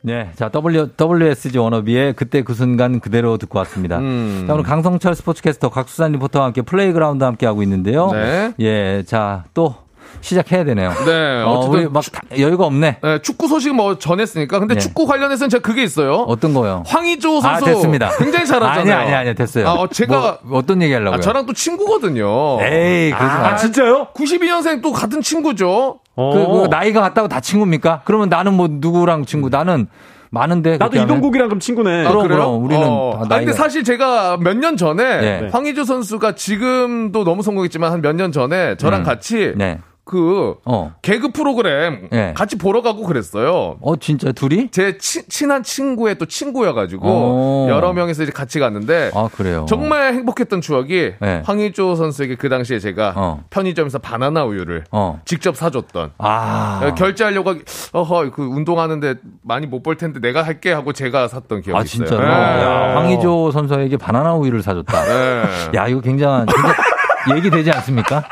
[0.03, 3.99] 네, 자 W WSG 워너비의 그때 그 순간 그대로 듣고 왔습니다.
[3.99, 4.45] 음.
[4.47, 8.11] 자 오늘 강성철 스포츠캐스터 곽수산 리포터와 함께 플레이그라운드 함께 하고 있는데요.
[8.13, 8.53] 네.
[8.61, 9.75] 예, 자또
[10.23, 10.93] 시작해야 되네요.
[11.07, 12.99] 네, 어, 우리 막 다- 여유가 없네.
[13.03, 14.59] 네, 축구 소식 뭐 전했으니까.
[14.59, 14.81] 근데 네.
[14.81, 16.15] 축구 관련해서는 제가 그게 있어요.
[16.29, 16.83] 어떤 거요?
[16.87, 18.11] 황의조 아, 선수 됐습니다.
[18.19, 18.95] 굉장히 잘하잖아요.
[18.97, 19.69] 아니, 아니, 아니, 됐어요.
[19.69, 21.17] 아, 어, 제가 뭐, 어떤 얘기 하려고요?
[21.19, 22.59] 아, 저랑 또 친구거든요.
[22.63, 23.47] 에이, 그러지 마.
[23.49, 24.09] 아, 진짜요?
[24.15, 26.01] 92년생 또 같은 친구죠.
[26.21, 26.31] 어.
[26.33, 28.03] 그, 그 나이가 같다고 다 친구입니까?
[28.05, 29.49] 그러면 나는 뭐 누구랑 친구?
[29.49, 29.87] 나는
[30.33, 30.77] 많은데.
[30.79, 30.97] 나도?
[30.97, 32.05] 이동국이랑 그럼 친구네.
[32.05, 32.39] 그럼, 그래요?
[32.39, 33.11] 그럼 우리는 어.
[33.15, 35.49] 다 아, 근데 나이가- 사실 제가 몇 년 전에 네.
[35.51, 39.05] 황의조 선수가 지금도 너무 성공했지만 한 몇 년 전에 저랑 음.
[39.05, 39.79] 같이 네.
[40.11, 40.93] 그 어.
[41.03, 42.35] 개그 프로그램 네.
[42.37, 43.77] 같이 보러 가고 그랬어요.
[43.81, 44.69] 어, 진짜 둘이?
[44.73, 47.67] 제 치- 친한 친구의 또 친구여가지고 어.
[47.71, 49.67] 여러 명이서 이제 같이 갔는데 아, 그래요.
[49.69, 51.43] 정말 행복했던 추억이 네.
[51.45, 53.45] 황의조 선수에게 그 당시에 제가 어.
[53.51, 55.21] 편의점에서 바나나 우유를 어.
[55.25, 56.81] 직접 사줬던 아.
[56.83, 57.55] 어, 결제하려고
[57.93, 62.07] 어허 그 운동하는데 많이 못 벌 텐데 내가 할게 하고 제가 샀던 기억이 아, 있어요.
[62.07, 62.23] 진짜로?
[62.27, 62.31] 네.
[62.33, 65.05] 야, 황의조 선수에게 바나나 우유를 사줬다.
[65.05, 65.43] 네.
[65.77, 66.47] 야, 이거 굉장한,
[67.37, 68.25] 얘기 되지 않습니까?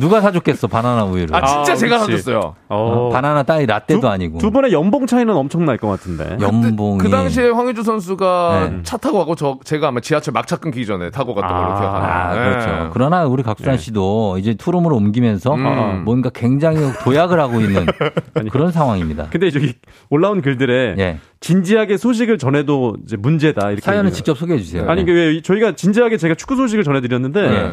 [0.00, 1.34] 누가 사줬겠어, 바나나 우유를.
[1.34, 1.98] 아 진짜 아, 제가.
[2.00, 2.54] 사줬어요.
[2.68, 4.38] 어, 바나나 따위 라떼도 아니고.
[4.38, 6.36] 두 분의 연봉 차이는 엄청 날 것 같은데.
[6.40, 6.98] 연봉이.
[6.98, 8.78] 그 당시에 황의조 선수가 네.
[8.82, 12.28] 차 타고 가고 저 제가 아마 지하철 막차 끊기 전에 타고 갔던 걸로 아, 기억합니다.
[12.30, 12.50] 아, 네.
[12.50, 12.90] 그렇죠.
[12.92, 16.02] 그러나 우리 각수산 씨도 이제 투룸으로 옮기면서 음.
[16.04, 17.86] 뭔가 굉장히 도약을 하고 있는
[18.52, 19.28] 그런 상황입니다.
[19.30, 19.74] 근데 저기
[20.10, 21.18] 올라온 글들에 예.
[21.40, 24.14] 진지하게 소식을 전해도 이제 문제다 이렇게 사연을 얘기해요.
[24.14, 24.88] 직접 소개해 주세요.
[24.88, 27.72] 아니 그 왜 저희가 진지하게 제가 축구 소식을 전해드렸는데 네.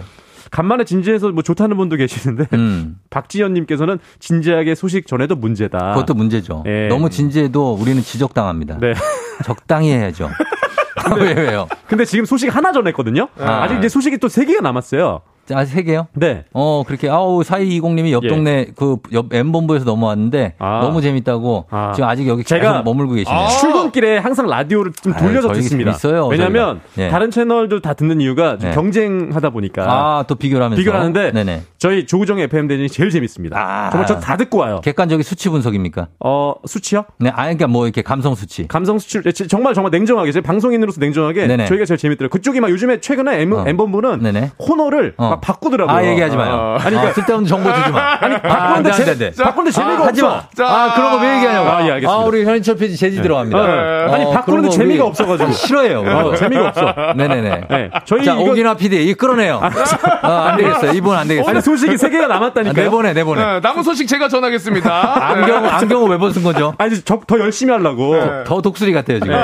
[0.57, 2.97] 간만에 진지해서 뭐 좋다는 분도 계시는데 음.
[3.11, 5.93] 박지현님께서는 진지하게 소식 전해도 문제다.
[5.93, 6.63] 그것도 문제죠.
[6.65, 6.87] 예.
[6.87, 8.79] 너무 진지해도 우리는 지적당합니다.
[8.79, 8.95] 네.
[9.45, 10.31] 적당히 해야죠.
[11.19, 11.67] 왜, 왜요?
[11.85, 13.27] 근데 지금 소식 하나 전했거든요.
[13.39, 13.61] 아.
[13.61, 15.21] 아직 이제 소식이 또 세 개가 남았어요.
[15.53, 16.07] 아, 세 개요?
[16.13, 16.43] 네.
[16.53, 18.27] 어, 그렇게, 아우, 4220님이 옆 예.
[18.27, 20.79] 동네, 그, 옆 M본부에서 넘어왔는데, 아.
[20.81, 21.91] 너무 재밌다고, 아.
[21.95, 23.47] 지금 아직 여기 제가 계속 머물고 계시네요.
[23.59, 25.91] 출근길에 항상 라디오를 좀 돌려서 듣습니다.
[25.91, 27.03] 있어요, 왜냐하면 저희가.
[27.05, 27.09] 예.
[27.09, 28.75] 다른 채널들 다 듣는 이유가 좀 네.
[28.75, 30.79] 경쟁하다 보니까 아, 또 비교를 하면서.
[30.79, 31.61] 비교를 하는데 네네.
[31.77, 33.57] 저희 조우정 FM 대전이 제일 재밌습니다.
[33.57, 33.89] 아.
[33.89, 34.81] 정말 저 다 듣고 와요.
[34.83, 36.07] 객관적인 수치 분석입니까?
[36.19, 37.05] 어 수치요?
[37.19, 38.67] 네, 아니, 그러니까 뭐 이렇게 감성 수치.
[38.67, 41.65] 감성 수치 정말 정말 냉정하게 제 방송인으로서 냉정하게 네네.
[41.67, 42.29] 저희가 제일 재밌더라고요.
[42.29, 43.63] 그쪽이 막 요즘에 최근에 M, 어.
[43.67, 44.51] M본부는 네네.
[44.57, 45.36] 코너를 어.
[45.37, 45.95] 막 바꾸더라고요.
[45.95, 46.77] 아, 얘기하지 마요.
[46.79, 48.17] 아니 그러니까 아, 쓸데없는 정보 주지 마.
[48.19, 49.31] 아니 아, 바꾸는데 안 돼, 재- 안 돼.
[49.43, 50.63] 바꾸는데 재미가 아, 하지 없어.
[50.63, 50.67] 마.
[50.67, 51.69] 아, 그런 거 왜 얘기하냐고.
[51.69, 52.11] 아, 예, 알겠습니다.
[52.11, 53.57] 아, 우리 현인철 PD 제지 들어갑니다.
[53.59, 55.51] 어, 아니, 어, 바꾸는데 재미가 없어가지고.
[55.53, 55.99] 싫어해요.
[56.01, 56.93] 어, 재미가 없어.
[57.15, 57.61] 네네네.
[57.69, 59.61] 네, 저희 자, 이거- 오기나 PD, 이 끌어내요.
[60.23, 60.91] 어, 안 되겠어요.
[60.93, 61.49] 이분 안 되겠어요.
[61.49, 62.83] 아니 소식이 세 개가 아, 남았다니까요.
[62.85, 63.43] 내보내, 내보내.
[63.45, 65.29] 네, 남은 소식 제가 전하겠습니다.
[65.29, 66.73] 안경, 안경을 왜 벗은 거죠?
[66.77, 68.15] 아니 저, 더 열심히 하려고.
[68.45, 69.35] 더 독수리 같아요, 지금.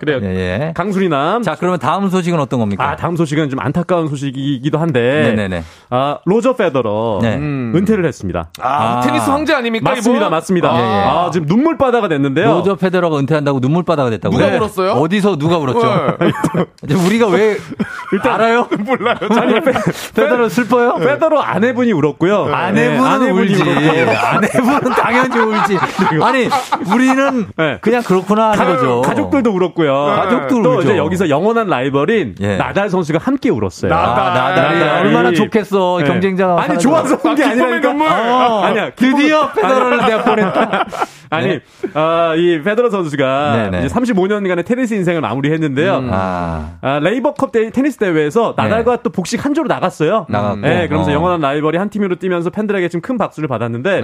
[0.00, 0.20] 그래요.
[0.22, 0.28] 예,
[0.68, 0.72] 예.
[0.74, 1.42] 강수리남.
[1.42, 2.84] 자, 그러면 다음 소식은 어떤 겁니까?
[2.90, 4.98] 아 다음 소식은 좀 안타까운 소식이기도 한데.
[5.38, 5.62] 네네네.
[5.90, 7.36] 아 로저 페더러 네.
[7.36, 8.48] 은퇴를 했습니다.
[8.60, 9.90] 아, 테니스 황제 아닙니까?
[9.90, 10.30] 맞습니다, 이분?
[10.30, 10.74] 맞습니다.
[10.74, 11.02] 예, 예.
[11.06, 12.46] 아 지금 눈물바다가 됐는데요.
[12.48, 14.38] 로저 페데러가 은퇴한다고 눈물바다가 됐다고요?
[14.38, 14.92] 누가 울었어요?
[14.92, 16.16] 어디서 누가 울었죠?
[16.20, 16.94] 네.
[17.06, 17.56] 우리가 왜
[18.24, 18.68] 알아요?
[18.78, 19.16] 몰라요.
[19.30, 19.72] 아니 페,
[20.14, 20.96] 페데러 슬퍼요?
[20.96, 22.46] 페더러 아내분이 울었고요.
[22.52, 23.62] 아내분은 네, 아내분이 울지.
[23.62, 24.26] 울었고.
[24.26, 25.78] 아내분은 당연히 울지.
[26.22, 26.48] 아니,
[26.92, 27.78] 우리는 네.
[27.80, 29.02] 그냥 그렇구나 하는 거죠.
[29.02, 29.92] 가족들도 울었고요.
[30.16, 30.80] 가족도 또 울죠.
[30.82, 32.56] 이제 여기서 영원한 라이벌인 예.
[32.56, 33.92] 나달 선수가 함께 울었어요.
[33.94, 35.06] 아, 나달이 나달.
[35.06, 35.98] 얼마나 얼마나 좋겠어.
[36.00, 36.06] 네.
[36.06, 36.62] 경쟁자가.
[36.62, 37.88] 아니 좋아서 온게 아, 아니라니까.
[37.88, 38.08] 눈물.
[38.08, 38.90] 어, 아니야.
[38.90, 40.86] 드디어 페더러를 내가 보냈다.
[41.30, 41.60] 아니,
[41.92, 43.84] 아, 이 페더러 선수가 네네.
[43.84, 46.08] 이제 35년간의 테니스 인생을 마무리했는데요.
[46.10, 46.78] 아.
[46.80, 50.24] 아, 레이버컵 대 테니스 대회에서 나달과 또 복식 한 조로 나갔어요.
[50.30, 50.60] 나갔고.
[50.60, 51.14] 네, 그러면서 어.
[51.14, 54.02] 영원한 라이벌이 한 팀으로 뛰면서 팬들에게 좀큰 박수를 받았는데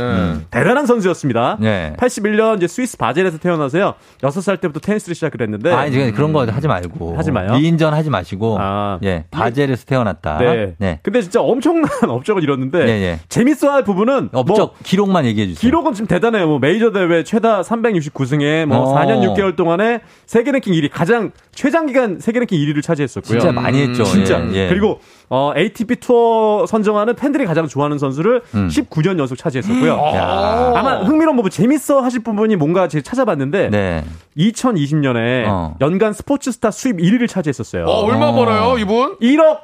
[0.50, 1.56] 대단한 선수였습니다.
[1.60, 1.94] 네.
[1.98, 3.94] 81년 이제 스위스 바젤에서 태어나서요.
[4.20, 7.16] 6살 때부터 테니스를 시작을 했는데 아니, 지금 그런 거 하지 말고.
[7.16, 7.52] 하지 마요?
[7.54, 8.58] 위인전 하지 마시고.
[8.60, 8.98] 아.
[9.02, 9.24] 예.
[9.30, 10.38] 바젤에서 태어났다.
[10.38, 10.74] 네.
[10.78, 11.00] 네.
[11.14, 13.20] 근데 진짜 엄청난 업적을 이뤘는데 예, 예.
[13.28, 15.60] 재밌어할 부분은 업적 뭐 기록만 얘기해 주세요.
[15.60, 16.48] 기록은 지금 대단해요.
[16.48, 18.94] 뭐 메이저 대회 최다 369승에 뭐 어.
[18.96, 23.38] 4년 6개월 동안에 세계 랭킹 1위 가장 최장 기간 세계 랭킹 1위를 차지했었고요.
[23.38, 24.02] 진짜 많이 했죠.
[24.02, 24.44] 진짜.
[24.52, 24.68] 예, 예.
[24.68, 24.98] 그리고
[25.30, 28.66] 어, ATP 투어 선정하는 팬들이 가장 좋아하는 선수를 음.
[28.66, 29.92] 19년 연속 차지했었고요.
[30.16, 30.72] 야.
[30.74, 34.04] 아마 흥미로운 부분 재밌어 하실 부분이 뭔가 제가 찾아봤는데 네.
[34.36, 35.76] 2020년에 어.
[35.80, 37.84] 연간 스포츠 스타 수입 1위를 차지했었어요.
[37.84, 39.16] 어, 얼마 벌어요, 이분?
[39.20, 39.60] 1억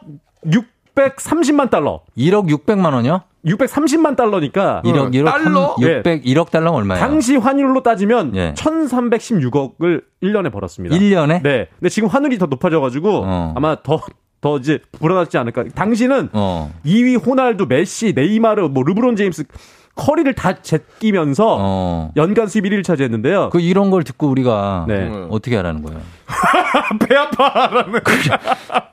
[1.09, 2.01] 630만 달러.
[2.17, 3.23] 1억 600만 원이요?
[3.45, 5.75] 630만 달러니까 1억 1억 달러?
[5.81, 7.01] 600 1억 달러는 얼마예요?
[7.01, 8.55] 당시 환율로 따지면 예.
[8.55, 10.95] 1,316억을 1년에 벌었습니다.
[10.95, 11.43] 1년에?
[11.43, 11.69] 네.
[11.79, 13.55] 근데 지금 환율이 더 높아져 가지고 어.
[13.57, 14.01] 아마 더,
[14.43, 15.65] 더 이제 불어나지 않을까.
[15.75, 16.71] 당시는 어.
[16.85, 19.45] 2위 호날두, 메시, 네이마르, 뭐 르브론 제임스,
[19.95, 22.13] 커리를 다 제끼면서 어.
[22.17, 23.51] 연간 수입 1위를 차지했는데요.
[23.51, 25.11] 그 이런 걸 듣고 우리가 네.
[25.31, 26.01] 어떻게 하라는 거예요?
[27.07, 28.01] 배 아파라는.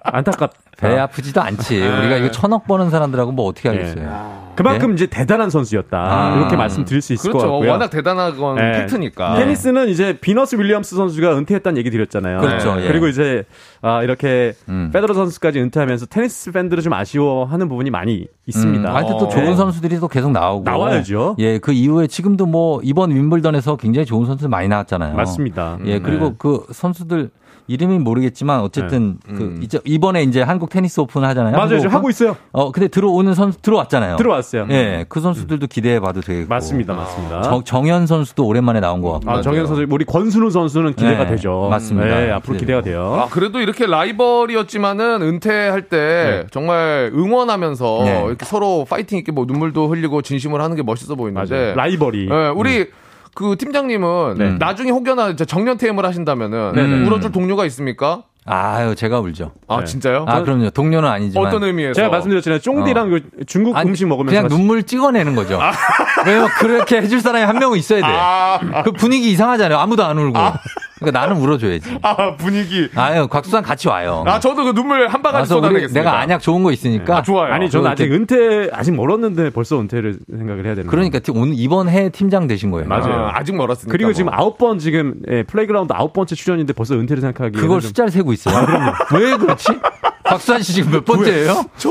[0.03, 0.51] 안타깝.
[0.77, 1.75] 배 아프지도 않지.
[1.81, 3.77] 우리가 이거 천억 버는 사람들하고 뭐 어떻게 네.
[3.77, 4.47] 하겠어요?
[4.55, 5.97] 그만큼 이제 대단한 선수였다.
[5.97, 6.35] 아.
[6.37, 7.53] 이렇게 말씀드릴 수 있을 것 그렇죠.
[7.53, 7.71] 같고요.
[7.71, 8.71] 워낙 대단한 건 네.
[8.71, 9.35] 팩트니까.
[9.35, 12.39] 테니스는 이제 비너스 윌리엄스 선수가 은퇴했다는 얘기 드렸잖아요.
[12.39, 12.83] 그렇죠, 네.
[12.83, 12.87] 예.
[12.87, 13.43] 그리고 이제
[13.81, 14.89] 아, 이렇게 음.
[14.91, 18.89] 페더러 선수까지 은퇴하면서 테니스 팬들을 좀 아쉬워하는 부분이 많이 있습니다.
[18.89, 19.29] 음, 하여튼 또 어.
[19.29, 19.55] 좋은 네.
[19.55, 20.63] 선수들이 또 계속 나오고.
[20.63, 21.35] 나와야죠.
[21.39, 25.15] 예, 그 이후에 지금도 뭐 이번 윈블던에서 굉장히 좋은 선수들 많이 나왔잖아요.
[25.15, 25.77] 맞습니다.
[25.85, 26.35] 예, 음, 그리고 네.
[26.39, 27.26] 그 선수들
[27.67, 29.33] 이름이 모르겠지만 어쨌든 네.
[29.35, 29.59] 그 음.
[29.61, 31.55] 이제 이번에 이제 한국 테니스 오픈 하잖아요.
[31.55, 31.79] 맞아요.
[31.79, 31.93] 지금?
[31.93, 32.37] 하고 있어요.
[32.53, 34.15] 어, 근데 들어오는 선수 들어왔잖아요.
[34.15, 34.67] 들어왔어요.
[34.69, 36.47] 예, 그 선수들도 기대해 봐도 되겠고.
[36.47, 36.93] 맞습니다.
[36.93, 37.41] 맞습니다.
[37.41, 39.29] 정, 정현 선수도 오랜만에 나온 것 같고.
[39.29, 41.67] 아, 정현 선수, 우리 권순우 선수는 기대가 네, 되죠.
[41.69, 42.07] 맞습니다.
[42.07, 43.17] 네, 앞으로 기대가 돼요.
[43.21, 48.23] 아, 그래도 이렇게 라이벌이었지만은 은퇴할 때 정말 응원하면서 네.
[48.27, 51.53] 이렇게 서로 파이팅 있게 뭐 눈물도 흘리고 진심으로 하는 게 멋있어 보이는데.
[51.53, 51.75] 맞아요.
[51.75, 52.29] 라이벌이.
[52.29, 52.87] 네, 우리
[53.37, 54.55] 그 팀장님은 네.
[54.57, 57.05] 나중에 혹여나 이제 정년 퇴임을 하신다면은 네네.
[57.05, 58.23] 울어줄 동료가 있습니까?
[58.47, 59.51] 아유, 제가 울죠.
[59.67, 59.85] 아 네.
[59.85, 60.25] 진짜요?
[60.27, 60.71] 아, 그럼요.
[60.71, 61.45] 동료는 아니지만.
[61.47, 61.93] 어떤 의미에서?
[61.93, 62.59] 제가 말씀드렸잖아요.
[62.59, 65.59] 쫑디랑 그 중국 아니, 음식 먹으면서 그냥 같이- 눈물 찍어내는 거죠.
[66.25, 68.05] 왜냐면 그렇게 해줄 사람이 한 명은 있어야 돼.
[68.07, 69.77] 아, 그 분위기 이상하잖아요.
[69.77, 70.39] 아무도 안 울고.
[70.99, 71.99] 그러니까 나는 울어줘야지.
[72.01, 72.89] 아, 분위기.
[72.95, 74.23] 아유, 곽수산 같이 와요.
[74.27, 75.99] 아 저도 그 눈물 한 우리 쏟아내겠습니다.
[75.99, 77.17] 내가 안약 좋은 거 있으니까.
[77.17, 77.53] 아, 좋아요.
[77.53, 82.09] 아니, 저는 아직 은퇴, 아직 멀었는데 벌써 은퇴를 생각을 해야 되는 그러니까 오늘 이번 해
[82.09, 82.87] 팀장 되신 거예요.
[82.87, 83.29] 맞아요.
[83.33, 83.91] 아직 멀었으니까.
[83.91, 84.13] 그리고 뭐.
[84.13, 88.33] 지금 아홉 번 지금 예, 플레이그라운드 아홉 번째 출연인데 벌써 은퇴를 생각하기 그걸 숫자를 세고
[88.33, 88.65] 있어요.
[89.13, 89.67] 왜 그렇지?
[90.29, 91.65] 곽수산 씨 지금 몇 번째예요?
[91.77, 91.89] 저,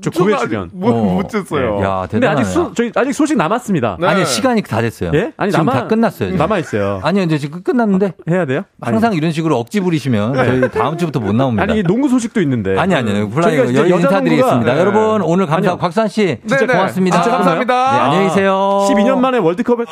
[0.00, 0.70] 저 구회 출연.
[0.72, 0.92] 못, 어.
[1.14, 1.80] 못 쳤어요.
[1.82, 2.40] 야, 근데 대단하네.
[2.40, 3.96] 아직 수, 저희 아직 소식 남았습니다.
[4.00, 4.06] 네.
[4.06, 5.10] 아니, 시간이 다 됐어요.
[5.14, 5.32] 예?
[5.36, 6.28] 아니 지금 남아 다 끝났어요.
[6.30, 6.38] 지금.
[6.38, 7.00] 남아 있어요.
[7.02, 8.62] 아니요, 이제 지금 끝났는데 해야 돼요?
[8.80, 11.62] 항상 이런 식으로 억지 부리시면 저희 다음 주부터 못 나옵니다.
[11.62, 12.78] 아니 농구 소식도 있는데.
[12.78, 13.28] 아니, 아니, 아니.
[13.30, 14.72] 플라이 저희가 이제 여기 인사드리겠습니다.
[14.74, 15.78] 농구가- 여러분, 오늘 감사, 아니요.
[15.78, 16.38] 곽수산 씨.
[16.40, 16.72] 진짜 네네.
[16.74, 17.22] 고맙습니다.
[17.22, 17.92] 진짜 감사합니다.
[17.92, 18.86] 네, 안녕히 계세요.
[18.90, 19.86] 12년 만에 월드컵을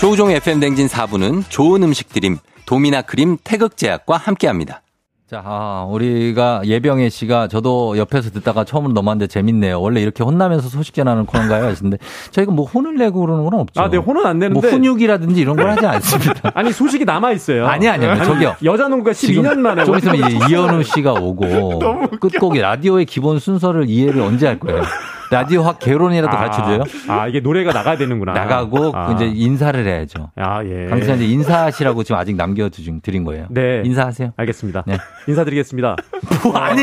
[0.00, 4.82] 조우종 FM 대행진 4부는 좋은 음식 드림 도미나 크림 태극제약과 함께합니다.
[5.28, 9.78] 자, 아, 우리가 예병혜 씨가 저도 옆에서 듣다가 처음으로 넘어왔는데 재밌네요.
[9.78, 11.66] 원래 이렇게 혼나면서 소식 전하는 코너인가요?
[11.66, 11.98] 하시는데
[12.30, 13.78] 저희가 뭐 혼을 내고 그러는 건 없죠.
[13.82, 14.70] 아, 네, 혼은 안뭐 내는데.
[14.70, 16.50] 훈육이라든지 이런 걸 하지 않습니다.
[16.54, 17.66] 아니 소식이 남아 있어요.
[17.66, 18.24] 아니, 아니요.
[18.24, 18.56] 저기요.
[18.64, 21.78] 여자 농구가 12년 만에 좀 있으면 이현우 씨가 오고
[22.20, 24.82] 끝곡이 라디오의 기본 순서를 이해를 언제 할 거예요?
[25.30, 26.82] 라디오 확 개론이라도 아, 가르쳐줘요?
[27.08, 28.32] 아, 이게 노래가 나가야 되는구나.
[28.32, 29.12] 나가고 아.
[29.12, 30.30] 이제 인사를 해야죠.
[30.36, 30.86] 아, 예.
[30.88, 33.46] 강수한테 인사하시라고 지금 아직 남겨드린 거예요.
[33.50, 33.82] 네.
[33.84, 34.32] 인사하세요.
[34.36, 34.84] 알겠습니다.
[34.86, 34.98] 네.
[35.28, 35.96] 인사드리겠습니다.
[36.44, 36.82] 뭐 아니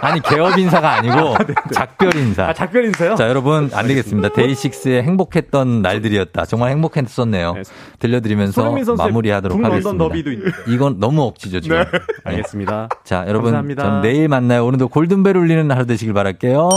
[0.00, 1.36] 아니 개업 인사가 아니고
[1.72, 2.48] 작별 인사.
[2.48, 3.14] 아, 작별 인사요?
[3.16, 4.30] 자 여러분 안 되겠습니다.
[4.30, 6.44] 데이식스의 행복했던 날들이었다.
[6.46, 7.54] 정말 행복했었네요.
[7.54, 7.62] 네.
[7.98, 10.04] 들려드리면서 마무리하도록 하겠습니다.
[10.68, 11.78] 이건 너무 억지죠 지금.
[11.78, 11.86] 네.
[12.24, 12.88] 알겠습니다.
[13.04, 13.82] 자 여러분 감사합니다.
[13.82, 14.64] 전 내일 만나요.
[14.66, 16.68] 오늘도 골든벨 울리는 하루 되시길 바랄게요.